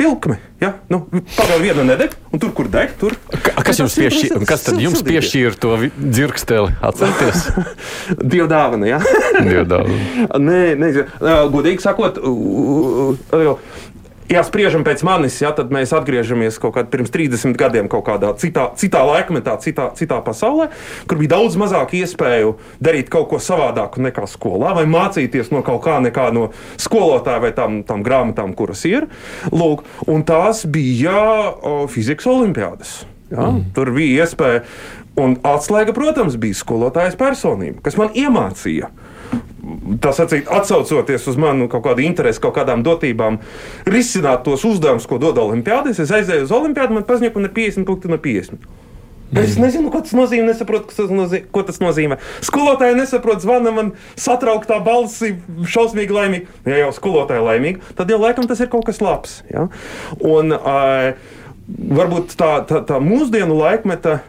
vilkli. 0.00 0.38
Ja? 0.62 0.72
Nu, 0.90 1.02
Pagaidā 1.12 1.58
viena 1.60 1.84
nedeg, 1.86 2.16
un 2.32 2.42
tur, 2.42 2.50
kur 2.56 2.70
deg, 2.72 2.96
tur. 2.98 3.14
Ka, 3.30 3.54
kas 3.66 3.82
jums 3.82 3.94
piešķīra? 4.00 4.40
Kas 4.48 4.64
tad 4.66 4.80
jums 4.82 5.04
piešķīra 5.06 5.54
to 5.62 5.76
dzirksteli? 5.94 6.74
Atcerieties! 6.90 7.44
Dieva 8.32 8.48
dāvana, 8.50 8.88
jā. 8.88 9.00
Dieva 9.36 9.66
dāvana. 9.76 10.40
nē, 10.42 10.62
nē, 10.80 10.90
godīgi 11.52 11.84
sakot, 11.84 12.18
Ja 14.26 14.42
spriežam 14.42 14.82
pēc 14.82 15.04
manis, 15.06 15.36
ja, 15.38 15.52
tad 15.54 15.70
mēs 15.74 15.92
atgriežamies 15.94 16.56
kaut 16.58 16.74
kādā 16.74 16.90
pirms 16.90 17.12
30 17.14 17.54
gadiem, 17.58 17.86
kaut 17.90 18.02
kādā 18.08 18.32
citā, 18.40 18.66
citā 18.78 19.04
laikmetā, 19.06 19.54
citā, 19.62 19.92
citā 19.94 20.18
pasaulē, 20.26 20.66
kur 21.06 21.20
bija 21.20 21.36
daudz 21.36 21.54
mazāk 21.60 21.94
iespēju 22.00 22.56
darīt 22.82 23.12
kaut 23.12 23.28
ko 23.30 23.38
savādāku 23.42 24.02
nekā 24.02 24.26
skolā, 24.30 24.74
vai 24.74 24.82
mācīties 24.90 25.52
no 25.54 25.62
kaut 25.66 25.84
kā, 25.86 26.00
nekā 26.02 26.26
no 26.34 26.48
skolotāja 26.74 27.44
vai 27.44 27.52
tām, 27.54 27.80
tām 27.86 28.02
grāmatām, 28.06 28.56
kuras 28.58 28.82
ir. 28.90 29.06
Lūk, 29.54 29.86
un 30.10 30.26
tās 30.26 30.64
bija 30.66 31.16
o, 31.54 31.76
fizikas 31.90 32.26
olimpiādas. 32.30 32.98
Ja? 33.30 33.46
Mm. 33.46 33.68
Tur 33.78 33.94
bija 33.94 34.26
iespēja, 34.26 34.64
un 35.22 35.38
atslēga, 35.46 35.94
protams, 35.94 36.34
bija 36.40 36.58
skolotājas 36.58 37.14
personība, 37.20 37.78
kas 37.86 37.98
man 38.00 38.10
iemācīja 38.10 38.90
tā 38.90 39.15
sacīt, 40.16 40.48
atsaucoties 40.52 41.28
uz 41.30 41.38
manu 41.40 41.68
kaut 41.72 41.84
kādu 41.86 42.04
interesi, 42.06 42.42
kaut 42.42 42.56
kādām 42.58 42.84
dotībām, 42.86 43.40
risināt 43.90 44.44
tos 44.46 44.64
uzdevumus, 44.68 45.08
ko 45.08 45.20
dod 45.22 45.38
Olimpijādēs. 45.42 46.02
Es 46.04 46.14
aizēju 46.14 46.48
uz 46.48 46.56
Olimpijādu, 46.56 46.96
man 46.96 47.06
paziņoja, 47.08 47.34
ka 47.34 47.40
man 47.40 47.50
ir 47.50 47.56
50 47.56 47.88
punkti 47.88 48.12
no 48.12 48.20
50. 48.22 48.68
Es 49.34 49.56
nezinu, 49.58 49.90
ko 49.90 49.98
tas 50.04 50.14
nozīmē, 50.14 50.52
nesaprotu, 50.52 50.92
tas 50.94 51.10
nozīmē, 51.10 51.48
ko 51.50 51.64
tas 51.66 51.80
nozīmē. 51.82 52.20
Skolotāja 52.46 52.94
nesaprot, 52.94 53.40
zvana 53.42 53.72
man 53.74 53.88
satrauktā 54.14 54.78
balsi, 54.86 55.32
šausmīgi 55.66 56.14
laimīga. 56.14 56.60
Ja 56.70 56.84
jau 56.84 56.92
skolotāja 56.94 57.42
laimīga, 57.42 57.82
tad 57.98 58.12
jau 58.12 58.20
laikam 58.22 58.46
tas 58.46 58.62
ir 58.62 58.70
kaut 58.70 58.86
kas 58.86 59.02
labs. 59.02 59.40
Ja? 59.50 59.66
Un, 60.22 60.54
uh, 60.54 61.34
varbūt 61.66 62.36
tā, 62.38 62.52
tā, 62.68 62.84
tā 62.86 63.00
mūsdienu 63.02 63.58
laikmeta 63.58 64.20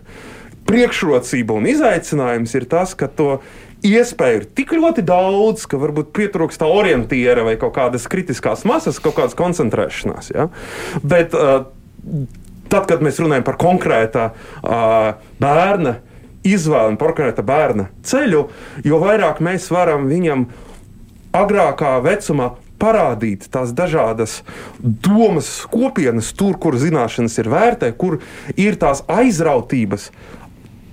priekšrocība 0.67 1.55
un 1.55 1.69
izaicinājums 1.69 2.57
ir 2.57 2.65
tas, 2.69 2.97
ka 2.97 3.07
to 3.07 3.37
iespēju 3.85 4.41
ir 4.41 4.47
tik 4.57 4.73
ļoti 4.77 5.03
daudz, 5.05 5.65
ka 5.69 5.79
varbūt 5.81 6.11
pietrūkst 6.15 6.61
tā 6.61 6.69
orientiera 6.69 7.45
vai 7.45 7.55
kaut 7.61 7.75
kādas 7.77 8.07
kritiskās 8.09 8.65
masas, 8.67 9.01
kaut 9.03 9.17
kādas 9.19 9.37
koncentrēšanās. 9.37 10.31
Ja? 10.33 10.47
Bet 11.03 11.35
uh, 11.37 11.67
tad, 12.71 12.87
kad 12.89 13.03
mēs 13.05 13.21
runājam 13.21 13.45
par 13.47 13.59
konkrēta 13.61 14.29
uh, 14.31 15.25
bērna 15.41 15.97
izvēli 16.47 16.95
un 16.95 17.01
konkrēta 17.01 17.43
bērna 17.45 17.89
ceļu, 18.07 18.45
jo 18.87 19.01
vairāk 19.03 19.41
mēs 19.43 19.69
varam 19.73 20.07
viņam 20.09 20.47
agrākā 21.37 21.97
vecumā 22.05 22.53
parādīt 22.77 23.47
tās 23.51 23.71
dažādas 23.73 24.43
domas 24.79 25.49
kopienas, 25.71 26.29
tur, 26.37 26.55
kur 26.61 26.77
zināšanas 26.77 27.37
ir 27.41 27.49
vērtē, 27.51 27.89
kur 27.97 28.19
ir 28.53 28.77
tās 28.79 29.01
aizrautības, 29.09 30.11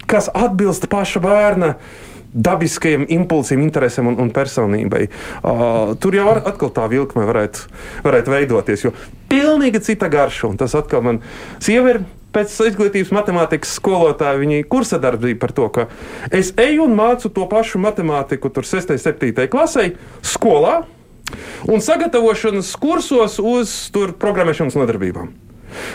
kas 0.09 0.31
atbilst 0.33 0.89
paša 0.93 1.21
bērna 1.25 1.75
uh, 1.75 2.04
dabiskajiem 2.35 3.07
impulsiem, 3.15 3.63
interesēm 3.63 4.11
un, 4.11 4.19
un 4.25 4.33
personībai. 4.35 5.07
Uh, 5.41 5.95
tur 6.03 6.17
jau 6.19 6.27
ar, 6.33 6.43
atkal 6.51 6.73
tā 6.75 6.89
vilkme 6.91 7.27
varētu, 7.29 7.69
varētu 8.07 8.35
veidoties, 8.35 8.85
jo 8.89 8.93
pilnīgi 9.31 9.83
cita 9.87 10.11
garša. 10.13 10.51
Un 10.51 10.61
tas 10.61 10.75
atkal 10.79 11.05
man 11.07 11.23
sieva 11.63 11.95
ir 11.95 12.03
pēc 12.35 12.57
izglītības 12.71 13.13
matemātikas 13.15 13.77
skolotāja 13.79 14.41
viņa 14.41 14.65
kursa 14.71 14.99
darbība 15.03 15.45
par 15.45 15.55
to, 15.55 15.69
ka 15.71 15.87
es 16.35 16.51
eju 16.59 16.89
un 16.89 16.99
mācu 16.99 17.31
to 17.31 17.47
pašu 17.51 17.79
matemātiku, 17.83 18.51
tur 18.51 18.67
6, 18.67 18.97
7 18.99 19.47
klasē, 19.53 19.93
skolā 20.27 20.81
un 21.71 21.83
sagatavošanas 21.85 22.75
kursos 22.83 23.39
uz 23.39 23.79
programmēšanas 23.95 24.77
nodarbībām. 24.81 25.33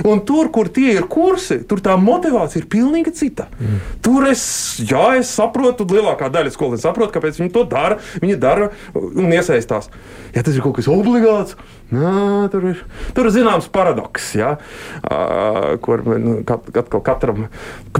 Un 0.09 0.23
tur, 0.27 0.51
kur 0.53 0.69
tie 0.73 0.93
ir 0.97 1.07
kursi, 1.11 1.61
tur 1.69 1.83
tā 1.83 1.95
motivācija 1.99 2.63
ir 2.63 2.69
pilnīgi 2.71 3.13
cita. 3.15 3.49
Mm. 3.59 3.81
Tur 4.05 4.27
es, 4.29 4.43
jā, 4.83 5.05
es 5.19 5.31
saprotu, 5.39 5.87
lielākā 5.89 6.31
daļa 6.33 6.53
skolēnu 6.55 6.81
saprot, 6.83 7.13
kāpēc 7.15 7.41
viņi 7.41 7.53
to 7.55 7.65
dara. 7.69 7.99
Viņi 8.21 8.39
dara 8.41 8.71
un 8.95 9.33
iesaistās. 9.33 9.89
Ja 10.35 10.43
tas 10.45 10.53
ir 10.53 10.61
kaut 10.61 10.77
kas 10.77 10.89
obligāts, 10.91 11.57
nā, 11.89 12.45
tur 12.53 12.69
ir 12.73 12.83
tur 13.17 13.29
ir 13.29 13.33
zināms 13.33 13.69
paradoks, 13.73 14.31
ja, 14.37 14.55
uh, 15.01 15.73
kur 15.83 16.03
nu, 16.05 16.39
kat, 16.47 16.69
katram, 17.05 17.47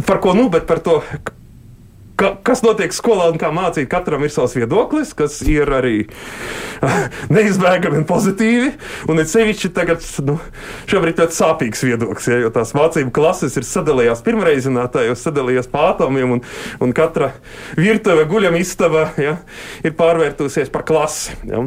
par 0.05 0.21
ko 0.23 0.35
nu, 0.37 0.47
bet 0.53 0.67
par 0.69 0.83
to 0.85 0.99
ka, 2.19 2.33
kas 2.45 2.63
notiek 2.65 2.93
skolā 2.95 3.29
un 3.31 3.39
kā 3.39 3.49
mācīt, 3.55 3.87
katram 3.91 4.23
ir 4.25 4.33
savs 4.33 4.55
viedoklis, 4.57 5.13
kas 5.17 5.39
ir 5.47 5.69
arī 5.73 5.95
neizbēgami 7.35 8.01
un 8.01 8.07
pozitīvi. 8.09 8.71
Un 9.11 9.21
it 9.21 9.31
sevišķi 9.31 9.71
tagad, 9.75 10.03
nu, 10.27 10.37
šobrīd 10.89 11.21
ļoti 11.21 11.37
sāpīgs 11.37 11.83
viedoklis, 11.87 12.29
ja, 12.31 12.39
jo 12.43 12.51
tās 12.53 12.73
mācību 12.77 13.13
klases 13.15 13.55
ir 13.59 13.67
sadalījās 13.67 14.23
pirmreizinātājos, 14.25 15.23
sadalījās 15.25 15.69
pa 15.71 15.89
atomiem, 15.93 16.37
un, 16.37 16.43
un 16.83 16.93
katra 16.95 17.31
virtuve 17.79 18.25
guļama 18.29 18.61
istaba 18.61 19.07
ja, 19.19 19.37
ir 19.85 19.95
pārvērtusies 19.99 20.71
par 20.73 20.85
klasi. 20.87 21.35
Ja. 21.49 21.63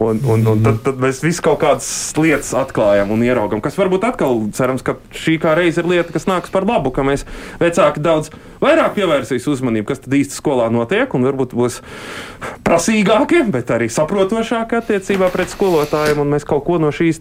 Un, 0.00 0.20
un, 0.20 0.46
un 0.54 0.64
tad, 0.66 0.82
tad 0.86 1.00
mēs 1.02 1.22
visu 1.24 1.44
kaut 1.46 1.60
kādas 1.62 1.88
lietas 2.18 2.52
atklājam 2.58 3.12
un 3.14 3.24
ieraugam, 3.26 3.62
kas 3.64 3.78
varbūt 3.78 4.06
atkal 4.10 4.46
cerams, 4.56 4.84
ka 4.86 4.96
šī 5.14 5.38
kā 5.42 5.54
reize 5.58 5.82
ir 5.82 5.90
lieta, 5.90 6.12
kas 6.14 6.28
nāks 6.30 6.52
par 6.52 6.66
labu, 6.68 6.92
ka 6.94 7.04
mēs 7.06 7.26
vecāki 7.60 8.02
daudz 8.04 8.32
vairāk 8.62 8.94
pievērsīs 8.98 9.46
uzmanību, 9.50 9.59
kas 9.88 10.02
tad 10.04 10.14
īsti 10.16 10.36
skolā 10.36 10.68
notiek, 10.72 11.14
un 11.14 11.26
varbūt 11.28 11.54
būs 11.58 11.80
prasīgāki, 12.66 13.44
bet 13.52 13.70
arī 13.74 13.90
saprotošāki 13.92 14.78
attiecībā 14.80 15.30
pret 15.34 15.52
skolotājiem, 15.52 16.22
un 16.22 16.32
mēs 16.34 16.46
kaut 16.48 16.64
ko 16.66 16.78
no 16.82 16.92
šīs 16.94 17.20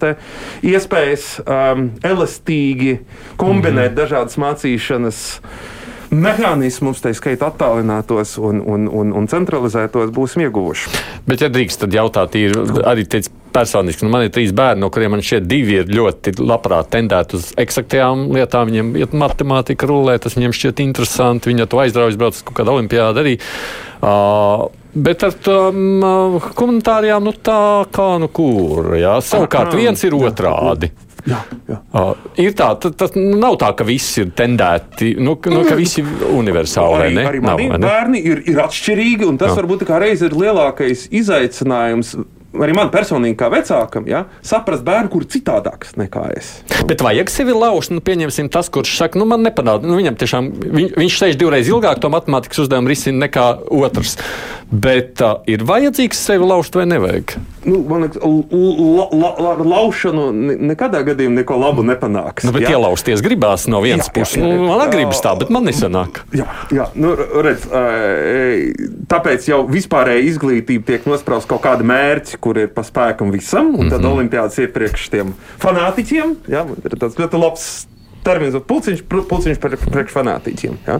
iespējas 0.65 1.27
um, 1.43 1.89
elastīgi 2.05 2.99
kombinēt 3.37 3.91
mm 3.91 3.95
-hmm. 3.95 3.99
dažādas 3.99 4.37
mācīšanas 4.39 5.19
mehānismus, 6.09 7.01
tā 7.03 7.13
skaitā 7.15 7.49
attālinātos 7.51 8.37
un, 8.41 8.61
un, 8.65 8.87
un, 8.87 9.11
un 9.15 9.27
centralizētos, 9.29 10.13
būsim 10.15 10.45
ieguvuši. 10.47 10.93
Bet, 11.27 11.43
ja 11.43 11.51
drīkst, 11.53 11.83
tad 11.83 11.93
jautāt, 11.95 12.37
ir 12.39 12.57
arī 12.87 13.05
teicis 13.09 13.33
personiski, 13.53 14.05
nu 14.05 14.13
man 14.13 14.27
ir 14.27 14.33
trīs 14.33 14.51
bērni, 14.55 14.83
no 14.83 14.91
kuriem 14.93 15.15
man 15.15 15.23
šie 15.25 15.39
divi 15.41 15.79
ir 15.81 15.93
ļoti 15.93 16.35
labprāt 16.41 16.91
tendēti 16.93 17.39
uz 17.39 17.51
eksaktajām 17.59 18.27
lietām. 18.35 18.69
Viņiem 18.69 18.91
ir 19.01 19.15
matemātika 19.17 19.89
rulē, 19.89 20.19
tas 20.21 20.37
viņiem 20.37 20.53
šķiet 20.55 20.83
interesanti. 20.85 21.49
Viņi 21.49 21.69
to 21.69 21.81
aizraujas, 21.81 22.19
brauc 22.19 22.37
uz 22.37 22.43
kaut 22.45 22.59
kādu 22.61 22.77
olimpiādu 22.77 23.23
arī. 23.23 23.39
Uh, 23.99 24.69
Bet 24.89 25.21
ar 25.21 25.35
tām 25.37 26.01
uh, 26.01 26.45
komentārijām, 26.57 27.27
nu 27.27 27.33
tā 27.45 27.85
kā 27.93 28.07
nu 28.21 28.25
kur. 28.33 28.95
Jā. 28.97 29.19
Savukārt 29.21 29.75
viens 29.77 30.01
ir 30.07 30.15
otrādi. 30.17 30.89
Jā. 30.89 31.08
Jā, 31.27 31.39
jā. 31.67 31.77
Uh, 31.91 32.11
ir 32.39 32.53
tā, 32.57 32.69
tas 32.79 33.15
nav 33.17 33.57
tā, 33.59 33.73
ka 33.77 33.87
viss 33.87 34.19
ir 34.21 34.31
tendēti, 34.37 35.13
nu, 35.19 35.35
nu, 35.51 35.61
ka 35.67 35.77
visi 35.79 36.03
ir 36.03 36.25
universāli. 36.31 37.09
Arī, 37.09 37.25
arī 37.27 37.41
mani 37.43 37.67
nav, 37.73 37.83
bērni 37.83 38.23
ir, 38.23 38.43
ir 38.49 38.61
atšķirīgi, 38.63 39.27
un 39.27 39.39
tas 39.41 39.51
jā. 39.53 39.59
varbūt 39.59 39.87
kā 39.89 39.99
reiz 40.01 40.23
ir 40.25 40.37
lielākais 40.37 41.07
izaicinājums 41.19 42.15
arī 42.57 42.75
man 42.77 42.91
personīgi, 42.93 43.37
kā 43.39 43.49
vecākam, 43.53 44.07
ja, 44.09 44.23
saprast 44.45 44.85
bērnu, 44.87 45.11
kurš 45.13 45.29
citādāks 45.35 45.95
nekā 45.99 46.25
es. 46.37 46.51
Bet 46.89 47.03
vajag 47.05 47.31
sevi 47.33 47.55
lauzt. 47.55 47.93
Nu, 47.93 48.03
pieņemsim, 48.05 48.49
tas, 48.53 48.71
kurš 48.73 48.95
saka, 49.01 49.19
nu, 49.19 49.27
man 49.29 49.43
nepanāk, 49.45 49.85
nu, 49.85 49.97
viņam 49.99 50.17
tiešām, 50.19 50.49
viņ, 50.65 50.89
viņš 50.99 51.19
sēž 51.21 51.39
divreiz 51.39 51.69
ilgāk 51.69 52.01
to 52.01 52.11
matemātikas 52.13 52.63
uzdevumu 52.65 52.91
risina 52.91 53.27
nekā 53.27 53.45
otrs. 53.79 54.17
Bet 54.69 55.21
uh, 55.25 55.39
ir 55.49 55.63
vajadzīgs 55.65 56.19
sevi 56.29 56.45
lauzt 56.45 56.75
vai 56.77 56.85
nevajag? 56.85 57.39
Nu, 57.65 57.79
man 57.89 58.05
liekas, 58.05 58.21
la, 58.21 59.05
la, 59.11 59.31
la, 59.41 59.53
laušanu 59.65 60.27
nekādā 60.69 61.01
gadījumā 61.07 61.41
neko 61.41 61.57
labu 61.59 61.83
nepanāks. 61.85 62.45
Nu, 62.45 62.53
bet 62.55 62.67
jā. 62.67 62.75
ielausties 62.77 63.23
gribās 63.25 63.65
no 63.71 63.81
vienas 63.83 64.07
jā, 64.07 64.13
puses. 64.15 64.37
Jā, 64.37 64.45
jā, 64.45 64.59
nu, 64.61 64.69
man 64.69 64.93
gribas 64.93 65.19
tā, 65.25 65.33
bet 65.41 65.51
man 65.53 65.65
nesanāk. 65.67 66.21
Jā, 66.37 66.45
jā 66.73 66.85
nu, 67.01 67.15
redz, 67.17 67.65
tāpēc 69.11 69.49
jau 69.49 69.63
vispārēja 69.69 70.23
izglītība 70.29 70.87
tiek 70.93 71.09
nospraust 71.09 71.49
kaut 71.49 71.65
kāda 71.65 71.85
mērķa 71.89 72.38
kur 72.41 72.57
ir 72.57 72.71
pa 72.73 72.83
spēkam 72.87 73.31
visam, 73.35 73.73
un 73.75 73.89
tad 73.89 74.01
mm 74.01 74.05
-hmm. 74.05 74.13
olimpiādas 74.13 74.59
iepriekš 74.59 75.09
tiem 75.09 75.33
fanātiķiem. 75.59 76.35
Ja, 76.47 76.65
ir 76.65 76.97
tāds 76.99 77.19
ļoti 77.19 77.41
labs 77.41 77.87
termins, 78.23 78.55
pulciņš, 78.67 79.03
pulciņš 79.07 79.59
priekš 79.63 80.15
fanātiķiem. 80.15 80.77
Ja? 80.87 80.99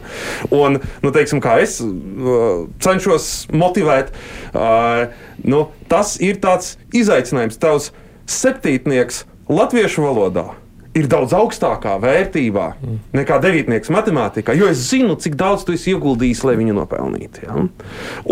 Un, 0.56 0.80
nu, 1.02 1.12
teiksim, 1.12 1.42
kā 1.44 1.60
es 1.64 1.80
uh, 1.82 2.68
cenšos 2.80 3.48
motivēt, 3.52 4.14
uh, 4.54 5.10
nu, 5.44 5.68
tas 5.92 6.18
ir 6.22 6.40
tāds 6.44 6.78
izaicinājums. 6.94 7.60
Tavs 7.60 7.92
septītnieks 8.26 9.26
latviešu 9.50 10.06
valodā 10.06 10.50
ir 10.98 11.10
daudz 11.10 11.34
augstākā 11.38 11.96
vērtībā 12.02 12.68
nekā 13.16 13.40
devītnieks 13.44 13.92
matemātikā, 13.94 14.56
jo 14.58 14.70
es 14.72 14.82
zinu, 14.90 15.18
cik 15.22 15.38
daudz 15.40 15.66
tu 15.68 15.76
esi 15.78 15.94
ieguldījis, 15.94 16.44
lai 16.48 16.56
viņu 16.60 16.78
nopelnītu. 16.80 17.46
Ja? 17.46 17.66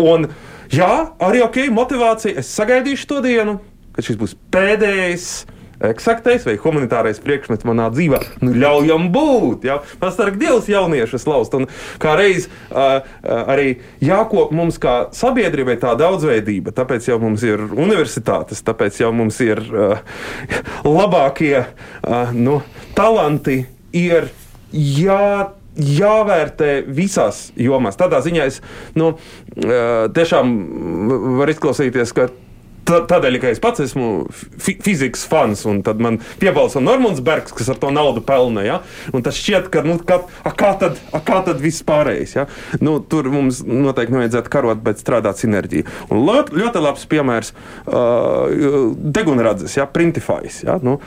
Un, 0.02 0.28
jā, 0.74 0.92
arī 1.22 1.44
ok, 1.46 1.60
motivācija. 1.74 2.38
Es 2.42 2.50
sagaidīšu 2.58 3.08
to 3.10 3.22
dienu, 3.24 3.58
kad 3.94 4.06
šis 4.06 4.18
būs 4.20 4.34
pēdējais 4.54 5.30
eksaktais 5.84 6.46
vai 6.46 6.56
humanitārais 6.60 7.20
priekšmets 7.22 7.66
manā 7.68 7.88
dzīvē. 7.94 8.20
Nu, 8.42 8.54
ļaujam 8.58 9.08
būt, 9.14 9.66
ja 9.68 9.78
pastāv 10.00 10.36
Dievs 10.38 10.68
jauniešus 10.70 11.26
laust. 11.28 11.54
Un 11.58 11.68
kā 12.02 12.16
reiz 12.18 12.48
uh, 12.48 13.04
arī 13.22 13.78
jākop 14.04 14.52
mums 14.56 14.80
kā 14.82 14.96
sabiedrībai 15.16 15.78
tā 15.82 15.94
daudzveidība, 15.98 16.74
tāpēc 16.76 17.10
jau 17.10 17.20
mums 17.22 17.44
ir 17.46 17.62
universitātes, 17.68 18.64
tāpēc 18.66 19.02
jau 19.02 19.12
mums 19.16 19.38
ir 19.44 19.62
uh, 19.68 20.02
labākie 20.86 21.54
uh, 21.62 22.34
nu, 22.34 22.60
talanti, 22.98 23.62
ir 23.96 24.32
jā 24.72 25.54
jāvērtē 25.78 26.72
visās 26.90 27.52
jomās. 27.54 27.94
Tādā 27.94 28.18
ziņā 28.24 28.46
es 28.50 28.56
nu, 28.98 29.12
tiešām 29.54 30.48
varu 31.38 31.54
izklausīties, 31.54 32.10
ka 32.16 32.26
Tādēļ, 32.88 33.36
ka 33.42 33.50
es 33.52 33.60
pats 33.62 33.82
esmu 33.84 34.08
fi 34.32 34.74
fizikas 34.84 35.24
fans, 35.28 35.64
un 35.68 35.82
tad 35.84 36.00
man 36.02 36.18
piebalso 36.40 36.80
Normons 36.80 37.20
Bergs, 37.24 37.52
kas 37.56 37.68
ar 37.72 37.80
to 37.80 37.90
naudu 37.94 38.22
pelna. 38.24 38.64
Ja? 38.64 38.78
Un 39.12 39.24
tas 39.26 39.36
šķiet, 39.36 39.68
ka 39.72 39.82
nu, 39.86 39.98
kā, 40.08 40.20
a, 40.24 40.52
kā, 40.56 40.72
tad, 40.80 41.00
a, 41.12 41.20
kā 41.24 41.40
tad 41.46 41.60
viss 41.62 41.84
pārējais. 41.86 42.34
Ja? 42.38 42.46
Nu, 42.84 42.98
tur 43.04 43.28
mums 43.32 43.60
noteikti 43.66 44.16
nevajadzētu 44.16 44.52
karot, 44.52 44.82
bet 44.84 45.02
strādāt 45.02 45.42
sinerģiju. 45.42 45.86
Un 46.08 46.24
ļoti, 46.28 46.56
ļoti 46.62 46.84
labs 46.84 47.04
piemērs 47.10 47.52
uh, 47.52 48.48
degunradzes, 49.18 49.76
ja? 49.78 49.88
Printify's. 49.92 50.62
Ja? 50.64 50.78
Nu, 50.84 50.98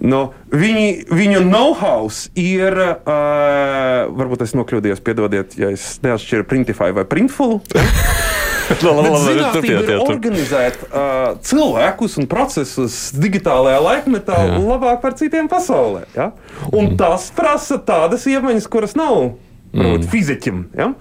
nu, 0.00 0.24
viņi, 0.54 0.88
viņu 1.12 1.44
know-how 1.44 2.08
ir, 2.38 2.78
uh, 2.80 4.08
varbūt 4.16 4.46
es 4.46 4.56
nokļūdījos, 4.56 5.04
piedodiet, 5.04 5.58
ja 5.60 5.72
es 5.74 5.98
neatšķiru 6.04 6.48
Printify 6.48 6.94
vai 6.96 7.04
Printful. 7.08 7.58
Ja? 7.76 7.84
Zinātnība 8.68 9.80
ir 9.88 10.02
organizēt 10.02 10.82
uh, 10.90 11.17
cilvēkus 11.44 12.18
un 12.20 12.28
procesus 12.30 12.96
digitālajā 13.16 13.80
laikmetā 13.84 14.38
Jā. 14.48 14.60
labāk 14.62 15.02
par 15.02 15.16
citiem 15.18 15.48
pasaulē. 15.50 16.06
Ja? 16.16 16.32
Un 16.72 16.92
mm. 16.92 16.96
tas 17.00 17.28
prasa 17.34 17.78
tādas 17.78 18.26
iemaņas, 18.30 18.68
kuras 18.70 18.96
nav 18.98 19.34
mm. 19.72 20.06
fiziķim. 20.12 20.62
Ja? 20.78 20.92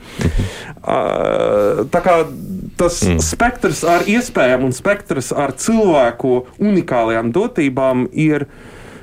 Uh, 0.88 1.84
tā 1.93 2.01
kā 2.05 2.18
tas 2.80 3.01
mm. 3.05 3.22
spektrs 3.26 3.84
ar 3.88 4.07
iespējām 4.07 4.68
un 4.68 4.76
spektrs 4.76 5.34
ar 5.36 5.55
cilvēku 5.57 6.41
unikālajām 6.61 7.32
dotībām 7.36 8.07
ir 8.13 8.47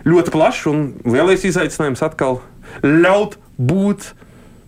ļoti 0.08 0.34
plašs 0.34 0.68
un 0.70 0.84
lielais 1.08 1.46
izaicinājums 1.48 2.04
atkal 2.04 2.42
ļaut 2.84 3.38
būt 3.56 4.12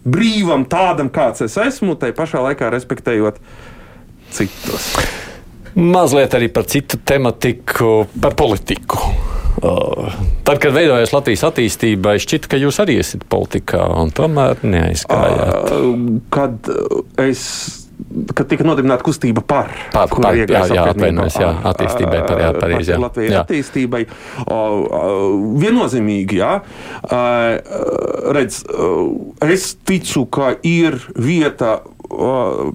brīvam, 0.07 0.64
tādam, 0.70 1.11
kāds 1.11 1.42
es 1.44 1.57
esmu, 1.59 1.97
tai 1.99 2.12
pašā 2.16 2.42
laikā 2.44 2.70
respektējot 2.72 3.40
citus. 4.34 4.92
Mazliet 5.77 6.35
arī 6.35 6.49
par 6.49 6.64
citu 6.64 6.97
tematiku, 7.05 8.07
par 8.20 8.37
politiku. 8.39 9.01
Tad, 10.45 10.59
kad 10.61 10.72
veidojās 10.72 11.12
Latvijas 11.12 11.47
attīstība, 11.49 12.14
šķita, 12.20 12.51
ka 12.53 12.61
jūs 12.61 12.79
arī 12.81 12.99
esat 13.01 13.24
politikā, 13.29 13.83
un 14.01 14.12
tomēr 14.14 14.61
neaizgājāt. 14.64 15.74
Kad 16.33 16.70
es 17.24 17.43
kad 18.37 18.49
tika 18.49 18.64
nodibināta 18.66 19.05
kustība 19.07 19.43
par, 19.47 19.70
jā, 21.41 21.53
attīstībai, 21.70 22.20
par, 22.29 22.43
jā, 22.43 22.51
pareizi, 22.57 22.93
jā. 22.93 22.99
Latvijas 23.01 23.33
jā. 23.33 23.43
attīstībai. 23.45 24.03
O, 24.45 24.59
o, 24.59 25.01
viennozīmīgi, 25.62 26.41
jā. 26.43 26.53
Redz, 28.37 28.61
es 29.49 29.68
ticu, 29.89 30.27
ka 30.33 30.53
ir 30.66 30.99
vieta 31.16 31.79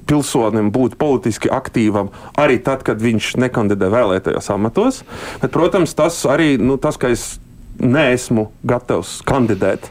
pilsonim 0.10 0.72
būt 0.74 0.98
politiski 1.02 1.52
aktīvam 1.52 2.12
arī 2.40 2.60
tad, 2.64 2.86
kad 2.88 3.02
viņš 3.02 3.36
nekandidē 3.42 3.92
vēlētajos 3.94 4.52
amatos. 4.54 5.02
Bet, 5.42 5.54
protams, 5.54 5.96
tas 5.98 6.20
arī 6.30 6.56
nu, 6.62 6.78
tas, 6.82 7.00
ka 7.02 7.12
es 7.14 7.36
neesmu 7.82 8.50
gatavs 8.68 9.20
kandidēt 9.26 9.90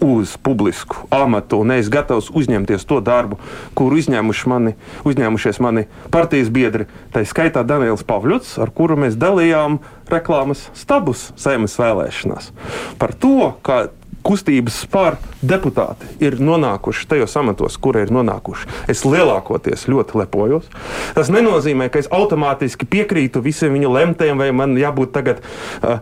uz 0.00 0.36
publisku 0.40 0.96
amatu, 1.12 1.60
un 1.60 1.74
es 1.74 1.90
gatavs 1.92 2.30
uzņemties 2.32 2.86
to 2.88 3.02
darbu, 3.04 3.36
kuru 3.76 4.00
mani, 4.48 4.74
uzņēmušies 5.04 5.60
mani 5.60 5.86
partijas 6.10 6.48
biedri, 6.48 6.86
tā 7.12 7.20
skaitā 7.28 7.62
Daniels 7.68 8.04
Pavļots, 8.08 8.56
ar 8.58 8.72
kuru 8.72 8.96
mēs 8.96 9.18
dalījām 9.20 9.78
reklāmas 10.08 10.70
stabus 10.74 11.30
sēmas 11.36 11.76
vēlēšanās. 11.76 12.52
Par 12.98 13.12
to, 13.12 13.52
ka 13.62 13.90
kustības 14.26 14.82
par 14.90 15.16
deputāti 15.42 16.08
ir 16.22 16.36
nonākuši 16.42 17.08
tajos 17.10 17.36
amatos, 17.40 17.78
kur 17.80 17.98
ir 18.00 18.12
nonākuši. 18.12 18.68
Es 18.92 19.04
lielākoties 19.06 19.86
ļoti 19.90 20.20
lepojos. 20.20 20.68
Tas 21.16 21.32
nenozīmē, 21.32 21.88
ka 21.92 22.02
es 22.02 22.10
automātiski 22.12 22.88
piekrītu 22.90 23.42
visiem 23.44 23.76
viņa 23.78 23.92
lemtiem, 23.96 24.40
vai 24.40 24.50
man 24.56 24.76
jābūt 24.80 25.14
tagad 25.16 25.42
uh, 25.42 26.00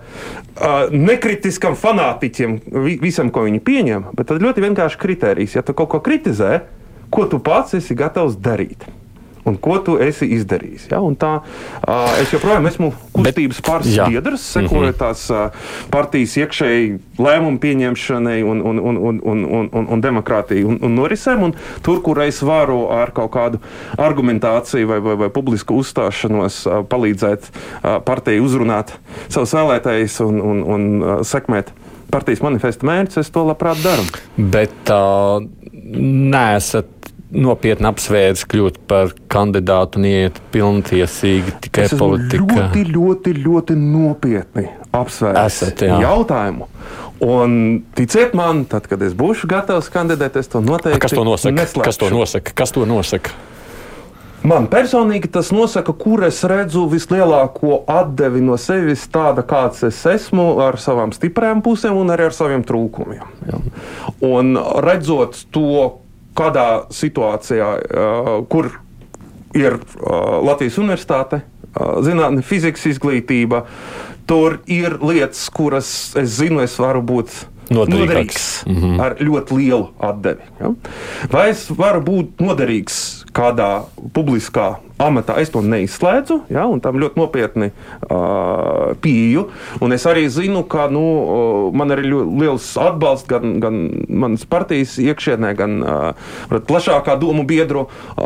uh, 0.58 0.78
nekritiskam 0.92 1.78
fanātiķim 1.78 2.60
vi 2.88 2.98
visam, 3.02 3.32
ko 3.34 3.46
viņi 3.46 3.62
pieņem. 3.64 4.08
Bet 4.18 4.32
tad 4.32 4.44
ļoti 4.44 4.66
vienkārši 4.68 5.00
kriterijs. 5.00 5.58
Ja 5.58 5.64
tu 5.66 5.76
kaut 5.78 5.92
ko 5.94 6.02
kritizē, 6.04 6.64
ko 7.14 7.28
tu 7.30 7.40
pats 7.42 7.78
esi 7.78 7.96
gatavs 7.98 8.38
darīt? 8.40 8.86
Un 9.48 9.56
ko 9.62 9.78
tu 9.84 9.96
esi 10.02 10.28
izdarījis. 10.38 10.88
Ja? 10.92 11.00
Un 11.04 11.16
tā, 11.18 11.38
uh, 11.42 12.12
es 12.22 12.32
joprojām 12.34 12.68
esmu 12.70 12.90
kustības 13.16 13.60
pāris 13.64 13.96
biedrs, 13.98 14.44
sekoju 14.56 14.90
mhm. 14.90 14.98
tās 15.00 15.24
uh, 15.32 15.48
partijas 15.92 16.36
iekšēji 16.42 16.92
lēmumu 17.18 17.60
pieņemšanai 17.62 18.38
un, 18.46 18.62
un, 18.62 18.82
un, 18.90 19.00
un, 19.10 19.20
un, 19.32 19.44
un, 19.60 19.70
un, 19.80 19.90
un 19.96 20.04
demokrātiju 20.04 20.74
un, 20.74 20.80
un 20.86 20.96
norisēm. 20.98 21.44
Un 21.48 21.56
tur, 21.86 22.02
kur 22.04 22.22
es 22.24 22.40
varu 22.46 22.84
ar 22.94 23.12
kaut 23.16 23.32
kādu 23.34 23.62
argumentāciju 23.98 24.92
vai, 24.92 25.00
vai, 25.04 25.18
vai 25.24 25.32
publisku 25.34 25.80
uzstāšanos 25.82 26.62
uh, 26.66 26.80
palīdzēt 26.88 27.50
uh, 27.50 27.98
partijai 28.06 28.42
uzrunāt 28.44 28.94
savus 29.28 29.54
vēlētājus 29.56 30.20
un, 30.26 30.42
un, 30.42 30.64
un 30.76 30.88
uh, 30.98 31.14
sekmēt 31.26 31.72
partijas 32.12 32.42
manifesta 32.44 32.86
mērķus, 32.88 33.20
es 33.20 33.32
to 33.32 33.44
labprāt 33.48 33.80
daru. 33.84 34.04
Bet 34.36 34.92
uh, 34.92 35.42
nesat 36.32 36.97
nopietni 37.34 37.88
apsvērs 37.90 38.44
kļūt 38.48 38.80
par 38.88 39.12
kandidātu 39.32 40.00
un 40.00 40.08
iet 40.08 40.40
pilntiesīgi 40.54 41.58
tikai 41.66 41.88
es 41.88 41.96
politikā? 41.98 42.68
Ļoti, 42.70 42.86
ļoti, 42.94 43.34
ļoti 43.44 43.78
nopietni 43.80 44.68
apsvērs 44.96 45.60
jautājumu. 45.78 46.70
Un 47.24 47.52
ticiet 47.98 48.34
man, 48.38 48.62
tad, 48.70 48.86
kad 48.86 49.02
es 49.02 49.14
būšu 49.18 49.50
gatavs 49.50 49.90
kandidēt, 49.90 50.38
es 50.38 50.50
to 50.52 50.62
noteikti 50.62 51.02
Kas 51.02 51.16
to 51.16 51.26
nosaka? 51.26 51.54
Neslēpšu. 51.56 51.86
Kas 51.88 51.98
to 51.98 52.10
nosaka? 52.14 52.54
Kas 52.62 52.74
to 52.76 52.86
nosaka? 52.86 53.34
Man 54.46 54.68
personīgi 54.70 55.26
tas 55.34 55.48
nosaka, 55.50 55.90
kur 55.98 56.22
es 56.28 56.44
redzu 56.46 56.84
vislielāko 56.92 57.80
atdevi 57.90 58.38
no 58.44 58.54
sevis, 58.60 59.08
tāda 59.10 59.42
kāds 59.42 59.82
es 59.88 59.98
esmu, 60.06 60.60
ar 60.62 60.78
savām 60.78 61.10
stiprām 61.16 61.58
pusēm 61.64 61.98
un 61.98 62.14
arī 62.14 62.28
ar 62.28 62.36
saviem 62.36 62.62
trūkumiem. 62.66 63.32
Ja. 63.50 63.58
Un 64.28 64.54
redzot 64.86 65.42
to, 65.50 65.98
kādā 66.38 66.66
situācijā, 66.94 67.70
kur 68.52 68.70
ir 69.58 69.78
Latvijas 70.44 70.78
universitāte, 70.80 71.42
zinātnē, 72.04 72.42
fizikas 72.46 72.86
izglītība, 72.92 73.64
tur 74.28 74.60
ir 74.70 74.98
lietas, 75.02 75.46
kuras 75.54 75.92
es 76.18 76.36
zinu, 76.38 76.62
es 76.64 76.76
varu 76.80 77.02
būt 77.02 77.44
noderīgs 77.74 78.64
mm 78.66 78.76
-hmm. 78.76 79.00
ar 79.04 79.16
ļoti 79.20 79.56
lielu 79.56 79.88
atdevi. 80.00 80.44
Ja? 80.60 80.72
Vai 81.32 81.48
es 81.50 81.66
varu 81.70 82.00
būt 82.04 82.40
noderīgs 82.40 83.24
kādā 83.32 83.84
publiskā 84.12 84.78
amatā 85.02 85.38
es 85.42 85.52
to 85.54 85.62
neizslēdzu, 85.62 86.40
ja, 86.52 86.66
un 86.68 86.82
tam 86.82 86.98
ļoti 87.00 87.20
nopietni 87.20 87.70
uh, 87.70 88.94
pieeju. 89.02 89.46
Un 89.84 89.94
es 89.94 90.06
arī 90.10 90.26
zinu, 90.32 90.64
ka 90.70 90.88
nu, 90.92 91.02
man 91.76 91.94
ir 91.94 92.02
liels 92.08 92.70
atbalsts 92.80 93.28
gan, 93.30 93.58
gan 93.62 93.80
manas 94.08 94.46
partijas 94.48 94.96
iekšienē, 95.02 95.52
gan 95.58 95.78
uh, 95.82 96.30
plašākā 96.68 97.18
domu 97.20 97.46
biedru 97.48 97.86
uh, 97.86 98.24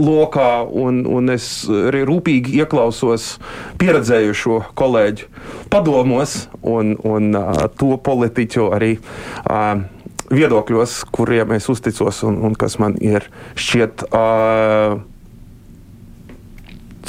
lokā, 0.00 0.50
un, 0.66 1.04
un 1.06 1.34
es 1.34 1.66
arī 1.68 2.04
rūpīgi 2.08 2.56
ieklausos 2.62 3.36
pieredzējušo 3.80 4.62
kolēģu 4.78 5.28
padomos 5.72 6.46
un, 6.62 6.96
un 7.04 7.36
uh, 7.36 7.66
to 7.76 7.96
politiķu 8.00 8.70
arī. 8.76 8.96
Uh, 9.44 9.84
viedokļos, 10.26 11.04
kuriem 11.14 11.52
es 11.54 11.68
uzticos 11.70 12.24
un, 12.26 12.40
un 12.42 12.56
kas 12.58 12.80
man 12.82 12.96
ir 12.98 13.28
šķiet 13.54 14.08
uh, 14.08 14.96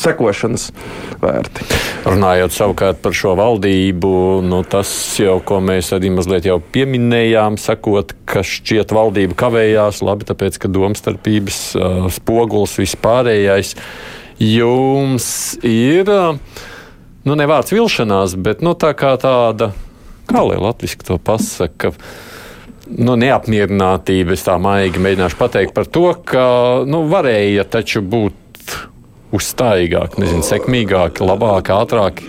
sekošanas 0.02 0.70
vērti. 1.22 1.66
Runājot 2.08 2.56
savukārt 2.56 3.02
par 3.04 3.16
šo 3.18 3.34
valdību, 3.40 4.12
nu, 4.46 4.62
tas 4.68 4.90
jau, 5.20 5.38
ko 5.44 5.60
mēs 5.64 5.92
arī 5.96 6.12
mazliet 6.14 6.48
jau 6.48 6.60
pieminējām, 6.62 7.58
sakot, 7.62 8.14
ka 8.30 8.46
šķiet 8.46 8.94
valdība 8.96 9.38
kavējās, 9.40 10.04
labi, 10.06 10.28
tāpēc, 10.30 10.62
ka 10.62 10.72
domstarpības 10.72 11.60
uh, 11.76 12.08
spogulis 12.14 12.78
vispārējais 12.82 13.76
jums 14.44 15.28
ir, 15.66 16.10
uh, 16.14 16.64
nu, 17.28 17.36
ne 17.36 17.50
vārds 17.50 17.76
vilšanās, 17.76 18.38
bet, 18.40 18.64
nu, 18.66 18.78
tā 18.80 18.94
kā 18.98 19.16
tāda, 19.22 19.74
kā 20.30 20.44
lai 20.48 20.60
latviski 20.62 21.08
to 21.08 21.20
pasaka, 21.20 21.94
nu, 22.88 23.18
neapmierinātība, 23.20 24.36
es 24.38 24.46
tā 24.48 24.56
maigi 24.62 25.02
mēģināšu 25.04 25.40
pateikt 25.40 25.76
par 25.76 25.90
to, 25.92 26.10
ka 26.28 26.48
nu, 26.88 27.04
varēja 27.12 27.68
taču 27.68 28.04
būt 28.06 28.47
uzstājīgāk, 29.36 30.16
nezinu, 30.22 30.44
sekmīgāk, 30.46 31.20
labāk, 31.24 31.72
ātrāk? 31.76 32.22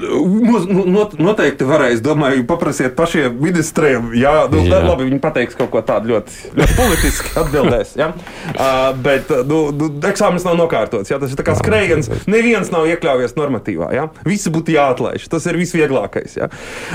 Not, 0.88 1.14
noteikti 1.20 1.66
varēs. 1.68 2.02
Domāju, 2.04 2.42
paprasiet 2.48 2.96
pašiem 2.98 3.36
ministriem. 3.42 4.10
Jā, 4.18 4.32
nu, 4.50 4.64
jā. 4.66 4.80
labi, 4.82 5.06
viņi 5.06 5.20
pateiks 5.22 5.58
kaut 5.58 5.70
ko 5.74 5.82
tādu 5.86 6.14
ļoti, 6.14 6.52
ļoti 6.58 6.78
politiski 6.78 7.34
atbildēs. 7.44 7.94
Ja? 7.98 8.12
Uh, 8.58 8.90
bet 9.04 9.28
nu, 9.46 9.58
nu, 9.76 9.86
eksāmenis 10.08 10.42
nav 10.46 10.56
nokārtots. 10.58 11.10
Ja? 11.12 11.18
Tas 11.22 11.30
ir 11.34 11.40
kā 11.46 11.54
skrējiens. 11.58 12.08
Neviens 12.30 12.72
nav 12.72 12.88
iekļāvies 12.90 13.36
normatīvā. 13.38 13.90
Ja? 13.94 14.08
Visi 14.26 14.50
būtu 14.52 14.74
jāatlaiž. 14.74 15.28
Tas 15.30 15.46
ir 15.50 15.58
visvieglākais. 15.60 16.34
Ja? 16.40 16.48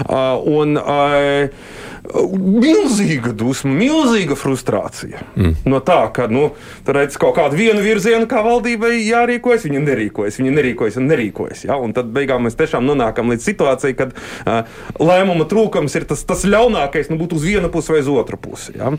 Uh, 0.03 0.41
un, 0.59 0.75
uh, 0.81 1.92
milzīga 2.03 3.31
dusma, 3.31 3.71
milzīga 3.77 4.35
frustrācija 4.35 5.21
mm. 5.37 5.53
no 5.71 5.79
tā, 5.85 6.01
ka 6.13 6.27
nu, 6.31 6.49
redz 6.85 7.15
kaut 7.19 7.37
kādu 7.37 7.55
vienu 7.57 7.83
virzienu, 7.83 8.27
kā 8.29 8.41
valdībai 8.43 8.97
jārīkojas. 8.99 9.63
Viņa 9.69 9.81
nerīkojas, 9.85 10.39
viņa 10.41 10.51
nerīkojas 10.57 10.99
un 10.99 11.07
nerīkojas. 11.07 11.63
Ja? 11.69 11.77
Un 11.79 11.95
tad 11.95 12.11
beigās 12.13 12.41
mēs 12.43 12.57
tiešām 12.59 12.83
nonākam 12.87 13.31
līdz 13.31 13.47
situācijai, 13.47 13.95
kad 13.99 14.11
uh, 14.17 14.67
lēmuma 14.99 15.47
trūkums 15.49 15.95
ir 15.95 16.07
tas, 16.09 16.25
tas 16.27 16.43
ļaunākais, 16.47 17.07
nu, 17.11 17.19
būt 17.21 17.37
uz 17.37 17.47
vienu 17.47 17.71
pusi 17.71 17.95
vai 17.95 18.03
uz 18.03 18.11
otru 18.11 18.39
pusi. 18.41 18.75
Ja? 18.75 18.91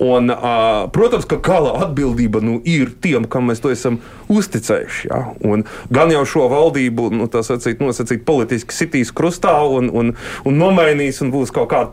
Un, 0.00 0.32
uh, 0.32 0.86
protams, 0.96 1.28
ka 1.28 1.38
gala 1.44 1.76
atbildība 1.84 2.40
nu, 2.44 2.58
ir 2.64 2.94
tiem, 3.04 3.28
kam 3.28 3.50
mēs 3.50 3.60
to 3.64 3.74
esam 3.74 4.00
uzticējuši. 4.32 5.10
Ja? 5.12 5.22
Un 5.44 5.66
gan 5.92 6.14
jau 6.14 6.24
šo 6.24 6.48
valdību 6.52 7.10
nu, 7.20 7.28
sacīt, 7.28 7.84
nosacīt, 7.84 8.24
politiski 8.26 8.74
sitīs 8.74 9.12
krustā 9.16 9.58
un, 9.68 9.92
un, 9.92 10.16
un 10.48 10.60
nomainīs, 10.64 11.20
un 11.20 11.34
būs 11.34 11.52
kaut 11.54 11.68
kāda 11.74 11.92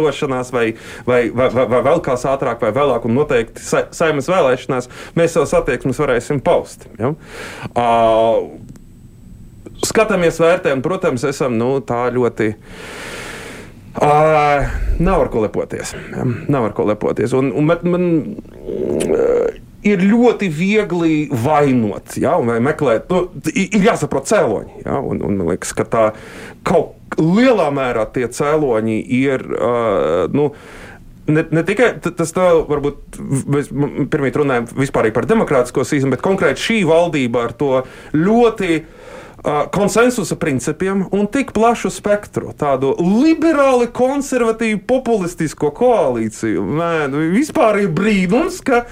pārkārtošanās, 0.00 0.52
vai, 0.52 0.74
vai, 1.06 1.30
vai, 1.30 1.48
vai, 1.52 1.66
vai 1.68 1.82
vēl 1.84 2.02
kāds 2.04 2.26
ātrāk 2.28 2.62
vai 2.62 2.72
vēlāk, 2.72 3.06
un 3.06 3.16
noteikti 3.16 3.62
sa, 3.62 3.86
saimnes 3.92 4.28
vēlēšanās 4.30 4.88
mēs 5.16 5.36
savus 5.36 5.54
attieksmes 5.54 6.00
varēsim 6.00 6.40
paust. 6.44 6.86
Ja? 6.98 7.12
Uh, 7.74 8.50
skatāmies, 9.84 10.40
vērtējam, 10.40 10.82
protams, 10.82 11.24
esam 11.28 11.58
nu, 11.58 11.78
tā 11.84 12.08
ļoti. 12.14 12.54
Uh, 14.00 14.68
nav 15.02 15.24
ar 15.24 15.32
ko 15.32 15.42
lepoties. 15.44 15.94
Ja? 16.14 16.24
Nav 16.24 16.70
ar 16.70 16.76
ko 16.76 16.86
lepoties. 16.88 17.34
Un, 17.36 17.50
un, 17.52 17.66
man, 17.66 17.90
man, 17.90 18.04
uh, 19.10 19.50
ir 19.86 20.02
ļoti 20.04 20.50
viegli 20.52 21.14
vainot, 21.32 22.16
ja, 22.20 22.36
vai 22.44 22.58
meklēt, 22.64 23.10
nu, 23.12 23.26
ir 23.54 23.88
jāsaprot 23.90 24.28
cēloņi. 24.30 24.84
Ja, 24.84 25.00
un, 25.00 25.22
un 25.24 25.40
man 25.40 25.52
liekas, 25.52 25.72
ka 25.76 25.86
tā 25.88 26.04
kaut 26.66 27.18
lielā 27.20 27.70
mērā 27.74 28.06
tie 28.14 28.28
cēloņi 28.30 29.00
ir. 29.22 29.48
Uh, 29.56 30.30
nu, 30.36 30.52
Ne, 31.30 31.44
ne 31.54 31.62
tikai 31.62 31.92
tas, 32.02 32.32
tā, 32.34 32.46
varbūt 32.66 33.18
mēs 33.54 33.68
pirmie 34.10 34.32
runājam 34.34 34.64
par 35.14 35.28
demokrātisko 35.30 35.84
sistēmu, 35.86 36.16
bet 36.16 36.24
konkrēti 36.24 36.64
šī 36.64 36.78
valdība 36.88 37.44
ar 37.44 37.52
to 37.54 37.68
ļoti 38.16 38.78
uh, 38.80 39.68
konsensusa 39.70 40.34
principiem 40.40 41.04
un 41.12 41.28
tik 41.30 41.52
plašu 41.54 41.92
spektru, 41.92 42.50
tādu 42.58 42.96
liberāli, 42.98 43.86
konservatīvu, 43.94 44.80
populistisko 44.90 45.70
koalīciju. 45.76 46.64
Man 46.66 47.14
vispār 47.36 47.84
ir 47.84 47.94
brīnums, 47.94 48.58
ka 48.64 48.82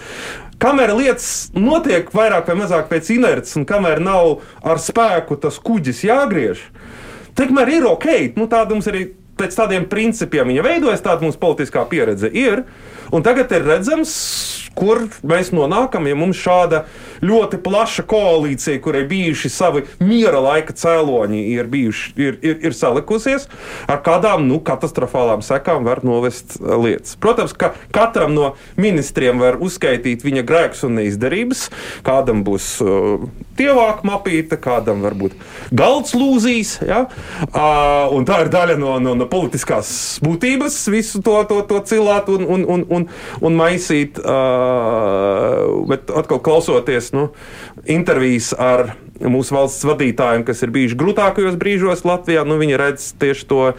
Kamēr 0.59 0.91
lietas 0.99 1.53
notiek 1.55 2.09
vairāk 2.11 2.49
vai 2.51 2.57
mazāk 2.59 2.89
pēc 2.91 3.13
inerces, 3.15 3.55
un 3.61 3.67
kamēr 3.69 4.01
nav 4.03 4.41
ar 4.67 4.81
spēku 4.83 5.39
tas 5.39 5.61
kuģis 5.63 6.03
jāgriež, 6.09 6.65
tikmēr 7.39 7.71
ir 7.77 7.87
ok. 7.87 8.09
Nu, 8.35 8.49
tāda 8.51 8.75
mums 8.75 8.91
arī 8.91 9.05
pēc 9.39 9.55
tādiem 9.55 9.87
principiem 9.91 10.51
viņa 10.51 10.65
veidojas, 10.67 11.05
tāda 11.05 11.23
mums 11.23 11.39
politiskā 11.39 11.85
pieredze 11.91 12.31
ir. 12.35 12.65
Un 13.15 13.25
tagad 13.25 13.53
ir 13.57 13.65
redzams, 13.65 14.13
kur 14.79 15.07
mēs 15.27 15.51
nonākam, 15.55 16.07
ja 16.09 16.17
mums 16.19 16.39
šāda 16.39 16.85
ļoti 17.25 17.59
plaša 17.65 18.05
koalīcija, 18.09 18.81
kurai 18.85 19.05
bijuši 19.09 19.51
savi 19.51 19.85
miera 20.05 20.41
laika 20.43 20.75
cēloņi, 20.77 21.41
ir, 21.55 21.71
bijuši, 21.71 22.13
ir, 22.21 22.39
ir, 22.47 22.59
ir 22.69 22.77
salikusies, 22.77 23.49
ar 23.91 24.03
kādām 24.07 24.47
nu, 24.49 24.61
katastrofālām 24.65 25.43
sekām 25.47 25.89
var 25.89 26.05
novest 26.07 26.59
uh, 26.61 26.77
lietas. 26.79 27.17
Protams, 27.21 27.55
ka 27.59 27.73
katram 27.95 28.37
no 28.37 28.53
ministriem 28.79 29.43
var 29.43 29.59
uzskaitīt 29.65 30.27
viņa 30.27 30.45
grēkus 30.47 30.85
un 30.87 30.99
neizdarības. 31.01 31.69
Kādam 32.07 32.45
būs 32.47 32.71
uh, 32.85 33.27
tievāka 33.59 34.07
mapīte, 34.07 34.59
kādam 34.63 35.03
varbūt 35.07 35.35
galds 35.75 36.15
lūzīs. 36.19 36.77
Ja? 36.87 37.07
Uh, 37.49 38.15
tā 38.29 38.43
ir 38.45 38.53
daļa 38.53 38.79
no, 38.81 38.95
no, 39.03 39.15
no 39.19 39.27
politiskās 39.31 39.91
būtības, 40.25 40.79
visu 40.93 41.23
to, 41.25 41.39
to, 41.51 41.61
to 41.69 41.81
cilāt 41.89 42.31
un, 42.33 42.45
un, 42.45 42.65
un, 42.77 42.87
un, 42.87 42.98
un 43.45 43.59
maisīt. 43.59 44.19
Uh, 44.19 45.85
bet 45.89 46.11
atkal 46.11 46.41
klausoties 46.45 47.13
nu, 47.17 47.29
intervijas 47.89 48.53
ar 48.59 48.93
mūsu 49.19 49.55
valsts 49.57 49.87
vadītājiem, 49.89 50.45
kas 50.47 50.63
ir 50.63 50.73
bijuši 50.75 50.99
grūtākajos 50.99 51.57
brīžos 51.59 52.05
Latvijā, 52.07 52.45
nu, 52.47 52.59
viņi 52.61 52.79
redz 52.79 53.09
tieši 53.19 53.49
to 53.51 53.63
uh, 53.73 53.79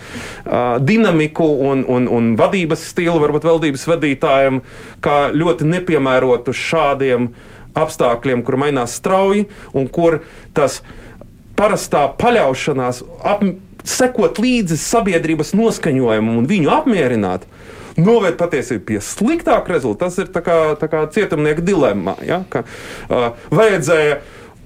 dinamiku 0.84 1.48
un, 1.70 1.86
un, 1.88 2.10
un 2.12 2.34
vadības 2.40 2.84
stilu, 2.92 3.20
varbūt 3.24 3.48
valdības 3.48 3.88
vadītājiem, 3.94 4.60
kā 5.04 5.20
ļoti 5.36 5.70
nepiemērotu 5.70 6.56
šādiem 6.56 7.32
apstākļiem, 7.80 8.44
kur 8.44 8.60
mainās 8.60 8.98
strauji 9.00 9.48
un 9.78 9.88
kur 9.88 10.22
tas 10.58 10.82
parastā 11.60 12.06
paļaušanās, 12.20 13.04
ap, 13.28 13.44
sekot 13.88 14.40
līdzi 14.42 14.78
sabiedrības 14.80 15.54
noskaņojumam 15.58 16.42
un 16.42 16.48
viņu 16.50 16.72
apmierināt 16.74 17.48
noved 18.00 18.38
patiesībā 18.40 18.86
pie 18.88 19.00
sliktāka 19.04 19.76
rezultāta. 19.76 20.10
Tas 20.10 20.20
ir 20.24 20.34
tā 20.34 20.44
kā, 20.46 20.58
tā 20.80 20.90
kā 20.92 21.06
cietumnieka 21.14 21.64
dilemma. 21.66 22.16
Ja? 22.26 22.42
Ka, 22.52 22.64
uh, 22.66 23.32
vajadzēja 23.54 24.20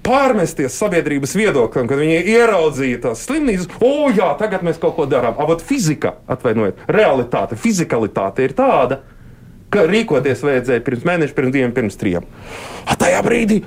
pārmesties 0.04 0.76
sabiedrības 0.76 1.36
viedoklim, 1.40 1.88
kad 1.88 2.02
viņi 2.02 2.22
ieraudzīja 2.36 3.02
tās 3.08 3.24
slimnīcas. 3.28 3.70
O, 3.84 4.10
jā, 4.14 4.34
tagad 4.40 4.66
mēs 4.68 4.82
kaut 4.82 4.98
ko 4.98 5.08
darām. 5.10 5.38
Abot 5.40 5.64
fizika, 5.64 6.18
atvainojiet, 6.32 6.84
realitāte, 6.92 7.60
fizikalitāte 7.60 8.44
ir 8.44 8.56
tāda, 8.58 9.00
ka 9.74 9.88
rīkoties 9.90 10.44
vajadzēja 10.46 10.84
pirms 10.86 11.08
mēneša, 11.08 11.38
pirms 11.38 11.56
diviem, 11.56 11.72
pirms 11.76 11.98
trim. 12.00 12.28
A 12.86 12.98
tajā 13.00 13.24
brīdī 13.26 13.64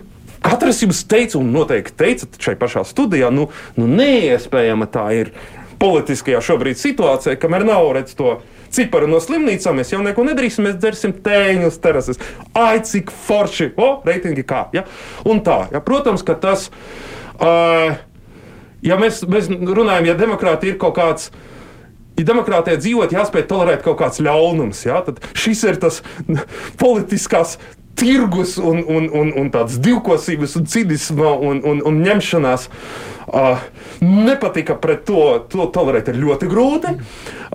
katrs 0.46 0.82
jums 0.84 1.02
teica, 1.08 1.38
un 1.40 1.50
noteikti 1.54 1.96
teicat 1.98 2.36
šai 2.42 2.54
pašā 2.60 2.84
studijā, 2.86 3.32
nu, 3.34 3.48
nu 3.78 3.88
neiespējama 3.90 4.86
tā 4.92 5.08
ir 5.16 5.32
politiskajā 5.80 6.40
šobrīd 6.44 6.78
situācijā, 6.80 7.36
kamēr 7.40 7.66
nav 7.66 7.88
redz 7.96 8.14
to 8.16 8.38
ciparu 8.74 9.08
no 9.10 9.20
slimnīcām, 9.22 9.80
mēs 9.80 9.92
jau 9.94 10.02
neko 10.04 10.24
nedarīsim, 10.26 10.66
mēs 10.66 10.78
dzersim 10.80 11.14
tēņu 11.24 11.70
uz 11.70 11.78
terases. 11.82 12.20
Ai, 12.56 12.78
cik 12.86 13.12
forši! 13.26 13.72
O, 13.80 13.90
reitingi 14.06 14.46
kā! 14.46 14.66
Ja? 14.76 14.86
Un 15.28 15.42
tā, 15.46 15.64
ja? 15.72 15.82
protams, 15.84 16.24
ka 16.26 16.38
tas, 16.40 16.68
uh, 17.38 17.98
ja 18.86 19.00
mēs, 19.00 19.22
mēs 19.28 19.50
runājam, 19.50 20.10
ja 20.10 20.16
demokrātija 20.18 20.74
ir 20.74 20.80
kaut 20.82 20.98
kāds. 21.00 21.30
Ja 22.16 22.24
demokrātijā 22.30 22.78
dzīvot, 22.80 23.10
jāspēj 23.12 23.42
tolerēt 23.44 23.82
kaut 23.84 23.98
kāds 24.00 24.22
ļaunums, 24.24 24.78
ja? 24.86 25.02
tad 25.04 25.18
šis 25.36 25.66
ir 25.68 25.76
tas 25.82 25.98
politiskās 26.80 27.58
tirgus 27.96 28.56
un, 28.60 28.82
un, 28.86 29.10
un, 29.12 29.34
un 29.40 29.50
tādas 29.54 29.80
divkosības 29.82 30.56
un 30.60 30.70
cinisma 30.70 31.34
un, 31.34 31.62
un, 31.64 31.84
un 31.86 32.02
ņemšanās. 32.04 32.70
Uh, 33.26 33.58
nepatika 34.00 34.76
pret 34.78 35.00
to, 35.08 35.22
to 35.50 35.64
tolerēt 35.74 36.12
ir 36.12 36.18
ļoti 36.20 36.46
grūti. 36.46 36.92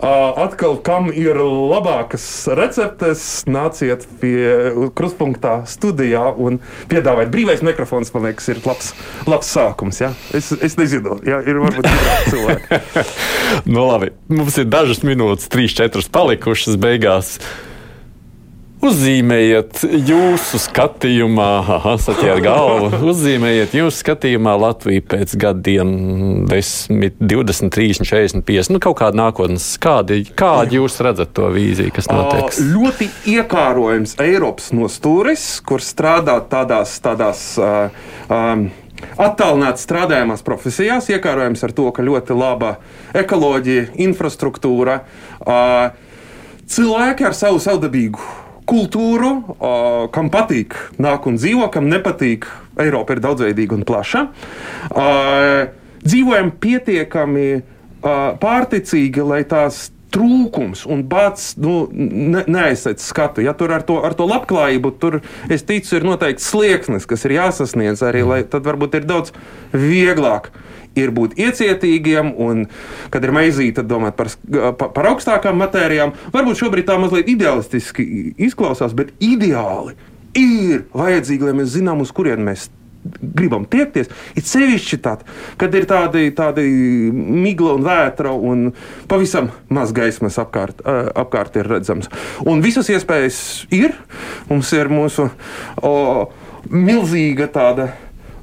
Uh, 0.01 0.33
atkal, 0.43 0.75
kam 0.83 1.07
ir 1.15 1.37
labākas 1.39 2.25
receptes, 2.57 3.23
nāciet 3.47 4.03
pie 4.19 4.91
krustpunktā 4.97 5.61
studijā 5.69 6.25
un 6.35 6.59
piedāvājiet 6.91 7.31
brīvais 7.31 7.63
mikrofons. 7.63 8.11
Man 8.11 8.27
liekas, 8.27 8.51
ir 8.51 8.59
labs, 8.65 8.91
labs 9.31 9.55
sākums. 9.55 10.01
Ja? 10.03 10.11
Es, 10.35 10.51
es 10.59 10.75
nezinu, 10.79 11.21
ja, 11.27 11.39
ir 11.39 11.63
varbūt 11.63 11.87
cilvēki. 12.33 12.81
nu, 13.73 13.87
labi, 13.87 14.11
mums 14.27 14.59
ir 14.59 14.67
dažas 14.71 15.05
minūtes, 15.07 15.47
trīs, 15.53 15.77
četras 15.77 16.11
palikušas 16.11 16.75
beigās. 16.81 17.37
Uzzīmējiet 18.81 19.83
jūsu 20.09 20.57
skatījumā, 20.63 21.49
saķēr 22.01 22.39
galvu. 22.41 22.89
Uzzīmējiet 23.11 23.75
jūsu 23.77 24.01
skatījumā 24.01 24.55
Latviju 24.57 25.03
pēc 25.11 25.35
gadiem 25.41 25.91
10, 26.49 27.19
20, 27.21 27.69
30, 27.75 28.09
40, 28.09 28.45
50. 28.47 28.73
Nu, 28.73 28.81
kaut 28.81 28.97
kāda 29.03 29.19
nākotnes. 29.21 29.67
Kādi, 29.81 30.23
kādi 30.25 30.79
jūs 30.79 30.97
redzat 31.05 31.33
to 31.37 31.51
vīziju, 31.53 31.93
kas 31.93 32.09
notiks? 32.09 32.57
Uh, 32.57 32.73
ļoti 32.73 33.11
iekārojams 33.35 34.17
Eiropas 34.25 34.71
nostūris, 34.73 35.45
kur 35.61 35.85
strādāt 35.85 36.49
tādās, 36.49 36.97
tādās 37.05 37.45
uh, 37.61 37.93
um, 38.33 38.67
attālināti 39.21 39.85
strādājamās 39.85 40.41
profesijās, 40.45 41.13
iekārojams 41.13 41.61
ar 41.69 41.77
to, 41.77 41.89
ka 41.93 42.05
ļoti 42.05 42.37
laba 42.37 42.75
ekoloģija, 43.17 43.91
infrastruktūra, 44.01 45.01
cilvēki 46.71 47.25
ar 47.29 47.37
savu 47.37 47.61
savdabīgu 47.61 48.40
kultūru, 48.69 49.31
kam 50.13 50.31
patīk 50.33 50.75
nāk 51.01 51.27
un 51.29 51.39
dzīvo, 51.39 51.69
kam 51.73 51.89
nepatīk. 51.91 52.47
Eiropa 52.81 53.15
ir 53.15 53.21
daudzveidīga 53.23 53.75
un 53.75 53.85
plaša. 53.87 54.25
Dzīvojam 56.01 56.53
pietiekami 56.61 57.47
pārticīgi, 58.01 59.25
lai 59.27 59.41
tās 59.49 59.89
trūkums 60.11 60.83
un 60.91 61.03
bats 61.07 61.53
nu, 61.61 61.85
ne, 61.91 62.43
neaizsēc 62.43 63.03
skatu. 63.03 63.43
Ja 63.45 63.53
tur 63.57 63.71
ar 63.75 63.85
to, 63.87 64.01
ar 64.03 64.15
to 64.17 64.27
labklājību, 64.27 64.91
tur, 64.99 65.21
es 65.51 65.63
ticu, 65.67 65.95
ir 65.97 66.07
noteikti 66.07 66.43
slieksnis, 66.43 67.07
kas 67.07 67.23
ir 67.27 67.37
jāsasniedz 67.37 68.03
arī, 68.07 68.25
lai 68.27 68.41
tad 68.43 68.67
varbūt 68.67 68.99
ir 68.99 69.07
daudz 69.07 69.31
vieglāk. 69.71 70.51
Ir 70.99 71.13
būt 71.15 71.37
iecietīgiem, 71.39 72.33
un, 72.43 72.65
kad 73.13 73.23
ir 73.23 73.31
maizīte, 73.35 73.77
tad 73.79 73.87
domāt 73.87 74.17
par, 74.17 74.27
par, 74.75 75.07
augstākām 75.13 75.55
matērijām. 75.61 76.11
Varbūt 76.33 76.59
šobrīd 76.59 76.89
tā 76.89 76.97
mazliet 76.99 77.31
ideālistiski 77.31 78.03
izklausās, 78.35 78.95
bet 78.97 79.13
ideāli 79.23 79.95
ir 80.35 80.85
vajadzīgi, 80.91 81.47
lai 81.47 81.55
mēs 81.61 81.73
zinām, 81.77 82.03
uz 82.03 82.11
kurien 82.15 82.43
mēs 82.43 82.67
gribam 83.21 83.65
tiekties, 83.69 84.11
ir 84.37 84.45
sevišķi 84.45 84.99
tad, 85.01 85.23
kad 85.59 85.73
ir 85.75 85.87
tādi, 85.89 86.27
tādi 86.37 86.65
migla 87.11 87.75
un 87.77 87.85
vētra 87.85 88.33
un 88.35 88.67
pavisam 89.09 89.49
maz 89.73 89.93
gaismas 89.95 90.37
apkārt, 90.41 90.83
apkārt 90.85 91.57
ir 91.57 91.69
redzams. 91.71 92.11
Un 92.45 92.61
visas 92.61 92.91
iespējas 92.93 93.41
ir. 93.73 93.95
Mums 94.51 94.71
ir 94.77 94.91
mūsu 94.91 95.29
o, 95.81 95.95
milzīga 96.69 97.49
tāda 97.51 97.91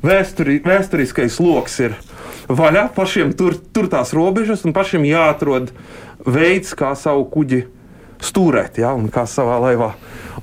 vēsturi, 0.03 0.61
vēsturiskais 0.67 1.39
lokus 1.43 1.79
vaļā, 2.49 2.89
pašiem 2.97 3.33
tur, 3.37 3.57
tur 3.73 3.89
tās 3.93 4.15
robežas 4.17 4.65
un 4.67 4.75
pašiem 4.77 5.07
jāatrod 5.09 5.73
veids, 6.27 6.75
kā 6.77 6.95
savu 6.99 7.27
kuģi 7.33 7.67
stūrēt, 8.25 8.81
ja, 8.83 8.95
un 8.99 9.07
kā 9.15 9.25
savā 9.31 9.59
laivā 9.63 9.93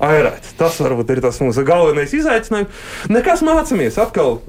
airēt. 0.02 0.54
Tas 0.58 0.78
varbūt 0.80 1.12
ir 1.12 1.20
tas 1.24 1.40
mūsu 1.42 1.64
galvenais 1.66 2.14
izaicinājums. 2.16 2.86
Nekas 3.12 3.42
mācāmies, 3.44 3.98
atkal 4.00 4.40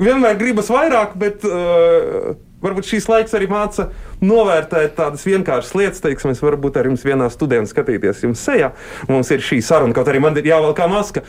vienmēr 0.00 0.38
gribas 0.40 0.70
vairāk, 0.72 1.14
bet 1.18 1.46
uh, 1.46 2.34
varbūt 2.64 2.88
šīs 2.88 3.06
laiks 3.10 3.36
arī 3.36 3.48
māca 3.50 3.88
novērtēt 4.24 4.96
tādas 4.98 5.26
vienkāršas 5.28 5.76
lietas. 5.78 6.02
Teiksim, 6.04 6.32
es 6.34 6.42
varu 6.42 6.72
ar 6.72 6.90
jums 6.90 7.06
vienā 7.06 7.28
studijā 7.32 7.62
skatīties 7.70 8.24
jums 8.26 8.42
sejā. 8.42 8.72
Mums 9.10 9.30
ir 9.34 9.44
šī 9.44 9.60
saruna, 9.64 9.94
kaut 9.96 10.10
arī 10.10 10.22
man 10.24 10.38
ir 10.40 10.50
jāvelk 10.50 10.78
kā 10.80 10.90
maska. 10.90 11.24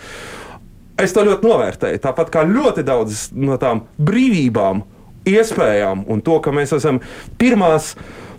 Es 1.02 1.12
to 1.12 1.26
ļoti 1.28 1.44
novērtēju. 1.44 2.00
Tāpat 2.06 2.30
kā 2.32 2.46
ļoti 2.48 2.86
daudz 2.88 3.30
no 3.36 3.58
tām 3.60 3.84
brīvībām, 4.00 4.86
iespējām 5.30 6.06
un 6.12 6.22
to, 6.26 6.40
ka 6.44 6.54
mēs 6.56 6.76
esam 6.78 7.02
pirmās 7.42 7.94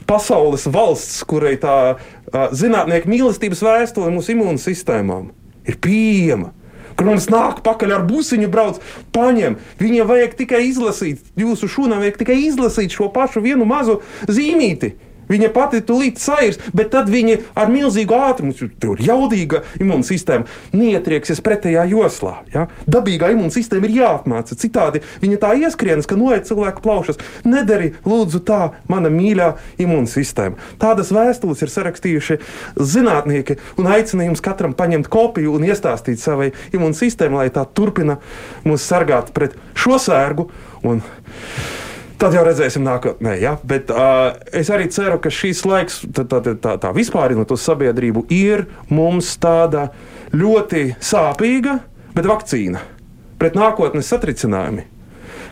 pasaules 0.07 0.69
valsts, 0.71 1.25
kurai 1.27 1.57
tā 1.61 1.79
uh, 1.97 2.47
zinātnieku 2.55 3.11
mīlestības 3.11 3.65
vēstule 3.67 4.13
mūsu 4.15 4.37
imūnsistēmām 4.37 5.33
ir 5.67 5.81
pieejama. 5.83 6.53
Kur 6.97 7.11
mums 7.11 7.27
nāk 7.29 7.61
pakaļ 7.67 7.93
ar 7.93 8.05
busiņu, 8.09 8.47
brauc, 8.49 8.79
paņem. 9.13 9.59
Viņiem 9.83 10.09
vajag 10.09 10.37
tikai 10.39 10.63
izlasīt, 10.71 11.27
jūsu 11.37 11.69
šūnām 11.69 12.01
vajag 12.01 12.23
tikai 12.23 12.39
izlasīt 12.47 12.95
šo 12.97 13.11
pašu 13.13 13.43
vienu 13.45 13.67
mazu 13.69 13.99
zīmīti. 14.31 14.95
Viņa 15.31 15.51
pati 15.55 15.83
tulīt 15.87 16.21
sairs, 16.23 16.59
bet 16.77 16.93
tad 16.95 17.11
viņa 17.11 17.39
ar 17.59 17.71
milzīgu 17.73 18.15
ātrumu, 18.15 18.55
tur 18.81 19.01
ir 19.01 19.09
jaudīga 19.09 19.63
imūnsistēma, 19.83 20.47
neietrieksies 20.77 21.43
pretējā 21.45 21.87
joslā. 21.91 22.39
Ja? 22.55 22.67
Dabīgā 22.91 23.33
imūnsistēma 23.35 23.89
ir 23.89 23.97
jāapmāca. 24.01 24.59
Citādi 24.59 25.03
viņa 25.23 25.41
tā 25.43 25.53
ieskrienas, 25.59 26.09
ka 26.09 26.19
noiet 26.19 26.47
cilvēku 26.49 26.85
plaušas. 26.85 27.21
Nedari, 27.47 27.93
lūdzu, 28.07 28.43
tā, 28.47 28.61
mana 28.91 29.11
mīļā 29.13 29.53
imūnsistēma. 29.83 30.61
Tādas 30.83 31.13
vēstules 31.15 31.65
ir 31.65 31.73
sarakstījuši 31.73 32.39
zinātnieki 32.79 33.59
un 33.81 33.91
aicina 33.91 34.29
jums 34.29 34.45
katram 34.45 34.77
paņemt 34.77 35.11
kopiju 35.13 35.57
un 35.57 35.67
iestāstīt 35.67 36.23
savai 36.23 36.53
imūnsistēmai, 36.77 37.47
lai 37.47 37.55
tā 37.55 37.67
turpina 37.77 38.21
mūs 38.67 38.87
sargāt 38.87 39.35
pret 39.37 39.57
šo 39.77 39.99
sērgu. 40.03 40.49
Un 40.87 41.03
Tad 42.17 42.33
jau 42.33 42.47
redzēsim 42.47 42.85
nākotnē. 42.87 43.35
Ja? 43.43 43.57
Bet 43.61 43.91
uh, 43.93 44.39
es 44.57 44.71
arī 44.73 44.89
ceru, 44.93 45.19
ka 45.21 45.33
šīs 45.33 45.63
laiks, 45.69 46.01
tā, 46.17 46.25
tā, 46.25 46.41
tā, 46.41 46.77
tā 46.81 46.93
vispārinot 46.97 47.53
uz 47.53 47.65
sabiedrību, 47.67 48.25
ir 48.33 48.65
mums 48.89 49.35
tāda 49.43 49.91
ļoti 50.33 50.95
sāpīga, 51.05 51.81
bet 52.17 52.29
vakcīna 52.29 52.81
pret 53.37 53.59
nākotnes 53.59 54.09
satricinājumiem. 54.09 54.89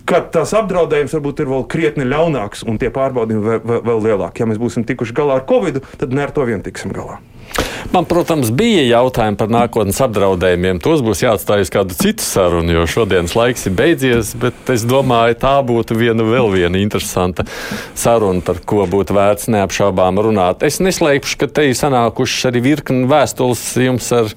Kad 0.08 0.32
tās 0.34 0.52
apdraudējums 0.56 1.14
varbūt 1.16 1.38
ir 1.40 1.48
vēl 1.48 1.62
krietni 1.72 2.04
ļaunāks 2.08 2.64
un 2.68 2.76
tie 2.80 2.90
pārbaudījumi 2.92 3.44
vēl, 3.44 3.60
vēl, 3.64 3.84
vēl 3.88 4.02
lielāki. 4.08 4.42
Ja 4.42 4.48
mēs 4.48 4.60
būsim 4.60 4.84
tikuši 4.88 5.16
galā 5.16 5.38
ar 5.40 5.46
Covid, 5.48 5.80
tad 6.00 6.12
ne 6.16 6.24
ar 6.24 6.32
to 6.32 6.44
vien 6.48 6.64
tiksim 6.64 6.92
galā. 6.92 7.20
Man, 7.94 8.06
protams, 8.10 8.48
bija 8.50 8.82
jautājumi 8.88 9.38
par 9.38 9.50
nākotnes 9.54 10.00
apdraudējumiem. 10.02 10.80
Tos 10.82 11.02
būs 11.04 11.22
jāatstāj 11.22 11.62
uz 11.62 11.70
kādu 11.70 11.94
citu 11.94 12.24
sarunu, 12.26 12.72
jo 12.74 12.86
šodienas 12.90 13.36
laiks 13.38 13.68
ir 13.68 13.76
beidzies. 13.78 14.32
Bet 14.40 14.72
es 14.74 14.82
domāju, 14.88 15.36
tā 15.44 15.54
būtu 15.66 15.94
viena 16.00 16.26
vēl 16.26 16.50
viena 16.56 16.80
interesanta 16.82 17.46
saruna, 17.94 18.42
par 18.42 18.58
ko 18.66 18.88
būtu 18.90 19.14
vērts 19.14 19.50
neapšaubām 19.54 20.18
runāt. 20.26 20.66
Es 20.66 20.80
neslēpšu, 20.82 21.38
ka 21.44 21.50
te 21.54 21.68
ir 21.70 21.78
sanākušas 21.78 22.50
arī 22.50 22.64
virkni 22.72 23.06
vēstules 23.10 23.62
jums 23.84 24.10
ar 24.16 24.34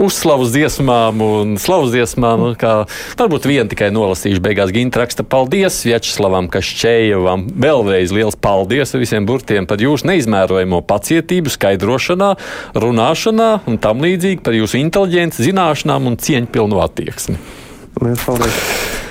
uzslavas 0.00 0.52
dziesmām 0.54 1.22
un 1.24 1.54
slavas 1.60 1.92
dziesmām. 1.94 2.44
Un 2.50 2.58
kā, 2.58 2.74
varbūt 3.18 3.48
vienu 3.48 3.68
tikai 3.72 3.90
nolasīšu. 3.94 4.42
Beigās 4.44 4.72
Ginta 4.74 5.02
raksta 5.02 5.24
paldies 5.26 5.80
Vjačeslavam 5.86 6.50
Kašķējevam. 6.52 7.48
Vēlreiz 7.66 8.14
liels 8.14 8.38
paldies 8.40 8.94
visiem 8.96 9.26
burtiem 9.28 9.68
par 9.68 9.82
jūsu 9.82 10.10
neizmērojamo 10.10 10.82
pacietību, 10.88 11.52
skaidrošanā, 11.56 12.34
runāšanā 12.76 13.50
un 13.66 13.80
tam 13.82 14.04
līdzīgi 14.04 14.44
par 14.46 14.56
jūsu 14.58 14.80
inteliģenci, 14.84 15.48
zināšanām 15.50 16.12
un 16.12 16.20
cieņpilnu 16.20 16.84
attieksmi. 16.86 17.40
Liels 18.02 18.24
paldies! 18.28 19.05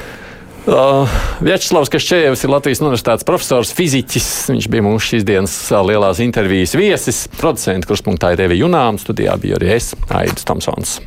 Uh, 0.65 1.05
Vjačeslavs 1.45 1.91
Kašķējevs 1.93 2.41
ir 2.47 2.49
Latvijas 2.49 2.81
Universitātes 2.81 3.27
profesors, 3.27 3.73
fiziķis. 3.77 4.29
Viņš 4.49 4.69
bija 4.73 4.85
mūsu 4.87 5.11
šīs 5.11 5.27
dienas 5.27 5.57
lielās 5.85 6.23
intervijas 6.25 6.73
viesis. 6.73 7.27
Producents 7.37 7.85
kurspunktā 7.89 8.33
ir 8.33 8.47
Evi 8.47 8.63
Junāms, 8.63 9.05
studijā 9.05 9.37
bija 9.41 9.61
arī 9.61 9.75
es, 9.77 9.93
Aidis 10.09 10.49
Tomsons. 10.49 10.97